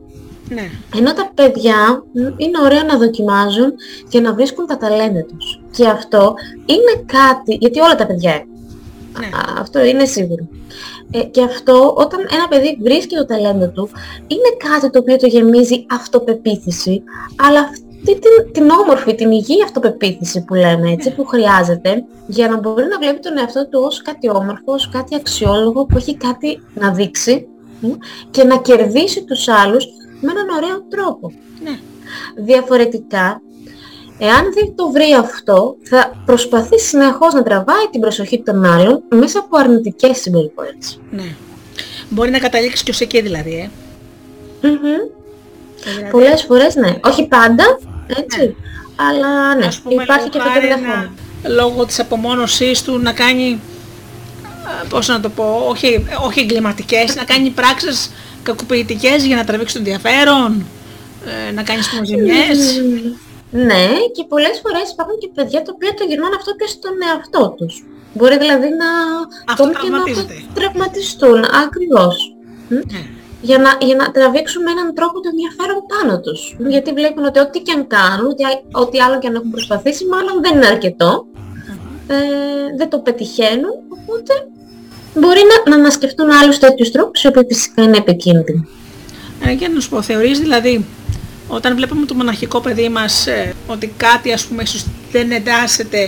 [0.49, 0.71] Ναι.
[0.97, 3.73] Ενώ τα παιδιά μ, είναι ωραίο να δοκιμάζουν
[4.09, 5.61] και να βρίσκουν τα ταλέντα τους.
[5.71, 6.35] Και αυτό
[6.67, 8.49] είναι κάτι, γιατί όλα τα παιδιά έχουν.
[9.19, 9.27] Ναι.
[9.27, 10.49] Α, Αυτό είναι σίγουρο.
[11.11, 13.89] Ε, και αυτό όταν ένα παιδί βρίσκει το ταλέντο του
[14.27, 17.03] είναι κάτι το οποίο το γεμίζει αυτοπεποίθηση
[17.37, 22.57] αλλά αυτή την, την όμορφη, την υγιή αυτοπεποίθηση που λέμε έτσι που χρειάζεται για να
[22.57, 26.63] μπορεί να βλέπει τον εαυτό του ως κάτι όμορφο, ως κάτι αξιόλογο που έχει κάτι
[26.75, 27.47] να δείξει
[27.81, 27.87] μ,
[28.31, 29.85] και να κερδίσει τους άλλους
[30.21, 31.33] με έναν ωραίο τρόπο.
[31.63, 31.79] Ναι.
[32.37, 33.43] Διαφορετικά,
[34.19, 39.39] εάν δεν το βρει αυτό, θα προσπαθεί συνεχώς να τραβάει την προσοχή των άλλων μέσα
[39.39, 41.01] από αρνητικές συμπεριφορές.
[41.11, 41.35] ναι.
[42.09, 43.71] Μπορεί να καταλήξει και ως εκεί δηλαδή, ε.
[44.69, 44.79] Μμμ.
[45.85, 46.95] Δηλαδή, Πολλές φορές ναι.
[47.05, 48.39] Όχι πάντα, έτσι.
[48.41, 48.53] Ναι.
[49.09, 51.11] Αλλά ναι, ας πούμε, υπάρχει και λόγω αυτό το χάρη ενδεχόμενο.
[51.43, 53.61] να- Λόγω της απομόνωσής του να κάνει,
[54.83, 58.11] α, πώς να το πω, όχι, όχι εγκληματικές, να κάνει πράξεις
[58.43, 60.67] κακοποιητικές για να τραβήξει το ενδιαφέρον,
[61.49, 62.59] ε, να κάνει σπονζημιές.
[62.83, 63.13] Μμμ.
[63.65, 67.55] Ναι, και πολλές φορές υπάρχουν και παιδιά τα οποία το γυρνάνε αυτό και στον εαυτό
[67.59, 67.85] τους.
[68.15, 68.89] Μπορεί δηλαδή να
[69.53, 70.35] ακόμη και να Αυτοτραυματίζεται.
[70.55, 71.39] τραυματιστούν.
[71.65, 72.17] Ακριβώς.
[72.69, 72.75] Μ.
[72.75, 73.03] Ναι.
[73.49, 76.41] Για να, για να τραβήξουν με έναν τρόπο το ενδιαφέρον πάνω τους.
[76.75, 78.43] Γιατί βλέπουν ότι ό,τι και αν κάνουν, ότι,
[78.73, 81.27] ό,τι άλλο και αν έχουν προσπαθήσει, μάλλον δεν είναι αρκετό.
[82.07, 82.17] Ε,
[82.77, 84.35] δεν το πετυχαίνουν, οπότε
[85.15, 88.69] μπορεί να, να ανασκεφτούν άλλους τέτοιους τρόπους, οι οποίοι φυσικά είναι επικίνδυνοι.
[89.45, 90.85] Ε, για να σου πω, θεωρείς δηλαδή,
[91.49, 96.01] όταν βλέπουμε το μοναχικό παιδί μας, ε, ότι κάτι ας πούμε ίσως δεν εντάσσεται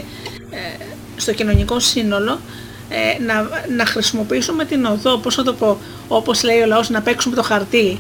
[0.51, 0.85] ε,
[1.17, 2.41] στο κοινωνικό σύνολο,
[2.89, 7.01] ε, να, να χρησιμοποιήσουμε την οδό, πώς θα το πω, όπως λέει ο λαός, να
[7.01, 7.99] παίξουμε το χαρτί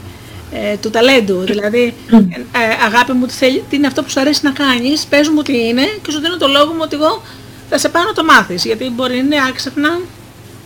[0.53, 1.41] ε, του ταλέντου.
[1.41, 3.35] Δηλαδή, ε, αγάπη μου, τι,
[3.71, 6.37] τι είναι αυτό που σου αρέσει να κάνεις, πες μου τι είναι και σου δίνω
[6.37, 7.23] το λόγο μου ότι εγώ
[7.71, 10.01] θα σε πάω να το μάθεις, γιατί μπορεί να είναι άξαφνα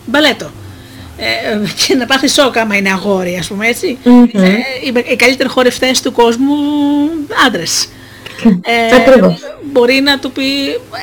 [0.05, 0.51] μπαλέτο.
[1.17, 3.97] Ε, και να πάθεις σοκ άμα είναι αγόρι, ας πούμε έτσι.
[4.33, 4.53] Ε,
[5.11, 6.55] οι καλύτεροι χορευτές του κόσμου
[7.47, 7.89] άντρες.
[8.61, 9.33] Ε,
[9.71, 10.43] μπορεί να του πει,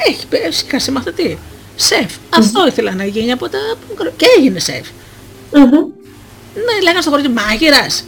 [0.09, 1.39] έχει, έχει σε μαθητή
[1.81, 2.13] σεφ.
[2.31, 3.59] Αυτό ήθελα να γίνει από τα
[4.17, 4.87] και έγινε σεφ.
[6.55, 8.05] Ναι, λέγανε στο χωριό μάγειρας.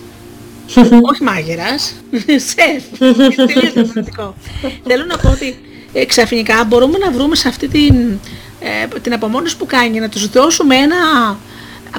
[1.03, 1.95] Όχι μάγειρας,
[2.51, 2.99] σεφ.
[2.99, 4.35] Τελείως διαφορετικό.
[4.87, 5.59] Θέλω να πω ότι
[5.93, 7.95] ε, ξαφνικά μπορούμε να βρούμε σε αυτή την,
[8.61, 10.97] ε, την απομόνωση που κάνει, να τους δώσουμε ένα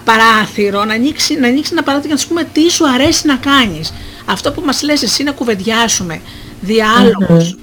[0.04, 3.36] παράθυρο, να ανοίξει, να ανοίξει ένα παράθυρο και να τους πούμε τι σου αρέσει να
[3.36, 3.94] κάνεις.
[4.26, 6.22] Αυτό που μας λες εσύ να κουβεντιάσουμε,
[6.62, 7.56] διάλογος,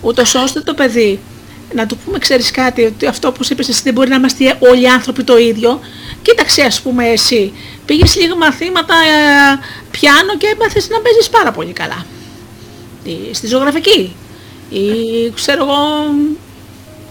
[0.00, 1.20] ούτως ώστε το παιδί
[1.74, 4.82] να του πούμε, ξέρεις κάτι, ότι αυτό που είπες εσύ δεν μπορεί να είμαστε όλοι
[4.82, 5.80] οι άνθρωποι το ίδιο.
[6.22, 7.52] Κοίταξε ας πούμε εσύ,
[7.84, 9.58] πήγες λίγα μαθήματα ε,
[9.90, 12.04] πιάνο και έμαθες να παίζεις πάρα πολύ καλά.
[13.32, 14.16] στη ζωγραφική.
[14.70, 14.80] Ή
[15.34, 15.78] ξέρω εγώ,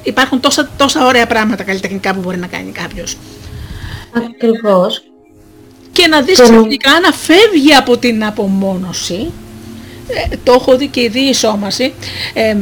[0.03, 3.17] υπάρχουν τόσα, τόσα ωραία πράγματα καλλιτεχνικά που μπορεί να κάνει κάποιος.
[4.13, 5.03] Ακριβώς.
[5.91, 9.31] Και να δεις ξαφνικά να φεύγει από την απομόνωση.
[10.31, 11.93] Ε, το έχω δει και η διεισόμαση.
[12.33, 12.55] Ε,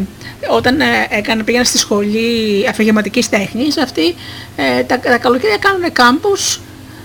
[0.49, 4.15] όταν ε, έκανα, πήγαινα στη σχολή αφηγηματικής τέχνης, αυτοί
[4.56, 6.60] ε, τα, τα καλοκαίρια κάνουν κάμπους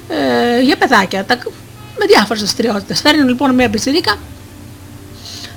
[0.08, 1.38] ε, για παιδάκια, τα,
[1.98, 3.00] με διάφορες δραστηριότητες.
[3.00, 4.18] Φέρνουν λοιπόν μια πιτσιρίκα,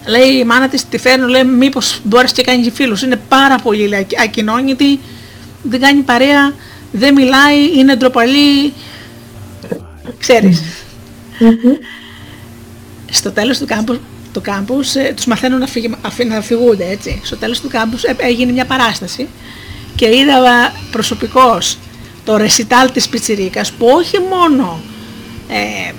[0.06, 3.02] λέει η μάνα της, τη φέρνουν, λέει μήπως μπορείς και κάνεις φίλους.
[3.02, 5.00] Είναι πάρα πολύ λέει, ακοινώνητη,
[5.64, 6.54] δεν κάνει παρέα,
[6.92, 8.74] δεν μιλάει, είναι ντροπαλή,
[10.20, 10.62] ξέρεις.
[13.12, 14.00] Στο τέλος του κάμπου
[14.36, 15.86] το κάμπους, ε, τους μαθαίνουν να, φυγ,
[16.28, 17.22] να φυγούνται έτσι.
[17.24, 19.28] Στο τέλος του κάμπους ε, έγινε μια παράσταση
[19.96, 21.78] και είδα προσωπικός
[22.26, 24.82] το ρεσιτάλ της Πιτσιρίκας που όχι μόνο
[25.48, 25.94] ε,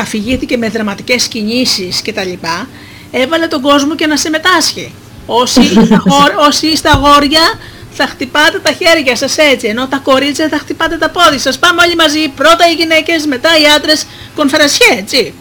[0.00, 2.68] αφηγήθηκε με δραματικές κινήσεις και τα λοιπά,
[3.10, 4.94] έβαλε τον κόσμο και να συμμετάσχει.
[5.26, 5.60] Όσοι,
[6.48, 7.58] όσοι είστε αγόρια
[7.92, 11.58] θα χτυπάτε τα χέρια σας έτσι, ενώ τα κορίτσια θα χτυπάτε τα πόδια σας.
[11.58, 15.34] Πάμε όλοι μαζί, πρώτα οι γυναίκες, μετά οι άντρες, κονφερασιέ έτσι.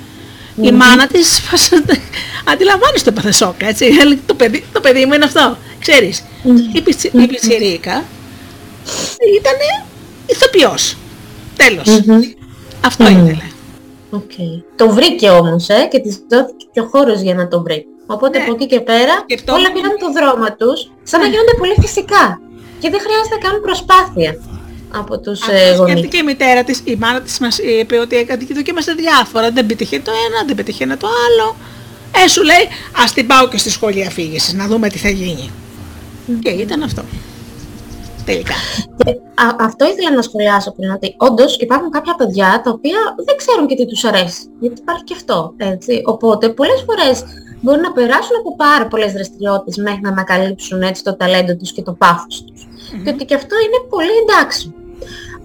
[0.62, 1.40] Η μάνα της
[2.46, 3.86] αντιλαμβάνεις το παθεσόκα, έτσι.
[4.26, 5.58] Το παιδί, το παιδί μου είναι αυτό.
[5.80, 6.24] Ξέρεις,
[6.74, 8.04] η, πιτσι, η πιτσιρίκα
[9.38, 9.58] ήταν
[10.26, 10.98] ηθοποιός.
[11.56, 12.02] Τέλος.
[12.86, 13.44] Αυτό ήθελε.
[14.12, 14.64] Okay.
[14.76, 17.86] Το βρήκε όμως, ε, και της δόθηκε και ο χώρος για να το βρει.
[18.06, 18.44] Οπότε ναι.
[18.44, 22.42] από εκεί και πέρα όλα πήραν το δρόμο τους, σαν να γίνονται πολύ φυσικά.
[22.80, 24.32] Και δεν χρειάζεται να κάνουν προσπάθεια
[24.94, 26.08] από τους ε, γονείς.
[26.08, 29.52] και η μητέρα της, η μάνα της μας είπε ότι έκανε και δοκίμασε διάφορα.
[29.52, 31.56] Δεν πετύχε το ένα, δεν πετύχε το άλλο.
[32.24, 32.68] Ε, σου λέει,
[33.04, 35.52] ας την πάω και στη σχολή αφήγησης, να δούμε τι θα γίνει.
[36.42, 37.04] Και ήταν αυτό.
[38.26, 38.54] Τελικά.
[39.04, 43.36] Και α, αυτό ήθελα να σχολιάσω πριν, ότι όντως υπάρχουν κάποια παιδιά τα οποία δεν
[43.38, 44.42] ξέρουν και τι τους αρέσει.
[44.60, 46.02] Γιατί υπάρχει και αυτό, έτσι.
[46.06, 47.24] Οπότε πολλές φορές
[47.62, 51.82] μπορεί να περάσουν από πάρα πολλές δραστηριότητες μέχρι να ανακαλύψουν έτσι το ταλέντο τους και
[51.82, 52.62] το πάθος τους.
[52.64, 53.02] Mm-hmm.
[53.04, 54.74] Και ότι και αυτό είναι πολύ εντάξει.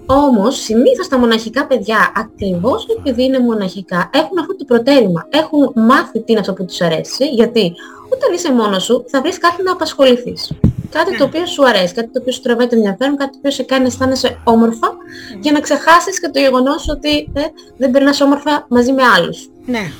[0.09, 5.27] Όμως συνήθως τα μοναχικά παιδιά, ακριβώς επειδή είναι μοναχικά, έχουν αυτό το προτέρημα.
[5.29, 7.73] Έχουν μάθει τι είναι αυτό που τους αρέσει, γιατί
[8.09, 10.51] όταν είσαι μόνος σου θα βρεις κάτι να απασχοληθείς.
[10.91, 11.23] Κάτι το ναι.
[11.23, 13.81] οποίο σου αρέσει, κάτι το οποίο σου τραβάει το ενδιαφέρον, κάτι το οποίο σε κάνει
[13.81, 15.39] να αισθάνεσαι όμορφα mm.
[15.41, 17.41] για να ξεχάσεις και το γεγονός ότι ε,
[17.77, 19.49] δεν περνάς όμορφα μαζί με άλλους.
[19.65, 19.91] Ναι.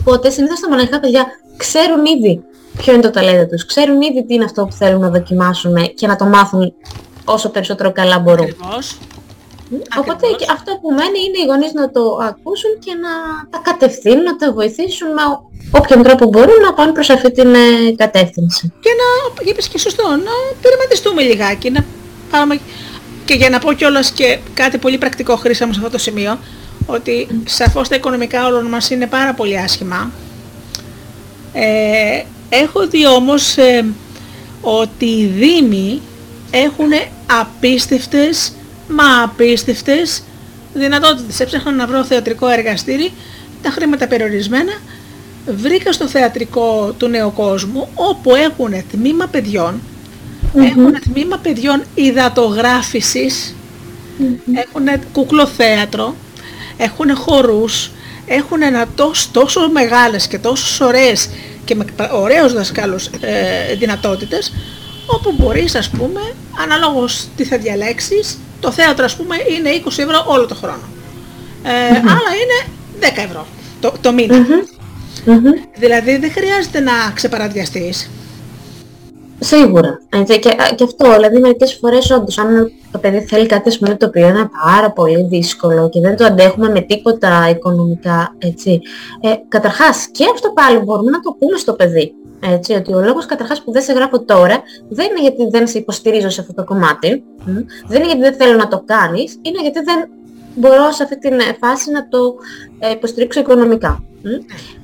[0.00, 1.26] Οπότε συνήθως τα μοναχικά παιδιά
[1.56, 2.42] ξέρουν ήδη
[2.76, 6.06] ποιο είναι το ταλέντο τους, ξέρουν ήδη τι είναι αυτό που θέλουν να δοκιμάσουν και
[6.06, 6.72] να το μάθουν
[7.24, 8.44] όσο περισσότερο καλά μπορούν.
[8.44, 8.98] Ακριβώς.
[9.98, 13.12] Οπότε και αυτό που μένει είναι οι γονείς να το ακούσουν και να
[13.50, 15.22] τα κατευθύνουν, να τα βοηθήσουν με
[15.70, 18.72] όποιον τρόπο μπορούν να πάνε προς αυτή την ε, κατεύθυνση.
[18.80, 21.84] Και να, είπες και σωστό, να πειραματιστούμε λιγάκι, να
[22.30, 22.60] πάμε
[23.24, 26.38] και για να πω κιόλας και κάτι πολύ πρακτικό χρήσιμο σε αυτό το σημείο,
[26.86, 30.10] ότι σαφώς τα οικονομικά όλων μας είναι πάρα πολύ άσχημα.
[31.52, 33.84] Ε, έχω δει όμως ε,
[34.60, 36.00] ότι οι Δήμοι
[36.50, 36.90] έχουν
[37.40, 38.52] απίστευτες
[38.90, 40.22] μα απίστευτες
[40.74, 41.40] δυνατότητες.
[41.40, 43.12] Έψαχνα να βρω θεατρικό εργαστήρι,
[43.62, 44.72] τα χρήματα περιορισμένα,
[45.46, 50.62] βρήκα στο θεατρικό του νέου κόσμου όπου έχουν τμήμα παιδιών, mm-hmm.
[50.62, 53.54] έχουν τμήμα παιδιών υδατογράφησης,
[54.20, 54.52] mm-hmm.
[54.54, 56.14] έχουν κουκλοθέατρο,
[56.76, 57.90] έχουν χορούς,
[58.26, 61.28] έχουν ένα τόσο, τόσο μεγάλες και τόσο ωραίες
[61.64, 64.52] και με ωραίους δασκάλους ε, δυνατότητες
[65.06, 66.20] όπου μπορείς ας πούμε
[66.62, 70.82] αναλόγως τι θα διαλέξεις το θέατρο ας πούμε είναι 20 ευρώ όλο το χρόνο
[71.62, 73.46] ε, άλλα είναι 10 ευρώ
[73.80, 74.46] το, το μηνα
[75.78, 78.10] δηλαδή δεν χρειάζεται να ξεπαραδιαστείς
[79.42, 80.00] Σίγουρα.
[80.08, 84.06] Έτσι, και, και αυτό, δηλαδή μερικές φορές όντως, αν το παιδί θέλει κάτι πούμε, το
[84.06, 88.80] οποίο είναι πάρα πολύ δύσκολο και δεν το αντέχουμε με τίποτα οικονομικά, έτσι.
[89.20, 92.12] Ε, καταρχάς, και αυτό πάλι μπορούμε να το πούμε στο παιδί.
[92.42, 95.78] Έτσι, ότι ο λόγος καταρχάς που δεν σε γράφω τώρα δεν είναι γιατί δεν σε
[95.78, 97.24] υποστηρίζω σε αυτό το κομμάτι,
[97.86, 100.08] δεν είναι γιατί δεν θέλω να το κάνεις, είναι γιατί δεν
[100.54, 101.28] μπορώ σε αυτή τη
[101.60, 102.34] φάση να το
[102.78, 104.04] ε, υποστηρίξω οικονομικά.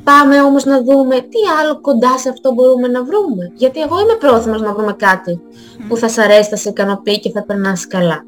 [0.04, 3.52] Πάμε όμως να δούμε τι άλλο κοντά σε αυτό μπορούμε να βρούμε.
[3.54, 5.40] Γιατί εγώ είμαι πρόθυμος να βρούμε κάτι
[5.88, 8.24] που θα σ' αρέσει, θα σε ικανοποιεί και θα περνάς καλά.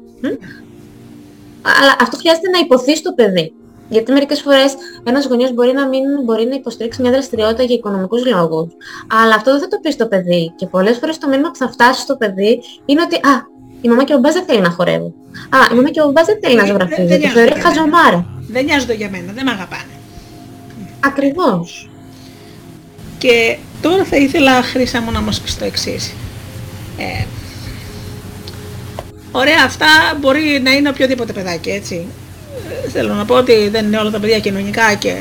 [1.61, 3.53] Αλλά αυτό χρειάζεται να υποθείς στο παιδί.
[3.89, 8.25] Γιατί μερικές φορές ένας γονιός μπορεί να μην μπορεί να υποστηρίξει μια δραστηριότητα για οικονομικούς
[8.25, 8.67] λόγους.
[9.23, 10.53] Αλλά αυτό δεν θα το πεις στο παιδί.
[10.55, 13.47] Και πολλές φορές το μήνυμα που θα φτάσει στο παιδί είναι ότι «Α,
[13.81, 15.13] η μαμά και ο μπαμπάς δεν θέλει να χορεύω».
[15.49, 18.25] «Α, η μαμά και ο μπαμπάς δεν θέλει να ζωγραφίζει, γιατί θεωρεί χαζομάρα».
[18.47, 19.93] Δεν νοιάζονται για μένα, δεν με αγαπάνε.
[20.99, 21.89] Ακριβώς.
[23.17, 26.13] Και τώρα θα ήθελα, Χρύσα μου, να μας πεις το εξής.
[26.97, 27.25] Ε,
[29.31, 29.87] ωραία, αυτά
[30.19, 32.07] μπορεί να είναι οποιοδήποτε παιδάκι, έτσι.
[32.85, 35.15] Ε, θέλω να πω ότι δεν είναι όλα τα παιδιά κοινωνικά και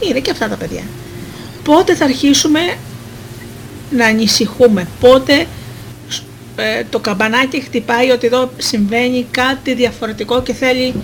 [0.00, 0.82] είναι και αυτά τα παιδιά.
[1.64, 2.60] Πότε θα αρχίσουμε
[3.90, 5.46] να ανησυχούμε, πότε
[6.56, 10.94] ε, το καμπανάκι χτυπάει ότι εδώ συμβαίνει κάτι διαφορετικό και θέλει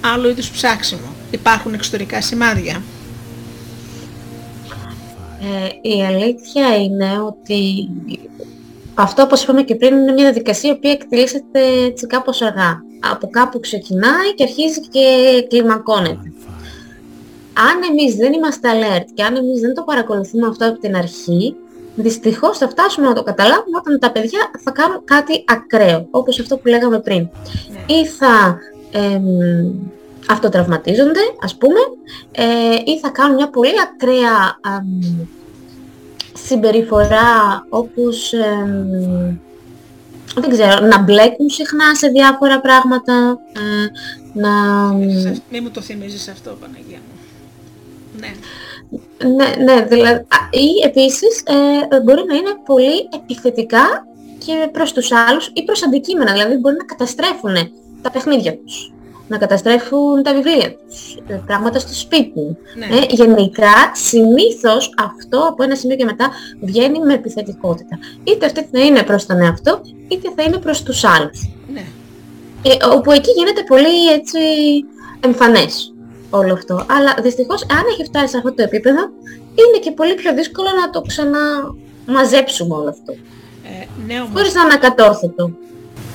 [0.00, 1.14] άλλο είδους ψάξιμο.
[1.30, 2.82] Υπάρχουν εξωτερικά σημάδια.
[5.40, 7.88] Ε, η αλήθεια είναι ότι
[9.02, 12.82] αυτό όπως είπαμε και πριν είναι μια διαδικασία η οποία εκτελήσεται έτσι κάπως αργά.
[13.10, 15.06] Από κάπου ξεκινάει και αρχίζει και
[15.48, 16.32] κλιμακώνεται.
[17.52, 21.56] Αν εμείς δεν είμαστε alert και αν εμείς δεν το παρακολουθούμε αυτό από την αρχή,
[21.94, 26.56] δυστυχώς θα φτάσουμε να το καταλάβουμε όταν τα παιδιά θα κάνουν κάτι ακραίο, όπως αυτό
[26.56, 27.28] που λέγαμε πριν.
[27.72, 27.94] Ναι.
[27.94, 28.58] Ή θα
[30.28, 31.80] αυτοτραυματίζονται, ας πούμε,
[32.32, 34.58] ε, ή θα κάνουν μια πολύ ακραία
[36.48, 38.32] συμπεριφορά όπως,
[40.34, 43.86] δεν ξέρω, να μπλέκουν συχνά σε διάφορα πράγματα, ε,
[44.32, 44.50] να...
[45.50, 47.14] Μη μου το θυμίζεις αυτό, Παναγία μου.
[48.20, 48.32] Ναι.
[49.36, 54.06] Ναι, ναι, δηλαδή, ή επίσης ε, μπορεί να είναι πολύ επιθετικά
[54.38, 57.54] και προς τους άλλους ή προς αντικείμενα, δηλαδή μπορεί να καταστρέφουν
[58.02, 58.92] τα παιχνίδια τους
[59.28, 62.56] να καταστρέφουν τα βιβλία τους, ε, πράγματα στο σπίτι.
[62.76, 62.96] Ναι.
[62.96, 66.30] Ε, γενικά, συνήθως αυτό από ένα σημείο και μετά
[66.60, 67.98] βγαίνει με επιθετικότητα.
[68.24, 71.50] Είτε αυτή θα είναι προς τον εαυτό, είτε θα είναι προς τους άλλους.
[71.72, 71.84] Ναι.
[72.62, 74.38] Ε, όπου εκεί γίνεται πολύ έτσι
[75.20, 75.92] εμφανές
[76.30, 76.86] όλο αυτό.
[76.90, 79.00] Αλλά δυστυχώς αν έχει φτάσει σε αυτό το επίπεδο,
[79.54, 83.12] είναι και πολύ πιο δύσκολο να το ξαναμαζέψουμε όλο αυτό.
[83.12, 84.30] Ε, ναι, όμως...
[84.34, 85.50] Χωρίς να είναι ακατόρθωτο.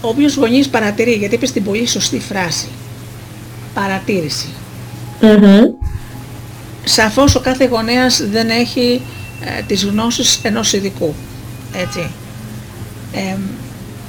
[0.01, 2.67] Όποιος γονείς παρατηρεί, γιατί είπες την πολύ σωστή φράση,
[3.73, 4.47] παρατήρηση.
[6.83, 9.01] Σαφώς ο κάθε γονέας δεν έχει
[9.41, 11.13] ε, τις γνώσεις ενός ειδικού.
[11.73, 12.11] Έτσι.
[13.13, 13.37] Ε,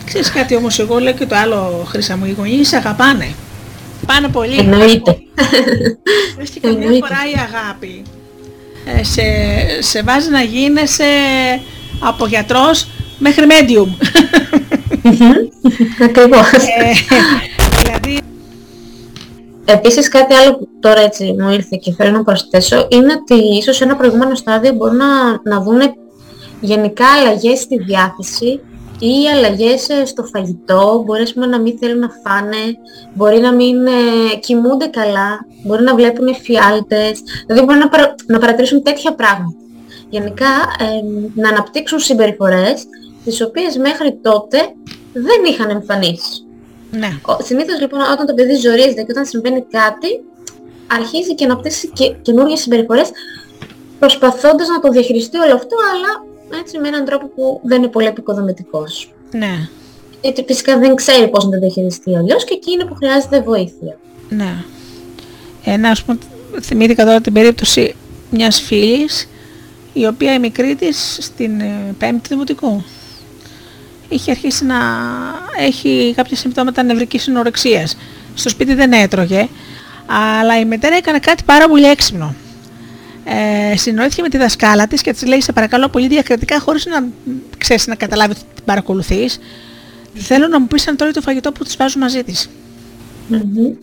[0.05, 3.35] ξέρεις κάτι όμως εγώ λέω και το άλλο χρήσα μου, οι γονείς αγαπάνε.
[4.07, 4.59] Πάνε πολύ.
[4.59, 5.19] Εννοείται.
[6.55, 8.03] και καμιά φορά η αγάπη
[8.85, 9.23] ε, σε,
[9.83, 11.05] σε βάζει να γίνεσαι
[11.99, 12.89] από γιατρός
[13.19, 13.89] μέχρι medium.
[16.05, 16.53] Ακριβώς.
[16.53, 16.93] Ε,
[17.83, 18.19] δηλαδή
[19.65, 23.77] Επίσης κάτι άλλο που τώρα έτσι μου ήρθε και θέλω να προσθέσω είναι ότι ίσως
[23.77, 25.81] σε ένα προηγούμενο στάδιο μπορούν να, να δουν
[26.61, 28.61] γενικά αλλαγές στη διάθεση
[28.99, 32.77] ή αλλαγές ε, στο φαγητό, μπορεί να μην θέλουν να φάνε,
[33.15, 38.39] μπορεί να μην ε, κοιμούνται καλά, μπορεί να βλέπουν εφιάλτες, δηλαδή μπορεί να, παρα, να
[38.39, 39.57] παρατηρήσουν τέτοια πράγματα.
[40.09, 40.47] Γενικά
[40.79, 40.85] ε,
[41.35, 42.85] να αναπτύξουν συμπεριφορές
[43.25, 44.59] τις οποίες μέχρι τότε
[45.13, 46.47] δεν είχαν εμφανίσεις.
[46.99, 47.19] Ναι.
[47.43, 50.09] Συνήθως λοιπόν όταν το παιδί ζορίζεται και όταν συμβαίνει κάτι,
[50.87, 53.11] αρχίζει και να πτήσει και καινούργιες συμπεριφορές
[53.99, 58.07] προσπαθώντας να το διαχειριστεί όλο αυτό, αλλά έτσι με έναν τρόπο που δεν είναι πολύ
[58.07, 59.13] επικοδομητικός.
[59.33, 59.69] Ναι.
[60.21, 63.99] Γιατί φυσικά δεν ξέρει πώς να το διαχειριστεί αλλιώς και εκεί είναι που χρειάζεται βοήθεια.
[64.29, 64.65] Ναι.
[65.65, 66.19] Ένα, ας πούμε,
[66.61, 67.95] θυμήθηκα τώρα την περίπτωση
[68.31, 69.29] μιας φίλης,
[69.93, 72.85] η οποία η μικρή της στην ε, πέμπτη δημοτικού
[74.09, 74.77] είχε αρχίσει να
[75.59, 77.97] έχει κάποια συμπτώματα νευρικής συνορεξίας.
[78.35, 79.49] Στο σπίτι δεν έτρωγε,
[80.07, 82.35] αλλά η μητέρα έκανε κάτι πάρα πολύ έξυπνο.
[83.25, 87.05] Ε, συνοήθηκε με τη δασκάλα της και της λέει σε παρακαλώ πολύ διακριτικά χωρίς να
[87.59, 89.39] ξέρεις να καταλάβεις ότι την παρακολουθείς
[90.15, 92.51] θέλω να μου πεις αν τρώει το φαγητό που της βάζω μαζί της.
[93.31, 93.77] Mm-hmm.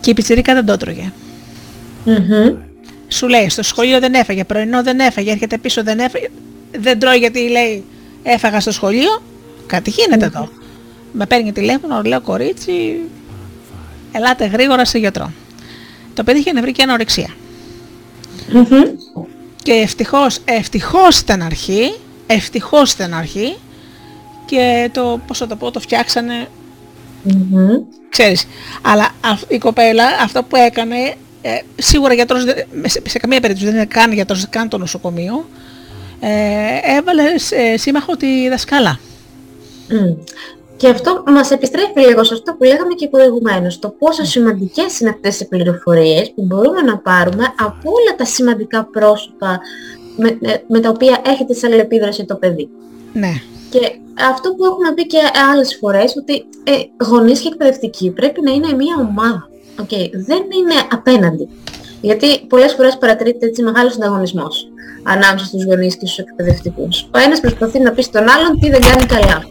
[0.00, 1.12] Και η πιτσιρίκα δεν το έτρωγε.
[2.06, 2.56] Mm-hmm.
[3.08, 6.28] σου λέει στο σχολείο δεν έφαγε, πρωινό δεν έφαγε, έρχεται πίσω δεν έφαγε,
[6.78, 7.84] δεν τρώει γιατί λέει
[8.22, 9.22] έφαγα στο σχολείο,
[9.66, 10.48] κάτι γίνεται εδώ.
[11.12, 13.00] Με παίρνει τηλέφωνο, λέω κορίτσι,
[14.12, 15.32] ελάτε γρήγορα σε γιατρό.
[16.14, 17.28] Το παιδί είχε νευρική ανορεξία.
[19.62, 21.94] Και ευτυχώς, ευτυχώς ήταν αρχή,
[22.26, 23.56] ευτυχώς ήταν αρχή
[24.46, 26.48] και το, πώς θα το πω, το φτιάξανε,
[28.08, 28.46] ξέρεις.
[28.82, 29.08] Αλλά
[29.48, 32.44] η κοπέλα αυτό που έκανε, ε, σίγουρα γιατρός,
[33.04, 35.48] σε, καμία περίπτωση δεν είναι καν γιατρός, καν το νοσοκομείο,
[36.20, 38.98] ε, έβαλε σε σύμμαχο τη δασκάλα.
[40.76, 45.10] Και αυτό μας επιστρέφει λίγο σε αυτό που λέγαμε και προηγουμένως, το πόσο σημαντικές είναι
[45.10, 49.60] αυτές οι πληροφορίες που μπορούμε να πάρουμε από όλα τα σημαντικά πρόσωπα
[50.16, 50.38] με,
[50.68, 52.68] με τα οποία έχετε σε αλληλεπίδραση το παιδί.
[53.12, 53.32] Ναι.
[53.70, 53.80] Και
[54.30, 55.18] αυτό που έχουμε πει και
[55.50, 59.48] άλλες φορές, ότι ε, γονείς και εκπαιδευτικοί πρέπει να είναι μια ομάδα.
[59.82, 60.10] Okay.
[60.12, 61.48] Δεν είναι απέναντι.
[62.00, 64.68] Γιατί πολλές φορές παρατηρείται έτσι μεγάλος ανταγωνισμός
[65.02, 67.08] ανάμεσα στους γονείς και στους εκπαιδευτικούς.
[67.14, 69.44] Ο ένας προσπαθεί να πει στον άλλον τι δεν κάνει καλά.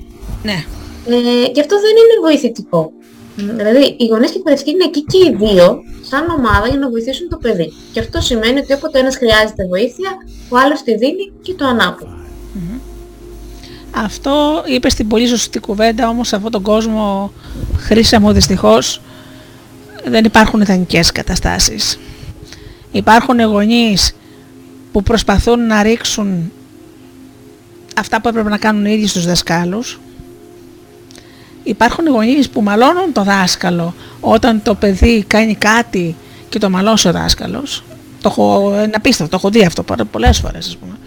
[0.43, 0.63] Ναι.
[1.07, 2.91] Ε, και αυτό δεν είναι βοηθητικό.
[3.35, 6.89] Δηλαδή, οι γονείς και οι εκπαιδευτικοί είναι εκεί και οι δύο, σαν ομάδα, για να
[6.89, 7.73] βοηθήσουν το παιδί.
[7.93, 10.09] Και αυτό σημαίνει ότι όποτε ένας χρειάζεται βοήθεια,
[10.49, 12.17] ο άλλος τη δίνει και το ανάποδο.
[13.91, 17.31] Αυτό είπες στην πολύ σωστή κουβέντα, όμως σε αυτόν τον κόσμο,
[17.77, 19.01] χρήσα μου δυστυχώς,
[20.05, 21.99] δεν υπάρχουν ιδανικές καταστάσεις.
[22.91, 24.15] Υπάρχουν γονείς
[24.91, 26.51] που προσπαθούν να ρίξουν
[27.97, 29.99] αυτά που έπρεπε να κάνουν οι ίδιοι στους δασκάλους
[31.69, 36.15] υπάρχουν γονείς που μαλώνουν το δάσκαλο όταν το παιδί κάνει κάτι
[36.49, 37.83] και το μαλώσει ο δάσκαλος.
[38.21, 40.97] Το έχω, είναι απίστευτο, το έχω δει αυτό πολλές φορές ας πούμε.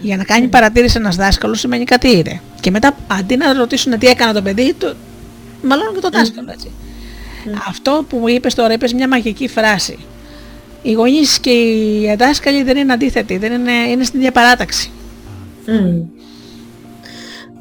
[0.00, 2.40] Για να κάνει παρατήρηση ένας δάσκαλος σημαίνει κάτι είδε.
[2.60, 4.94] Και μετά αντί να ρωτήσουν τι έκανε το παιδί, το...
[5.62, 6.70] μαλώνουν και το δάσκαλο έτσι.
[7.68, 9.98] Αυτό που μου είπες τώρα, είπες μια μαγική φράση.
[10.82, 14.90] Οι γονείς και οι δάσκαλοι δεν είναι αντίθετοι, δεν είναι, είναι στην ίδια παράταξη.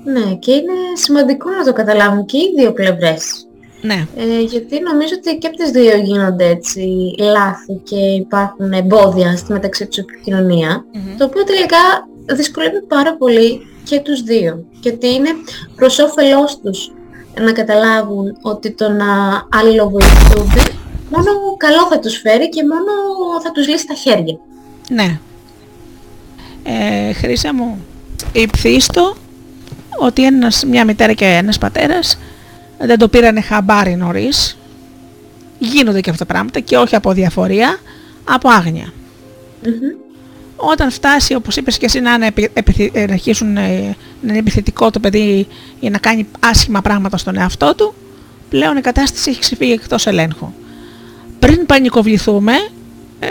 [0.04, 3.48] Ναι, και είναι σημαντικό να το καταλάβουν και οι δύο πλευρές.
[3.82, 4.08] Ναι.
[4.16, 9.52] Ε, γιατί νομίζω ότι και από τις δύο γίνονται έτσι λάθη και υπάρχουν εμπόδια στη
[9.52, 10.86] μεταξύ τους επικοινωνια
[11.18, 11.78] το οποίο τελικά
[12.26, 14.66] δυσκολεύει πάρα πολύ και τους δύο.
[14.80, 15.30] Και ότι είναι
[15.76, 16.92] προς όφελός τους
[17.42, 19.08] να καταλάβουν ότι το να
[19.54, 20.62] αλληλοβοηθούνται
[21.10, 22.92] μόνο καλό θα τους φέρει και μόνο
[23.44, 24.38] θα τους λύσει τα χέρια.
[24.90, 25.20] Ναι.
[26.64, 27.86] Ε, Χρήσα μου,
[28.32, 29.16] υψίστο
[30.00, 32.18] ότι ένας, μια μητέρα και ένας πατέρας
[32.80, 34.58] δεν το πήρανε χαμπάρι νωρίς.
[35.60, 37.80] Γίνονται και αυτά τα πράγματα και όχι από διαφορία,
[38.24, 38.94] από αγνοια
[40.56, 42.34] Όταν φτάσει, όπως είπες και εσύ, να, είναι,
[42.94, 45.48] να αρχίσουν ε, να είναι επιθετικό το παιδί
[45.80, 47.94] για να κάνει άσχημα πράγματα στον εαυτό του,
[48.50, 50.52] πλέον η κατάσταση έχει ξεφύγει εκτός ελέγχου.
[51.40, 52.54] Πριν πανικοβληθούμε,
[53.20, 53.28] ε,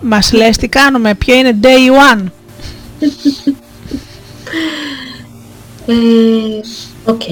[0.00, 2.24] μας λες τι κάνουμε, ποιο είναι day one.
[7.04, 7.22] Οκ.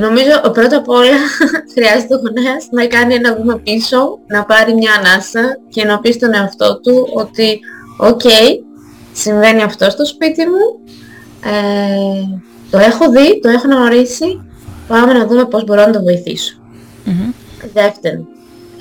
[0.00, 1.18] Νομίζω πρώτα απ' όλα
[1.74, 6.12] χρειάζεται ο γονέας να κάνει ένα βήμα πίσω, να πάρει μια ανάσα και να πει
[6.12, 7.60] στον εαυτό του ότι
[7.96, 8.20] οκ,
[9.12, 10.80] συμβαίνει αυτό στο σπίτι μου,
[11.44, 12.40] ε,
[12.70, 14.40] το έχω δει, το έχω γνωρίσει,
[14.88, 16.54] πάμε να δούμε πώς μπορώ να το βοηθήσω.
[17.72, 18.28] Δεύτερον,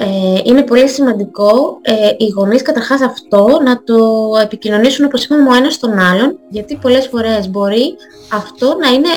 [0.04, 3.98] ε, είναι πολύ σημαντικό ε, οι γονείς καταρχάς αυτό να το
[4.42, 7.96] επικοινωνήσουν όπως είπαμε ο ένας τον άλλον γιατί πολλές φορές μπορεί
[8.34, 9.10] αυτό να είναι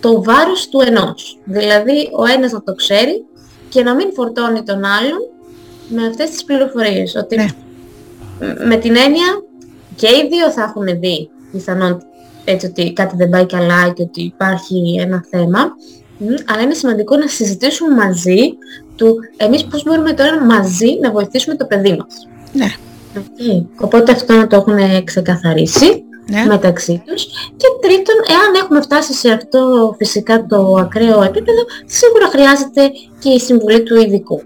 [0.00, 1.38] το βάρος του ενός.
[1.44, 3.24] Δηλαδή ο ένας να το ξέρει
[3.68, 5.18] και να μην φορτώνει τον άλλον
[5.88, 7.14] με αυτές τις πληροφορίες.
[7.14, 7.46] Ότι ναι.
[8.66, 9.42] με την έννοια
[9.96, 12.02] και οι δύο θα έχουν δει πιθανόν
[12.44, 15.60] έτσι ότι κάτι δεν πάει καλά και ότι υπάρχει ένα θέμα
[16.46, 18.56] αλλά είναι σημαντικό να συζητήσουμε μαζί
[18.98, 22.28] του εμείς πώς μπορούμε τώρα μαζί να βοηθήσουμε το παιδί μας.
[22.52, 22.72] Ναι.
[23.14, 23.66] Okay.
[23.80, 26.44] Οπότε αυτό να το έχουν ξεκαθαρίσει ναι.
[26.46, 27.24] μεταξύ τους.
[27.56, 33.38] Και τρίτον, εάν έχουμε φτάσει σε αυτό φυσικά το ακραίο επίπεδο, σίγουρα χρειάζεται και η
[33.40, 34.42] συμβουλή του ειδικου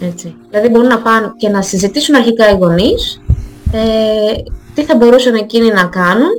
[0.00, 0.34] Έτσι.
[0.50, 3.22] Δηλαδή μπορούν να πάνε και να συζητήσουν αρχικά οι γονείς
[3.72, 4.32] ε,
[4.74, 6.30] τι θα μπορούσαν εκείνοι να κάνουν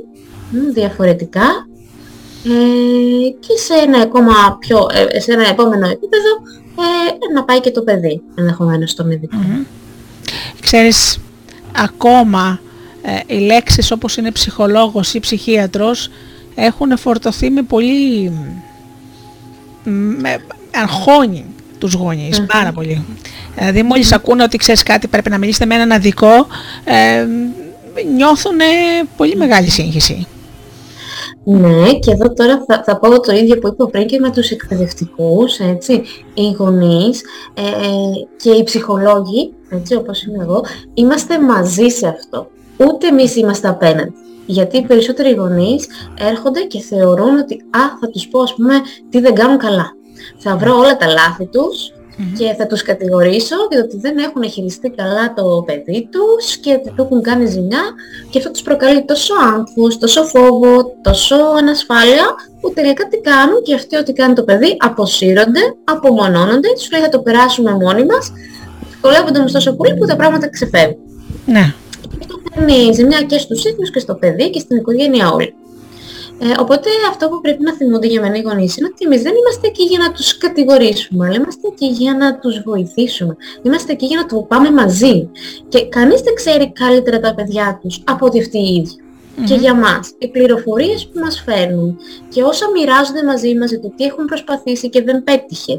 [0.72, 1.67] διαφορετικά
[2.44, 6.28] ε, και σε ένα, ακόμα πιο, ε, σε ένα επόμενο επίπεδο
[6.78, 9.36] ε, να πάει και το παιδί ενδεχομένως στον ειδικο
[10.60, 11.18] Ξέρεις,
[11.76, 12.60] ακόμα
[13.02, 16.10] ε, οι λέξεις όπως είναι ψυχολόγος ή ψυχίατρος
[16.54, 18.32] έχουν φορτωθεί με πολύ
[19.84, 20.38] με,
[20.74, 21.44] αγχώνει
[21.78, 23.04] τους γονεις πάρα πολύ.
[23.56, 26.46] Δηλαδή μόλις ακούνε ότι ξέρεις κάτι πρέπει να μιλήσετε με έναν αδικό
[26.84, 27.26] ε,
[28.14, 28.58] νιώθουν
[29.16, 30.26] πολύ μεγάλη σύγχυση.
[31.50, 34.50] Ναι, και εδώ τώρα θα, θα πω το ίδιο που είπα πριν και με τους
[34.50, 36.02] εκπαιδευτικούς, έτσι,
[36.34, 37.22] οι γονείς
[37.54, 37.62] ε,
[38.36, 40.64] και οι ψυχολόγοι, έτσι όπως είμαι εγώ,
[40.94, 42.46] είμαστε μαζί σε αυτό.
[42.78, 44.12] Ούτε εμείς είμαστε απέναντι.
[44.46, 45.86] Γιατί οι περισσότεροι γονείς
[46.18, 48.74] έρχονται και θεωρούν ότι «Α, θα τους πω, ας πούμε,
[49.10, 49.92] τι δεν κάνουν καλά».
[50.38, 51.92] Θα βρω όλα τα λάθη τους
[52.38, 56.88] και θα τους κατηγορήσω για ότι δεν έχουν χειριστεί καλά το παιδί τους και ότι
[56.88, 57.80] του έχουν κάνει ζημιά
[58.30, 62.24] και αυτό τους προκαλεί τόσο άγχος, τόσο φόβο, τόσο ανασφάλεια
[62.60, 67.08] που τελικά τι κάνουν και αυτοί ό,τι κάνει το παιδί αποσύρονται, απομονώνονται, τους λέει θα
[67.08, 68.32] το περάσουμε μόνοι μας,
[68.88, 70.98] δυσκολεύονται όμως τόσο πολύ που τα πράγματα ξεφεύγουν.
[71.46, 71.74] Ναι.
[72.00, 75.54] Και αυτό κάνει ζημιά και στους ίδιους και στο παιδί και στην οικογένεια όλη.
[76.40, 79.34] Ε, οπότε αυτό που πρέπει να θυμούνται για μένα οι γονείς είναι ότι εμείς δεν
[79.34, 83.36] είμαστε εκεί για να τους κατηγορήσουμε, αλλά είμαστε εκεί για να τους βοηθήσουμε.
[83.62, 85.30] Είμαστε εκεί για να το πάμε μαζί.
[85.68, 88.96] Και κανείς δεν ξέρει καλύτερα τα παιδιά τους από ότι αυτοί οι ιδιοι
[89.46, 91.98] Και για μας, οι πληροφορίες που μας φέρνουν
[92.28, 95.72] και όσα μοιράζονται μαζί μας για το τι έχουν προσπαθήσει και δεν πέτυχε,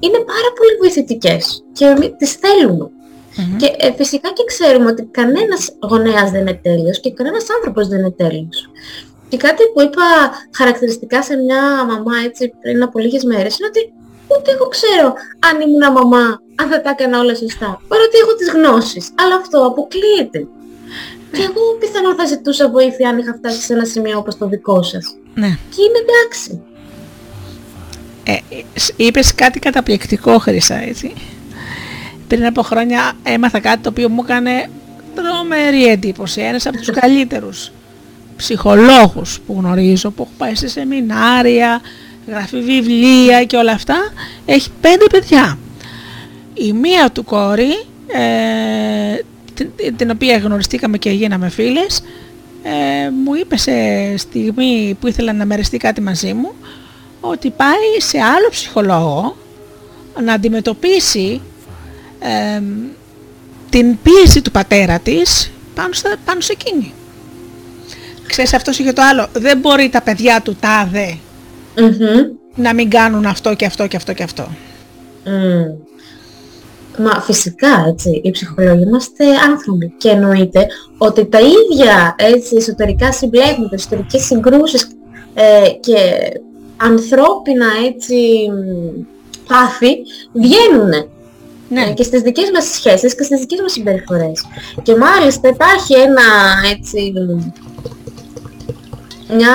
[0.00, 2.90] είναι πάρα πολύ βοηθητικές και εμείς τις θέλουμε.
[3.56, 7.98] Και ε, φυσικά και ξέρουμε ότι κανένας γονέας δεν είναι τέλειος και κανένας άνθρωπος δεν
[7.98, 8.70] είναι τέλειος.
[9.28, 10.02] Και κάτι που είπα
[10.52, 13.92] χαρακτηριστικά σε μια μαμά έτσι πριν από λίγες μέρες είναι ότι
[14.38, 17.80] ούτε εγώ ξέρω αν ήμουν μαμά, αν θα τα έκανα όλα σωστά.
[17.88, 19.12] Παρότι έχω τις γνώσεις.
[19.14, 20.46] Αλλά αυτό αποκλείεται.
[21.32, 24.82] Και εγώ πιθανόν θα ζητούσα βοήθεια αν είχα φτάσει σε ένα σημείο όπως το δικό
[24.82, 25.16] σας.
[25.34, 25.46] Ναι.
[25.46, 26.62] Και είναι εντάξει.
[28.24, 28.62] Ε,
[28.96, 31.14] είπες κάτι καταπληκτικό Χρυσά, έτσι.
[32.28, 34.70] Πριν από χρόνια έμαθα κάτι το οποίο μου έκανε
[35.14, 36.40] τρομερή εντύπωση.
[36.40, 37.72] Ένας από τους καλύτερους
[38.36, 41.80] ψυχολόγους που γνωρίζω, που έχω πάει σε σεμινάρια,
[42.26, 44.12] γράφει βιβλία και όλα αυτά,
[44.46, 45.58] έχει πέντε παιδιά.
[46.54, 49.20] Η μία του κόρη, ε,
[49.96, 52.02] την, οποία γνωριστήκαμε και γίναμε φίλες,
[52.62, 53.72] ε, μου είπε σε
[54.16, 56.52] στιγμή που ήθελα να μεριστεί κάτι μαζί μου,
[57.20, 59.36] ότι πάει σε άλλο ψυχολόγο
[60.24, 61.40] να αντιμετωπίσει
[62.18, 62.62] ε,
[63.70, 65.90] την πίεση του πατέρα της πάνω,
[66.24, 66.92] πάνω σε εκείνη
[68.26, 71.18] ξέρεις αυτός είχε το άλλο, δεν μπορεί τα παιδιά του τάδε
[72.54, 74.48] να μην κάνουν αυτό και αυτό και αυτό και αυτό.
[76.98, 80.66] Μα φυσικά έτσι, οι ψυχολόγοι είμαστε άνθρωποι και εννοείται
[80.98, 84.88] ότι τα ίδια έτσι, εσωτερικά συμπλέγματα, εσωτερικές συγκρούσεις
[85.34, 85.96] ε, και
[86.76, 88.16] ανθρώπινα έτσι
[89.48, 89.96] πάθη
[90.32, 90.90] βγαίνουν
[91.68, 91.82] ναι.
[91.82, 94.44] Ε, και στις δικές μας σχέσεις και στις δικές μας συμπεριφορές.
[94.82, 96.22] Και μάλιστα υπάρχει ένα
[96.70, 97.12] έτσι
[99.28, 99.54] μια,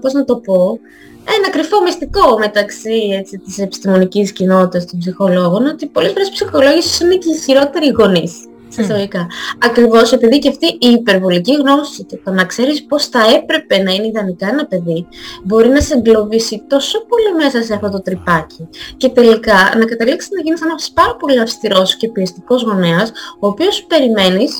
[0.00, 0.78] πώς να το πω,
[1.38, 6.80] ένα κρυφό μυστικό μεταξύ έτσι, της επιστημονικής κοινότητας των ψυχολόγων, ότι πολλές φορές οι ψυχολόγοι
[7.02, 8.32] είναι και οι χειρότεροι γονείς.
[8.76, 9.26] Mm.
[9.58, 13.92] Ακριβώς επειδή και αυτή η υπερβολική γνώση και το να ξέρεις πώς θα έπρεπε να
[13.92, 15.06] είναι ιδανικά ένα παιδί
[15.44, 20.30] μπορεί να σε εγκλωβίσει τόσο πολύ μέσα σε αυτό το τρυπάκι και τελικά να καταλήξεις
[20.30, 24.58] να γίνεις ένας πάρα πολύ αυστηρός και πιεστικός γονέας ο οποίος περιμένεις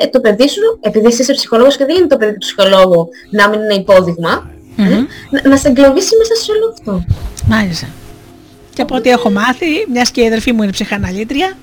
[0.00, 3.08] ε, το παιδί σου, επειδή εσύ είσαι ψυχολόγος και δεν είναι το παιδί του ψυχολόγου
[3.30, 4.82] να μην είναι υπόδειγμα, ε,
[5.30, 7.04] να, να σε εγκλωβίσει μέσα σε όλο αυτό.
[7.48, 7.86] Μάλιστα.
[8.74, 11.56] Και από ό,τι έχω μάθει, μιας και η αδερφή μου είναι ψυχαναλήτρια,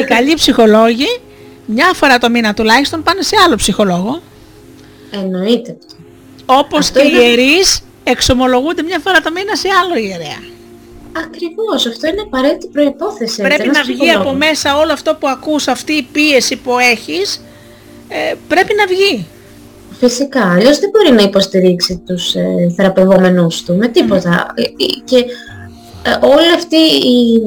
[0.00, 1.20] οι καλοί ψυχολόγοι
[1.66, 4.22] μια φορά το μήνα τουλάχιστον πάνε σε άλλο ψυχολόγο.
[5.10, 5.76] Εννοείται.
[6.46, 10.53] Όπως και οι ιερείς εξομολογούνται μια φορά το μήνα σε άλλο ιερέα.
[11.16, 13.42] Ακριβώς, αυτό είναι απαραίτητη προϋπόθεση.
[13.42, 17.40] Πρέπει να βγει από μέσα όλο αυτό που ακούς, αυτή η πίεση που έχεις,
[18.08, 19.26] ε, πρέπει να βγει.
[19.98, 24.52] Φυσικά, αλλιώς δεν μπορεί να υποστηρίξει τους ε, θεραπευόμενους του με τίποτα.
[24.54, 24.66] Ε, ε,
[25.04, 25.16] και
[26.06, 26.76] ε, όλη αυτή
[27.08, 27.42] η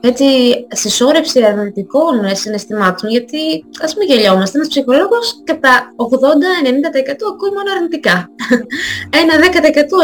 [0.00, 0.24] έτσι,
[0.68, 6.06] συσσόρευση αρνητικών συναισθημάτων, γιατί ας μην γελιόμαστε, ένας ψυχολόγος κατά 80-90%
[7.32, 8.30] ακούει μόνο αρνητικά.
[9.20, 9.34] Ένα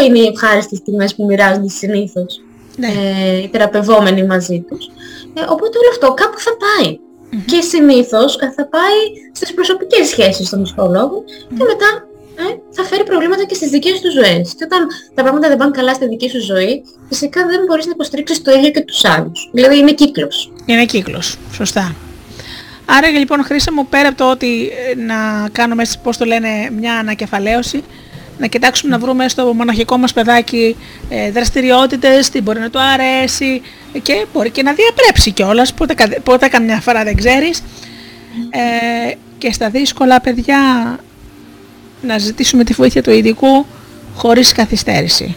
[0.02, 2.42] 10% είναι οι ευχάριστες στιγμές που μοιράζονται συνήθως
[2.78, 2.86] ναι.
[2.86, 4.86] ε, οι θεραπευόμενοι μαζί τους.
[5.34, 6.98] Ε, οπότε όλο αυτό κάπου θα πάει.
[7.46, 9.00] Και συνήθως ε, θα πάει
[9.32, 11.24] στις προσωπικές σχέσεις των ψυχολόγων
[11.58, 11.90] και μετά
[12.40, 14.54] ε, θα φέρει προβλήματα και στις δικές τους ζωές.
[14.56, 17.92] Και όταν τα πράγματα δεν πάνε καλά στη δική σου ζωή, φυσικά δεν μπορείς να
[17.94, 19.50] υποστηρίξεις το ίδιο και τους άλλους.
[19.52, 20.52] Δηλαδή είναι κύκλος.
[20.66, 21.94] Είναι κύκλος, σωστά.
[22.90, 26.48] Άρα λοιπόν χρήσα μου πέρα από το ότι ε, να κάνουμε, πώς το λένε,
[26.78, 27.84] μια ανακεφαλαίωση,
[28.38, 30.76] να κοιτάξουμε να βρούμε στο μοναχικό μας παιδάκι
[31.08, 33.62] ε, δραστηριότητες, τι μπορεί να του αρέσει
[34.02, 37.62] και μπορεί και να διαπρέψει κιόλας, πότε, πότε καμιά φορά δεν ξέρεις.
[38.50, 40.58] Ε, και στα δύσκολα παιδιά
[42.02, 43.66] να ζητήσουμε τη βοήθεια του ειδικού
[44.14, 45.36] χωρίς καθυστέρηση.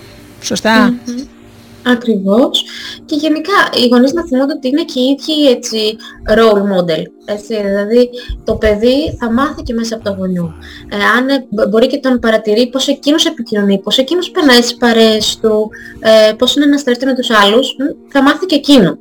[1.84, 2.64] Ακριβώς.
[3.06, 3.54] Και γενικά
[3.84, 5.96] οι γονείς να θυμούνται ότι είναι και οι ίδιοι έτσι
[6.36, 7.04] role model.
[7.26, 8.10] Έτσι, δηλαδή
[8.44, 10.54] το παιδί θα μάθει και μέσα από το γονιό.
[10.92, 15.40] Ε, αν ε, μπορεί και τον παρατηρεί πώς εκείνος επικοινωνεί, πώς εκείνος περνάει στις παρέες
[15.42, 17.76] του, ε, πώς είναι να στρέφεται με τους άλλους,
[18.08, 18.98] θα μάθει και εκείνο.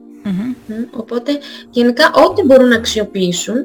[0.91, 1.39] Οπότε
[1.71, 3.57] γενικά ό,τι μπορούν να αξιοποιήσουν,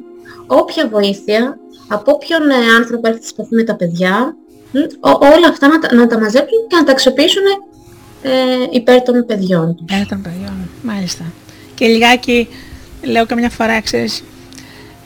[0.46, 4.36] όποια βοήθεια, από όποιον ε, άνθρωπο έρθει στη με τα παιδιά,
[5.00, 7.42] όλα αυτά να, να τα μαζέψουν και να τα αξιοποιήσουν
[8.26, 9.84] ε, υπέρ των παιδιών τους.
[9.96, 11.24] Υπέρ των παιδιών, μάλιστα.
[11.74, 12.48] Και λιγάκι,
[13.02, 14.24] λέω καμιά φορά, ξέρεις,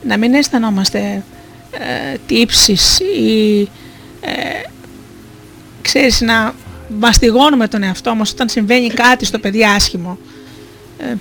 [0.02, 1.22] να μην αισθανόμαστε
[1.70, 3.60] ε, τύψεις ή
[4.20, 4.62] ε,
[5.82, 6.54] ξέρεις να
[6.98, 10.18] μαστιγώνουμε τον εαυτό μας όταν συμβαίνει κάτι στο παιδί άσχημο.
[10.98, 11.14] Ε,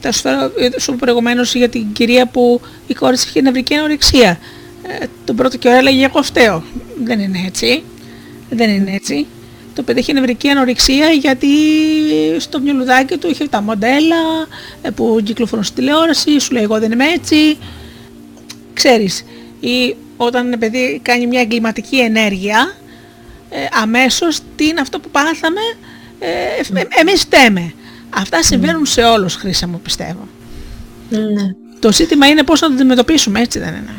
[0.00, 4.38] θα σου φέρω σου προηγουμένως για την κυρία που η κόρη της είχε νευρική ανορεξία.
[5.00, 6.62] Ε, τον πρώτο καιρό έλεγε εγώ φταίω.
[7.04, 7.82] Δεν είναι έτσι.
[8.50, 9.26] Δεν είναι έτσι
[9.74, 11.48] το παιδί έχει νευρική ανορεξία γιατί
[12.38, 14.16] στο μυαλουδάκι του είχε τα μοντέλα
[14.82, 17.58] ε, που κυκλοφορούν στη τηλεόραση, σου λέει εγώ δεν είμαι έτσι.
[18.74, 19.24] Ξέρεις,
[19.60, 22.74] ή όταν ένα παιδί κάνει μια εγκληματική ενέργεια,
[23.50, 25.60] ε, αμέσως τι είναι αυτό που πάθαμε,
[26.18, 27.72] ε, ε εμείς φταίμε.
[28.10, 30.28] Αυτά συμβαίνουν σε όλους, Χρήσα μου, πιστεύω.
[31.08, 31.54] Ναι.
[31.78, 33.94] Το ζήτημα είναι πώς να το αντιμετωπίσουμε, έτσι δεν είναι.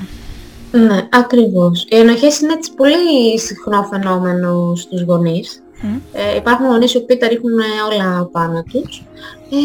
[0.85, 1.85] Ναι, ακριβώς.
[1.89, 5.63] Οι ενοχές είναι έτσι πολύ συχνό φαινόμενο στους γονείς.
[6.13, 7.59] Ε, υπάρχουν γονείς οι οποίοι τα ρίχνουν
[7.91, 9.05] όλα πάνω τους.
[9.49, 9.57] Ε,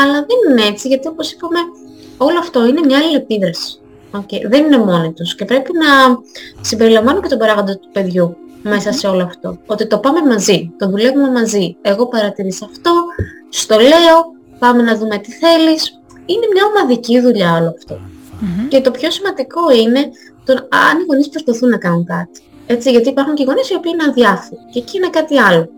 [0.00, 1.58] αλλά δεν είναι έτσι, γιατί όπως είπαμε,
[2.16, 3.76] όλο αυτό είναι μια αλληλεπίδραση.
[4.12, 4.48] Okay.
[4.48, 6.18] Δεν είναι μόνοι τους και πρέπει να
[6.60, 9.58] συμπεριλαμβάνουν και τον παράγοντα του παιδιού μέσα σε όλο αυτό.
[9.66, 11.76] Ότι το πάμε μαζί, το δουλεύουμε μαζί.
[11.82, 12.92] Εγώ παρατηρήσα αυτό,
[13.48, 16.00] στο λέω, πάμε να δούμε τι θέλεις.
[16.26, 17.74] Είναι μια ομαδική δουλειά όλο
[18.68, 20.10] Και το πιο σημαντικό είναι
[20.44, 22.42] το αν οι γονείς προσπαθούν να κάνουν κάτι.
[22.66, 25.68] Έτσι, γιατί υπάρχουν και γονείς οι οποίοι είναι αδιάφοροι και εκεί είναι κάτι άλλο.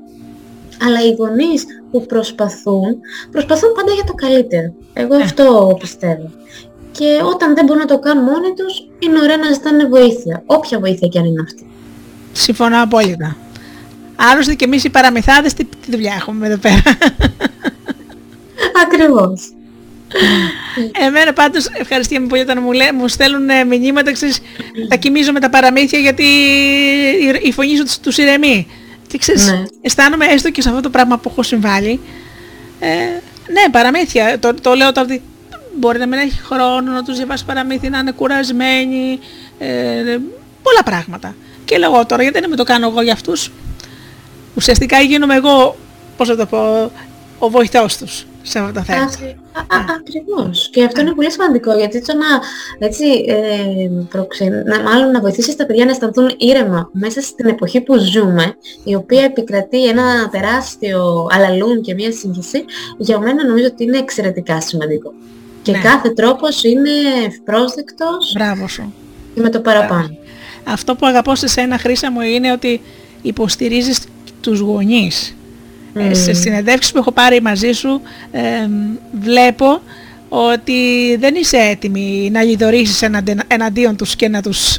[0.82, 3.00] Αλλά οι γονείς που προσπαθούν,
[3.30, 4.74] προσπαθούν πάντα για το καλύτερο.
[4.92, 5.22] Εγώ ε.
[5.22, 6.30] αυτό πιστεύω.
[6.92, 10.42] Και όταν δεν μπορούν να το κάνουν μόνοι τους, είναι ωραία να ζητάνε βοήθεια.
[10.46, 11.66] Όποια βοήθεια και αν είναι αυτή.
[12.32, 13.36] Συμφωνώ απόλυτα.
[14.16, 16.82] Άλλωστε και εμείς οι παραμυθάδες τι, τι δουλειά έχουμε εδώ πέρα.
[18.84, 19.52] Ακριβώς.
[21.06, 24.40] Εμένα πάντως ευχαριστούμε πολύ όταν μου, λέ, μου στέλνουν ε, μηνύματα, ξέρεις,
[24.88, 26.24] τα κοιμίζω με τα παραμύθια γιατί
[27.42, 28.66] η φωνή σου τους ηρεμεί.
[29.06, 29.62] Και ξέρεις, ναι.
[29.80, 32.00] αισθάνομαι έστω και σε αυτό το πράγμα που έχω συμβάλει.
[32.80, 32.88] Ε,
[33.52, 34.38] ναι, παραμύθια.
[34.38, 35.22] Το, το λέω τώρα ότι
[35.76, 39.18] μπορεί να μην έχει χρόνο να τους διαβάσει παραμύθια, να είναι κουρασμένοι,
[39.58, 39.66] ε,
[40.62, 41.34] πολλά πράγματα.
[41.64, 43.50] Και λέω τώρα, γιατί δεν με το κάνω εγώ για αυτούς.
[44.54, 45.76] Ουσιαστικά γίνομαι εγώ,
[46.16, 46.92] πώς θα το πω,
[47.38, 49.18] ο βοηθός τους σε αυτά τα θέματα.
[49.98, 50.68] Ακριβώς.
[50.72, 52.26] Και αυτό είναι πολύ σημαντικό γιατί το να,
[52.86, 57.98] έτσι, ε, να, μάλλον να βοηθήσεις τα παιδιά να αισθανθούν ήρεμα μέσα στην εποχή που
[57.98, 62.64] ζούμε, η οποία επικρατεί ένα τεράστιο αλαλούν και μια σύγχυση,
[62.98, 65.12] για μένα νομίζω ότι είναι εξαιρετικά σημαντικό.
[65.62, 65.78] Και ναι.
[65.78, 66.90] κάθε τρόπος είναι
[67.26, 68.94] ευπρόσδεκτος Μπράβο σου.
[69.34, 70.16] και με το παραπάνω.
[70.64, 72.80] Αυτό που αγαπώ σε σένα Χρήσα μου είναι ότι
[73.22, 74.00] υποστηρίζεις
[74.40, 75.34] τους γονείς
[75.94, 78.00] ε, σε συνεντεύξεις που έχω πάρει μαζί σου
[79.20, 79.80] βλέπω
[80.28, 83.02] ότι δεν είσαι έτοιμη να λιδωρήσεις
[83.46, 84.78] εναντίον τους και να τους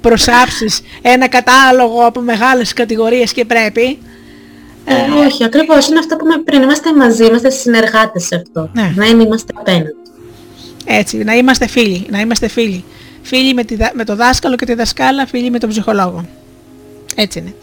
[0.00, 3.98] προσάψεις ένα κατάλογο από μεγάλες κατηγορίες και πρέπει.
[4.84, 6.62] Ε, όχι, ακριβώς είναι αυτό που με πριν.
[6.62, 8.70] Είμαστε μαζί, είμαστε συνεργάτες σε αυτό.
[8.72, 8.92] Ναι.
[8.96, 9.94] Να είμαστε απέναντι.
[10.84, 12.84] Έτσι, να είμαστε φίλοι, να είμαστε φίλοι.
[13.22, 16.24] Φίλοι με, τη, με το δάσκαλο και τη δασκάλα, φίλοι με τον ψυχολόγο.
[17.14, 17.54] Έτσι είναι.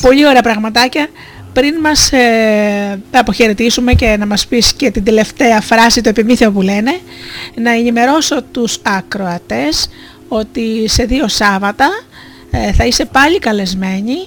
[0.00, 1.08] Πολύ ωραία πραγματάκια
[1.52, 6.62] πριν μας ε, αποχαιρετήσουμε και να μας πεις και την τελευταία φράση, το επιμήθειο που
[6.62, 6.98] λένε,
[7.54, 9.88] να ενημερώσω τους ακροατές
[10.28, 11.88] ότι σε δύο Σάββατα
[12.50, 14.26] ε, θα είσαι πάλι καλεσμένοι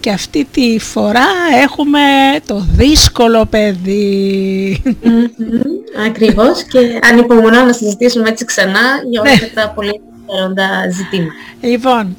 [0.00, 1.26] και αυτή τη φορά
[1.62, 2.00] έχουμε
[2.46, 4.82] το δύσκολο παιδί.
[4.84, 6.78] Mm-hmm, ακριβώς και
[7.10, 8.80] ανυπομονώ να συζητήσουμε έτσι ξανά
[9.10, 9.36] για όλα ναι.
[9.44, 10.00] αυτά τα πολύ
[10.32, 11.32] ενδιαφέροντα ζητήματα.
[11.60, 12.16] Λοιπόν,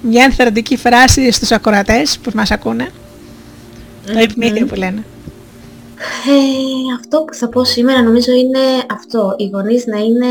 [0.00, 2.88] μια ενθαρρυντική φράση στους ακροατές που μας ακούνε.
[4.12, 5.04] Το επιμήθειο που λένε.
[6.26, 8.58] Ε, αυτό που θα πω σήμερα νομίζω είναι
[8.90, 9.34] αυτό.
[9.38, 10.26] Οι γονείς να είναι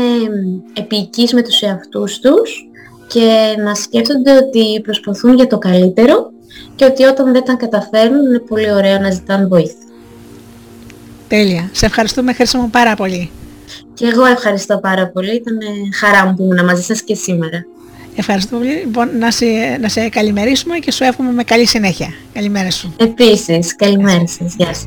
[0.72, 2.68] επίοικείς με τους εαυτούς τους
[3.06, 6.30] και να σκέφτονται ότι προσπαθούν για το καλύτερο
[6.74, 9.86] και ότι όταν δεν τα καταφέρνουν είναι πολύ ωραίο να ζητάνε βοήθεια.
[11.28, 11.70] Τέλεια.
[11.72, 13.30] Σε ευχαριστούμε χρήσιμο πάρα πολύ.
[13.94, 15.34] Και εγώ ευχαριστώ πάρα πολύ.
[15.34, 15.58] Ήταν
[15.94, 17.64] χαρά μου που ήμουν μαζί σας και σήμερα.
[18.16, 18.74] Ευχαριστώ πολύ.
[18.74, 19.46] Λοιπόν, να σε,
[19.80, 22.14] να σε καλημερίσουμε και σου εύχομαι με καλή συνέχεια.
[22.32, 22.94] Καλημέρα σου.
[22.96, 24.54] Επίσης, καλημέρα σας.
[24.56, 24.86] Γεια σας.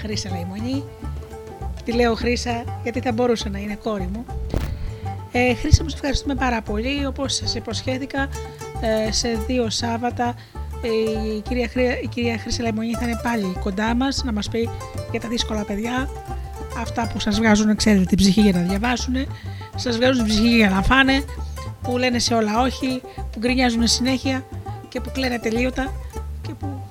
[0.00, 0.84] Κυρία Χρύσα Λαϊμονή.
[1.84, 4.24] Τη λέω Χρύσα γιατί θα μπορούσε να είναι κόρη μου.
[5.32, 7.06] Ε, Χρύσα μου, σε ευχαριστούμε πάρα πολύ.
[7.06, 8.28] Όπως σας υποσχέθηκα,
[8.80, 10.34] ε, σε δύο Σάββατα
[10.82, 10.88] ε,
[11.36, 14.68] η κυρία, Χρύ- η κυρία Χρύσα Λαϊμονή θα είναι πάλι κοντά μας να μας πει
[15.10, 16.08] για τα δύσκολα παιδιά.
[16.78, 19.14] Αυτά που σας βγάζουν, ξέρετε, την ψυχή για να διαβάσουν,
[19.76, 21.24] σας βγάζουν την ψυχή για να φάνε,
[21.82, 24.44] που λένε σε όλα όχι, που γκρινιάζουν συνέχεια
[24.88, 25.92] και που κλαίνε τελείωτα
[26.42, 26.82] και που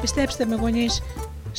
[0.00, 1.02] πιστέψτε με γονείς,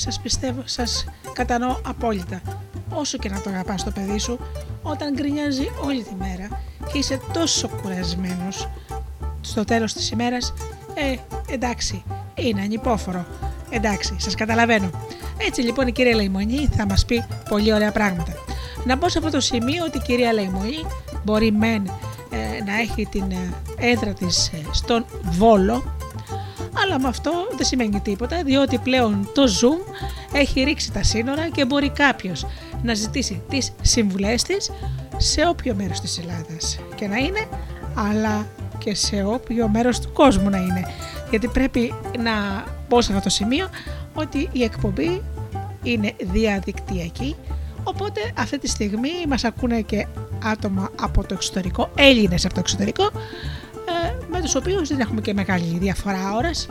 [0.02, 2.42] σας πιστεύω, σας κατανοώ απόλυτα.
[2.90, 4.40] Όσο και να το αγαπάς το παιδί σου,
[4.82, 6.48] όταν γκρινιάζει όλη τη μέρα
[6.92, 8.70] και είσαι τόσο κουρασμένος
[9.42, 10.54] στο τέλος της ημέρας,
[10.94, 11.16] ε,
[11.54, 12.04] εντάξει,
[12.36, 13.26] είναι ανυπόφορο.
[13.70, 14.90] Εντάξει, σας καταλαβαίνω.
[15.48, 18.34] Έτσι λοιπόν η κυρία Λαϊμονή θα μας πει πολύ ωραία πράγματα.
[18.86, 20.86] Να πω σε αυτό το σημείο ότι η κυρία Λαϊμονή
[21.24, 21.92] μπορεί μεν
[22.30, 25.96] ε, να έχει την ε, έδρα της ε, στον Βόλο,
[26.92, 29.96] αλλά με αυτό δεν σημαίνει τίποτα, διότι πλέον το Zoom
[30.34, 32.46] έχει ρίξει τα σύνορα και μπορεί κάποιος
[32.84, 34.72] να ζητήσει τις συμβουλές της
[35.18, 37.48] σε όποιο μέρος της Ελλάδας και να είναι,
[37.96, 38.48] αλλά
[38.78, 40.86] και σε όποιο μέρος του κόσμου να είναι.
[41.30, 43.70] Γιατί πρέπει να πω σε αυτό το σημείο
[44.14, 45.22] ότι η εκπομπή
[45.84, 47.36] είναι διαδικτυακή,
[47.84, 50.08] οπότε αυτή τη στιγμή μας ακούνε και
[50.44, 53.10] άτομα από το εξωτερικό, Έλληνες από το εξωτερικό, ε,
[54.42, 56.68] με τους οποίους δεν έχουμε και μεγάλη διαφορά ώρας.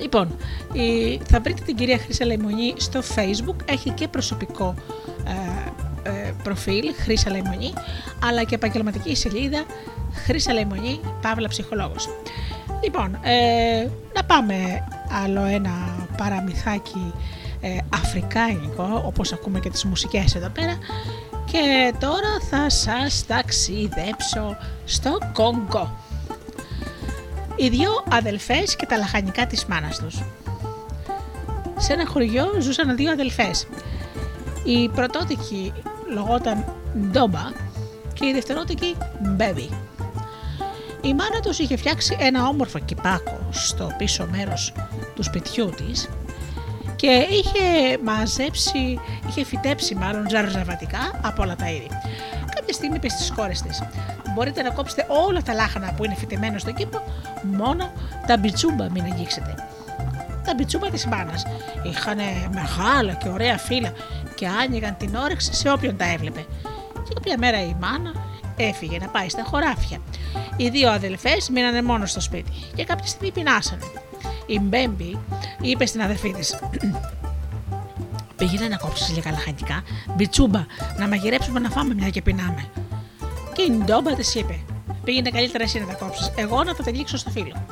[0.00, 0.36] Λοιπόν,
[0.72, 4.74] η- θα βρείτε την κυρία Χρύσα Λαϊμονή στο facebook, έχει και προσωπικό
[6.04, 7.72] ε, ε, προφίλ Χρύσα Λαϊμονή,
[8.24, 9.64] αλλά και επαγγελματική σελίδα
[10.12, 12.08] Χρύσα Λαϊμονή, Παύλα Ψυχολόγος.
[12.82, 14.84] Λοιπόν, ε, να πάμε
[15.24, 17.12] άλλο ένα παραμυθάκι
[17.60, 20.78] ε, αφρικάνικο, όπως ακούμε και τις μουσικές εδώ πέρα.
[21.54, 25.98] Και τώρα θα σας ταξιδέψω στο Κόγκο.
[27.56, 30.22] Οι δύο αδελφές και τα λαχανικά της μάνας τους.
[31.76, 33.66] Σε ένα χωριό ζούσαν δύο αδελφές.
[34.64, 35.72] Η πρωτότικη
[36.14, 36.64] λογόταν
[37.10, 37.52] Ντόμπα
[38.12, 39.68] και η δευτερότικη Μπέβι.
[41.02, 44.72] Η μάνα τους είχε φτιάξει ένα όμορφο κυπάκο στο πίσω μέρος
[45.14, 46.08] του σπιτιού της
[47.04, 51.88] και είχε μαζέψει, είχε φυτέψει μάλλον ζαρζαβατικά από όλα τα είδη.
[52.54, 53.82] Κάποια στιγμή είπε στις κόρες της
[54.34, 57.02] «Μπορείτε να κόψετε όλα τα λάχανα που είναι φυτεμένα στον κήπο,
[57.42, 57.92] μόνο
[58.26, 59.54] τα μπιτσούμπα μην αγγίξετε».
[60.44, 61.46] Τα μπιτσούμπα της μάνας
[61.82, 62.18] είχαν
[62.52, 63.92] μεγάλα και ωραία φύλλα
[64.34, 66.44] και άνοιγαν την όρεξη σε όποιον τα έβλεπε.
[67.08, 68.12] Και κάποια μέρα η μάνα
[68.56, 69.98] έφυγε να πάει στα χωράφια.
[70.56, 73.84] Οι δύο αδελφές μείνανε μόνο στο σπίτι και κάποια στιγμή πεινάσανε.
[74.46, 75.18] Η Μπέμπη
[75.60, 76.56] είπε στην αδελφή της
[78.36, 79.82] Πήγαινε να κόψεις λίγα λαχανικά,
[80.16, 80.64] μπιτσούμπα,
[80.98, 82.70] να μαγειρέψουμε να φάμε μια και πεινάμε.
[83.52, 84.60] Και η Ντόμπα της είπε:
[85.04, 87.66] Πήγαινε καλύτερα εσύ να τα κόψεις, εγώ να τα τυλίξω στο φύλλο.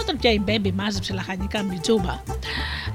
[0.00, 2.22] Όταν πια η Μπέμπη μάζεψε λαχανικά μπιτσούμπα,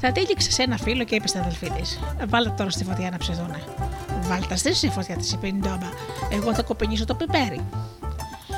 [0.02, 3.10] τα τύλιξε σε ένα φύλλο και είπε στην αδελφή της: Βάλ' τα τώρα στη φωτιά
[3.10, 3.64] να ψηθούνε.
[4.22, 5.90] Βάλ' τα στη στη φωτιά, της είπε η Ντόμπα.
[6.32, 7.62] Εγώ θα κοπανίσω το πιπέρι.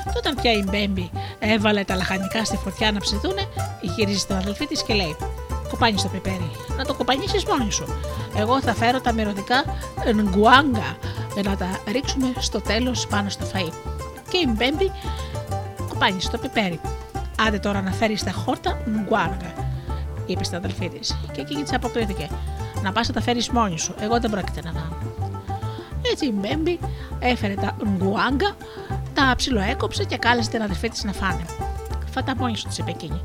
[0.04, 3.42] Και όταν πια η Μπέμπη έβαλε τα λαχανικά στη φωτιά να ψηθούνε,
[3.80, 5.16] γυρίζει στην αδελφή της και λέει:
[5.72, 6.50] Κοπάνει το πιπέρι.
[6.76, 7.84] Να το κοπανίσεις μόνη σου.
[8.36, 9.64] Εγώ θα φέρω τα μυρωδικά
[10.22, 10.96] γκουάγκα
[11.34, 13.72] για να τα ρίξουμε στο τέλος πάνω στο φαΐ.
[14.30, 14.92] Και η Μπέμπη
[15.88, 16.80] κοπάνει το πιπέρι.
[17.46, 19.52] Άντε τώρα να φέρεις τα χόρτα γκουάγκα,
[20.26, 21.16] είπε στην αδελφή της.
[21.32, 22.28] Και εκείνη της αποκρίθηκε:
[22.82, 23.94] Να πας να τα φέρεις μόνη σου.
[24.00, 24.96] Εγώ δεν πρόκειται να κάνω.
[26.10, 26.78] έτσι η Μπέμπη
[27.18, 28.56] έφερε τα γκουάγκα,
[29.14, 31.44] τα ψιλοέκοψε και κάλεσε την αδερφή της να φάνε.
[32.10, 33.20] Φάτα μόνη σου, της είπε εκείνη.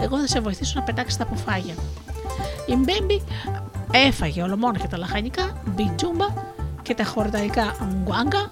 [0.00, 1.74] Εγώ θα σε βοηθήσω να πετάξεις τα αποφάγια.
[2.66, 3.22] Η Μπέμπη
[3.90, 6.26] έφαγε ολομόναχα τα λαχανικά, μπιτζούμπα
[6.82, 8.50] και τα χορταϊκά γκουάγκα.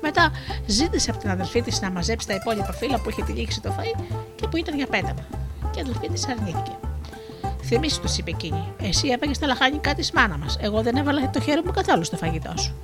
[0.00, 0.30] Μετά
[0.66, 4.04] ζήτησε από την αδελφή της να μαζέψει τα υπόλοιπα φύλλα που είχε τυλίξει το φαΐ
[4.34, 5.26] και που ήταν για πέταμα.
[5.70, 6.72] Και η αδελφή της αρνήθηκε.
[7.62, 10.56] Θυμήσου, του είπε εκείνη, εσύ έπαγες τα λαχανικά της μάνα μας.
[10.60, 12.74] Εγώ δεν έβαλα το χέρι μου καθόλου στο φαγητό σου.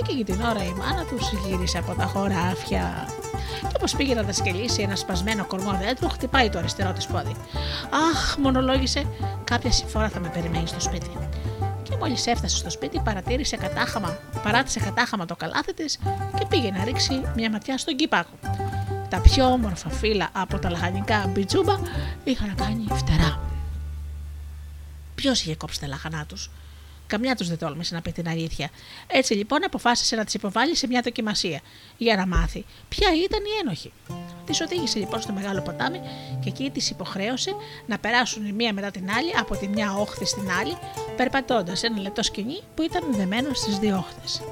[0.00, 3.08] Εκείνη την ώρα η μάνα τους γύρισε από τα χωράφια.
[3.60, 7.36] Και όπως πήγε να δασκελίσει ένα σπασμένο κορμό δέντρο, χτυπάει το αριστερό της πόδι.
[8.10, 9.06] Αχ, μονολόγησε,
[9.44, 11.10] κάποια συμφορά θα με περιμένει στο σπίτι.
[11.82, 15.98] Και μόλις έφτασε στο σπίτι, παρατήρησε κατάχαμα, παράτησε κατάχαμα το καλάθι της
[16.38, 18.38] και πήγε να ρίξει μια ματιά στον κυπάκο.
[19.08, 21.78] Τα πιο όμορφα φύλλα από τα λαχανικά μπιτζούμπα
[22.24, 23.40] είχαν κάνει φτερά.
[25.14, 26.50] Ποιος είχε κόψει τα λαχανά τους;
[27.06, 28.70] Καμιά τους δεν τόλμησε να πει την αλήθεια.
[29.06, 31.60] Έτσι λοιπόν αποφάσισε να τις υποβάλει σε μια δοκιμασία
[31.96, 33.92] για να μάθει ποια ήταν η ένοχη.
[34.46, 36.00] Τις οδήγησε λοιπόν στο μεγάλο ποτάμι
[36.40, 37.54] και εκεί τις υποχρέωσε
[37.86, 40.76] να περάσουν η μία μετά την άλλη από τη μια όχθη στην άλλη,
[41.16, 44.42] περπατώντας ένα λεπτό σκηνή που ήταν δεμένο στις δύο όχθες.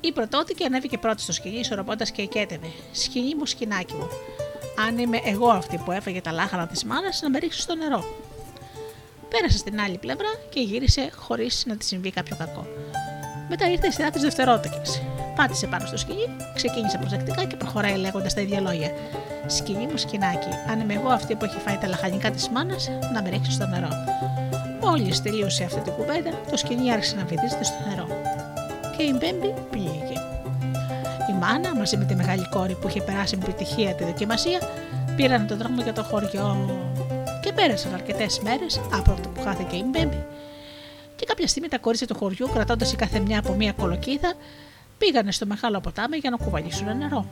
[0.00, 2.66] Η πρωτότικη ανέβηκε πρώτη στο σκηνή, ισορροπώντας και εκέτευε.
[2.92, 4.08] Σκηνή μου, σκηνάκι μου.
[4.86, 8.04] Αν είμαι εγώ αυτή που έφαγε τα λάχανα της μάνας, να με ρίξεις στο νερό.
[9.28, 12.66] Πέρασε στην άλλη πλευρά και γύρισε χωρίς να της συμβεί κάποιο κακό.
[13.48, 14.80] Μετά ήρθε η σειρά της δευτερότικη.
[15.36, 18.90] Πάτησε πάνω στο σκηνή, ξεκίνησε προσεκτικά και προχωράει λέγοντας τα ίδια λόγια.
[19.46, 23.22] Σκηνή μου, σκηνάκι, αν είμαι εγώ αυτή που έχει φάει τα λαχανικά της μάνας, να
[23.22, 23.88] με ρίξεις στο νερό.
[24.80, 28.06] Μόλις τελείωσε αυτή την κουβέντα, το σκηνή άρχισε να βυθίζεται στο νερό.
[28.96, 30.18] Και η Μπέμπη πήγε.
[31.30, 34.58] Η μάνα, μαζί με τη μεγάλη κόρη που είχε περάσει με επιτυχία τη δοκιμασία,
[35.16, 36.56] πήραν τον δρόμο για το χωριό
[37.44, 40.26] και πέρασαν αρκετές μέρες από αυτό που χάθηκε η Μπέμπη.
[41.16, 44.32] Και κάποια στιγμή τα κορίτσια του χωριού, κρατώντας η κάθε μια από μία κολοκύθα,
[44.98, 47.26] πήγανε στο μεγάλο ποτάμι για να κουβαλήσουν νερό.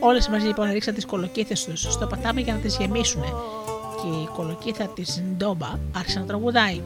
[0.00, 3.22] Όλες μαζί λοιπόν ρίξαν τις κολοκύθες τους στο ποτάμι για να τις γεμίσουν.
[4.02, 6.82] Και η κολοκύθα της Ντόμπα άρχισε να τραγουδάει.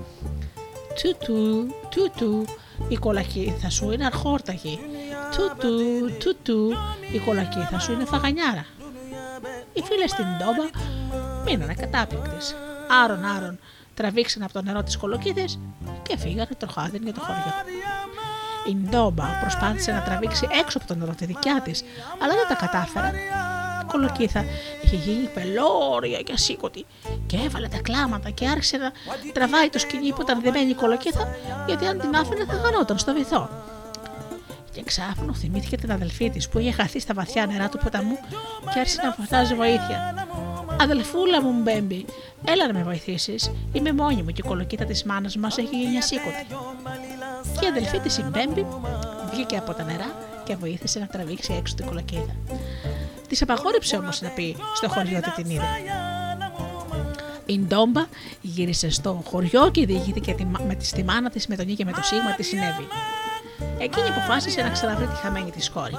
[1.03, 2.45] Τούτου, τούτου,
[2.89, 4.79] η κολακύθα σου είναι αρχόρταγη.
[5.37, 5.69] Τούτου,
[6.19, 6.73] τούτου,
[7.13, 8.67] η κολακύθα σου είναι φαγανιάρα.
[9.73, 10.65] Οι φίλες στην Ντόμπα
[11.45, 12.55] μείνανε κατάπληκτες.
[13.05, 13.59] Άρον, άρον,
[13.95, 15.45] τραβήξαν από το νερό τις κολοκύθε
[16.03, 17.53] και φύγανε τροχάδιν για το χωριό.
[18.69, 21.85] Η Ντόμπα προσπάθησε να τραβήξει έξω από το νερό τη δικιά της,
[22.23, 23.09] αλλά δεν τα κατάφερε.
[23.83, 24.45] Η κολοκύθα
[24.83, 26.87] είχε γίνει πελώρια και ασήκωτη
[27.27, 28.93] και έβαλε τα κλάματα και άρχισε να
[29.33, 31.29] τραβάει το σκηνή που ήταν δεμένη η κολοκύθα,
[31.67, 33.49] γιατί αν την άφηνε θα χανόταν στο βυθό.
[34.73, 38.19] Και ξάφνου θυμήθηκε την αδελφή της που είχε χαθεί στα βαθιά νερά του ποταμού
[38.73, 40.27] και άρχισε να φωτάζει βοήθεια.
[40.83, 42.05] Αδελφούλα μου, Μπέμπι,
[42.45, 43.51] έλα να με βοηθήσεις.
[43.73, 46.47] Είμαι μόνη μου και η κολοκύθα της μάνας μας έχει γίνει ασήκωτη.
[47.61, 48.67] Και η αδελφή της, η Μπέμπι,
[49.33, 52.35] βγήκε από τα νερά και βοήθησε να τραβήξει έξω την κολοκύθα.
[53.29, 55.65] Της απαγόρεψε όμως να πει στο χωριό ότι την είδε.
[57.47, 58.07] Η Ντόμπα
[58.41, 60.35] γύρισε στο χωριό και διηγήθηκε
[60.67, 62.87] με τη στη μάνα της με τον και με το σίγμα τι συνέβη.
[63.79, 65.97] Εκείνη αποφάσισε να ξαναβρει τη χαμένη της κόρη.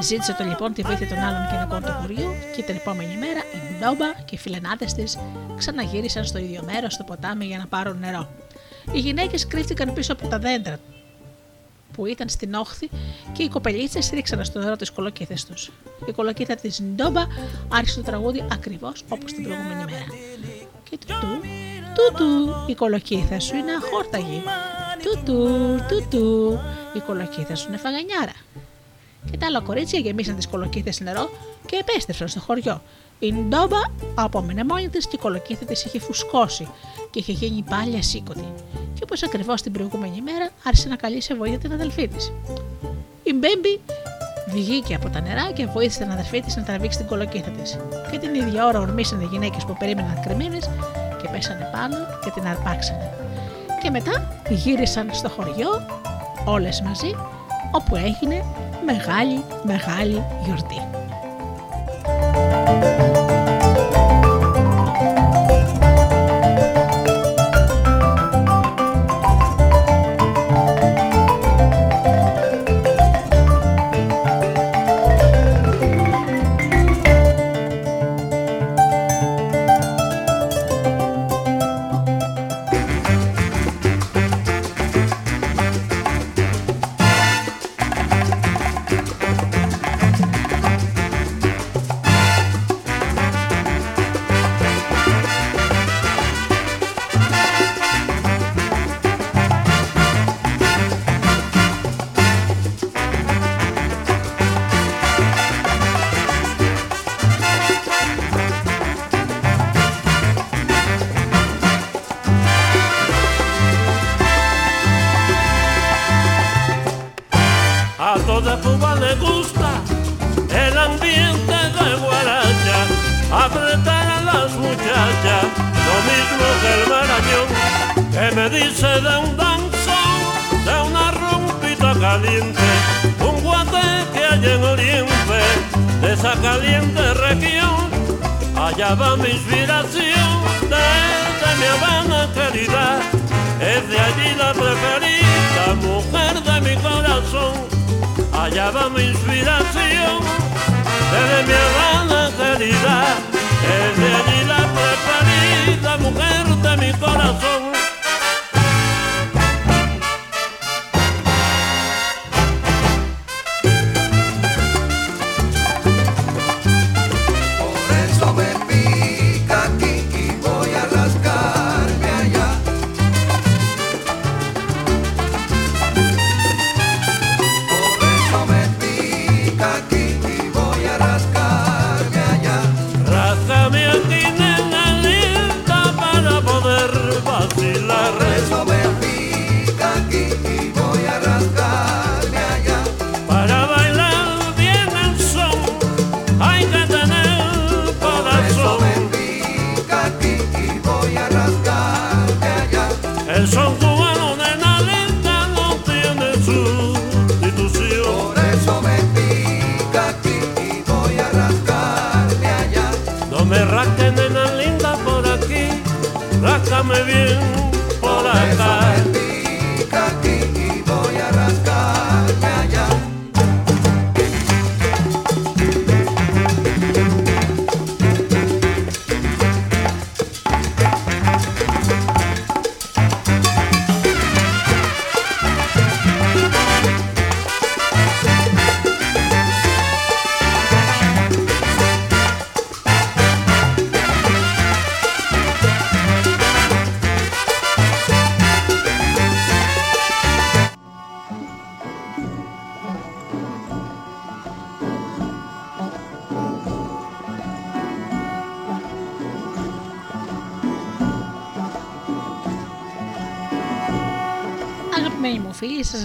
[0.00, 3.58] Ζήτησε το λοιπόν τη βοήθεια των άλλων γυναικών του χωριού και την επόμενη μέρα η
[3.80, 5.18] Ντόμπα και οι φιλενάδες της
[5.56, 8.28] ξαναγύρισαν στο ίδιο μέρος στο ποτάμι για να πάρουν νερό.
[8.92, 10.78] Οι γυναίκες κρύφτηκαν πίσω από τα δέντρα
[11.92, 12.90] που ήταν στην όχθη
[13.32, 15.70] και οι κοπελίτσες ρίξαν στο νερό τις κολοκύθες τους.
[16.06, 17.22] Η κολοκύθα της Ντόμπα
[17.68, 20.06] άρχισε το τραγούδι ακριβώς όπως την προηγούμενη μέρα.
[20.90, 21.40] Και τούτου,
[21.94, 24.42] τούτου, η κολοκύθα σου είναι αχόρταγη.
[25.02, 25.48] Τούτου,
[25.88, 26.58] τούτου,
[26.92, 28.32] η κολοκύθα σου είναι φαγανιάρα.
[29.30, 31.30] Και τα άλλα κορίτσια γεμίσαν τις κολοκύθες νερό
[31.66, 32.82] και επέστρεψαν στο χωριό.
[33.18, 33.80] Η Ντόμπα
[34.14, 36.68] απόμενε μόνη της και η κολοκύθα της είχε φουσκώσει
[37.10, 38.52] και είχε γίνει πάλι ασήκωτη.
[38.94, 42.32] Και όπως ακριβώς την προηγούμενη μέρα άρχισε να καλεί σε βοήθεια την αδελφή της.
[43.22, 43.80] Η Μπέμπι
[44.48, 47.78] βγήκε από τα νερά και βοήθησε την αδελφή της να τραβήξει την κολοκύθα της.
[48.10, 50.58] Και την ίδια ώρα ορμήσαν οι γυναίκες που περίμεναν κρυμμένε
[51.22, 53.10] και πέσανε πάνω και την αρπάξανε.
[53.82, 55.68] Και μετά γύρισαν στο χωριό
[56.44, 57.16] όλες μαζί
[57.72, 58.44] όπου έγινε
[58.86, 61.05] μεγάλη μεγάλη γιορτή.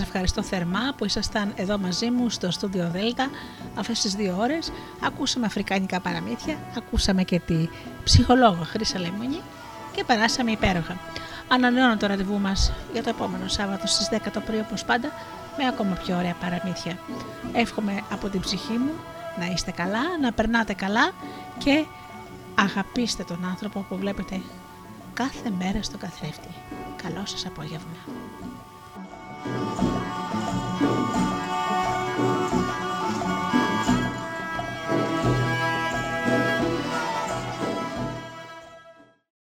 [0.02, 3.30] Ευχαριστώ θερμά που ήσασταν εδώ μαζί μου στο Studio Delta
[3.76, 4.72] αυτές τις δύο ώρες.
[5.02, 7.70] Ακούσαμε αφρικάνικα παραμύθια, ακούσαμε και τη
[8.04, 9.40] ψυχολόγο Χρύσα Λεμόνη
[9.96, 10.98] και περάσαμε υπέροχα.
[11.48, 15.12] Ανανεώνω το ραντεβού μας για το επόμενο Σάββατο στις 10 το πρωί όπως πάντα
[15.58, 16.98] με ακόμα πιο ωραία παραμύθια.
[17.54, 18.92] Εύχομαι από την ψυχή μου
[19.40, 21.12] να είστε καλά, να περνάτε καλά
[21.58, 21.86] και
[22.56, 24.42] αγαπήστε τον άνθρωπο που βλέπετε
[25.14, 26.50] κάθε μέρα στο καθρέφτη.
[27.04, 28.11] Καλό σας απόγευμα.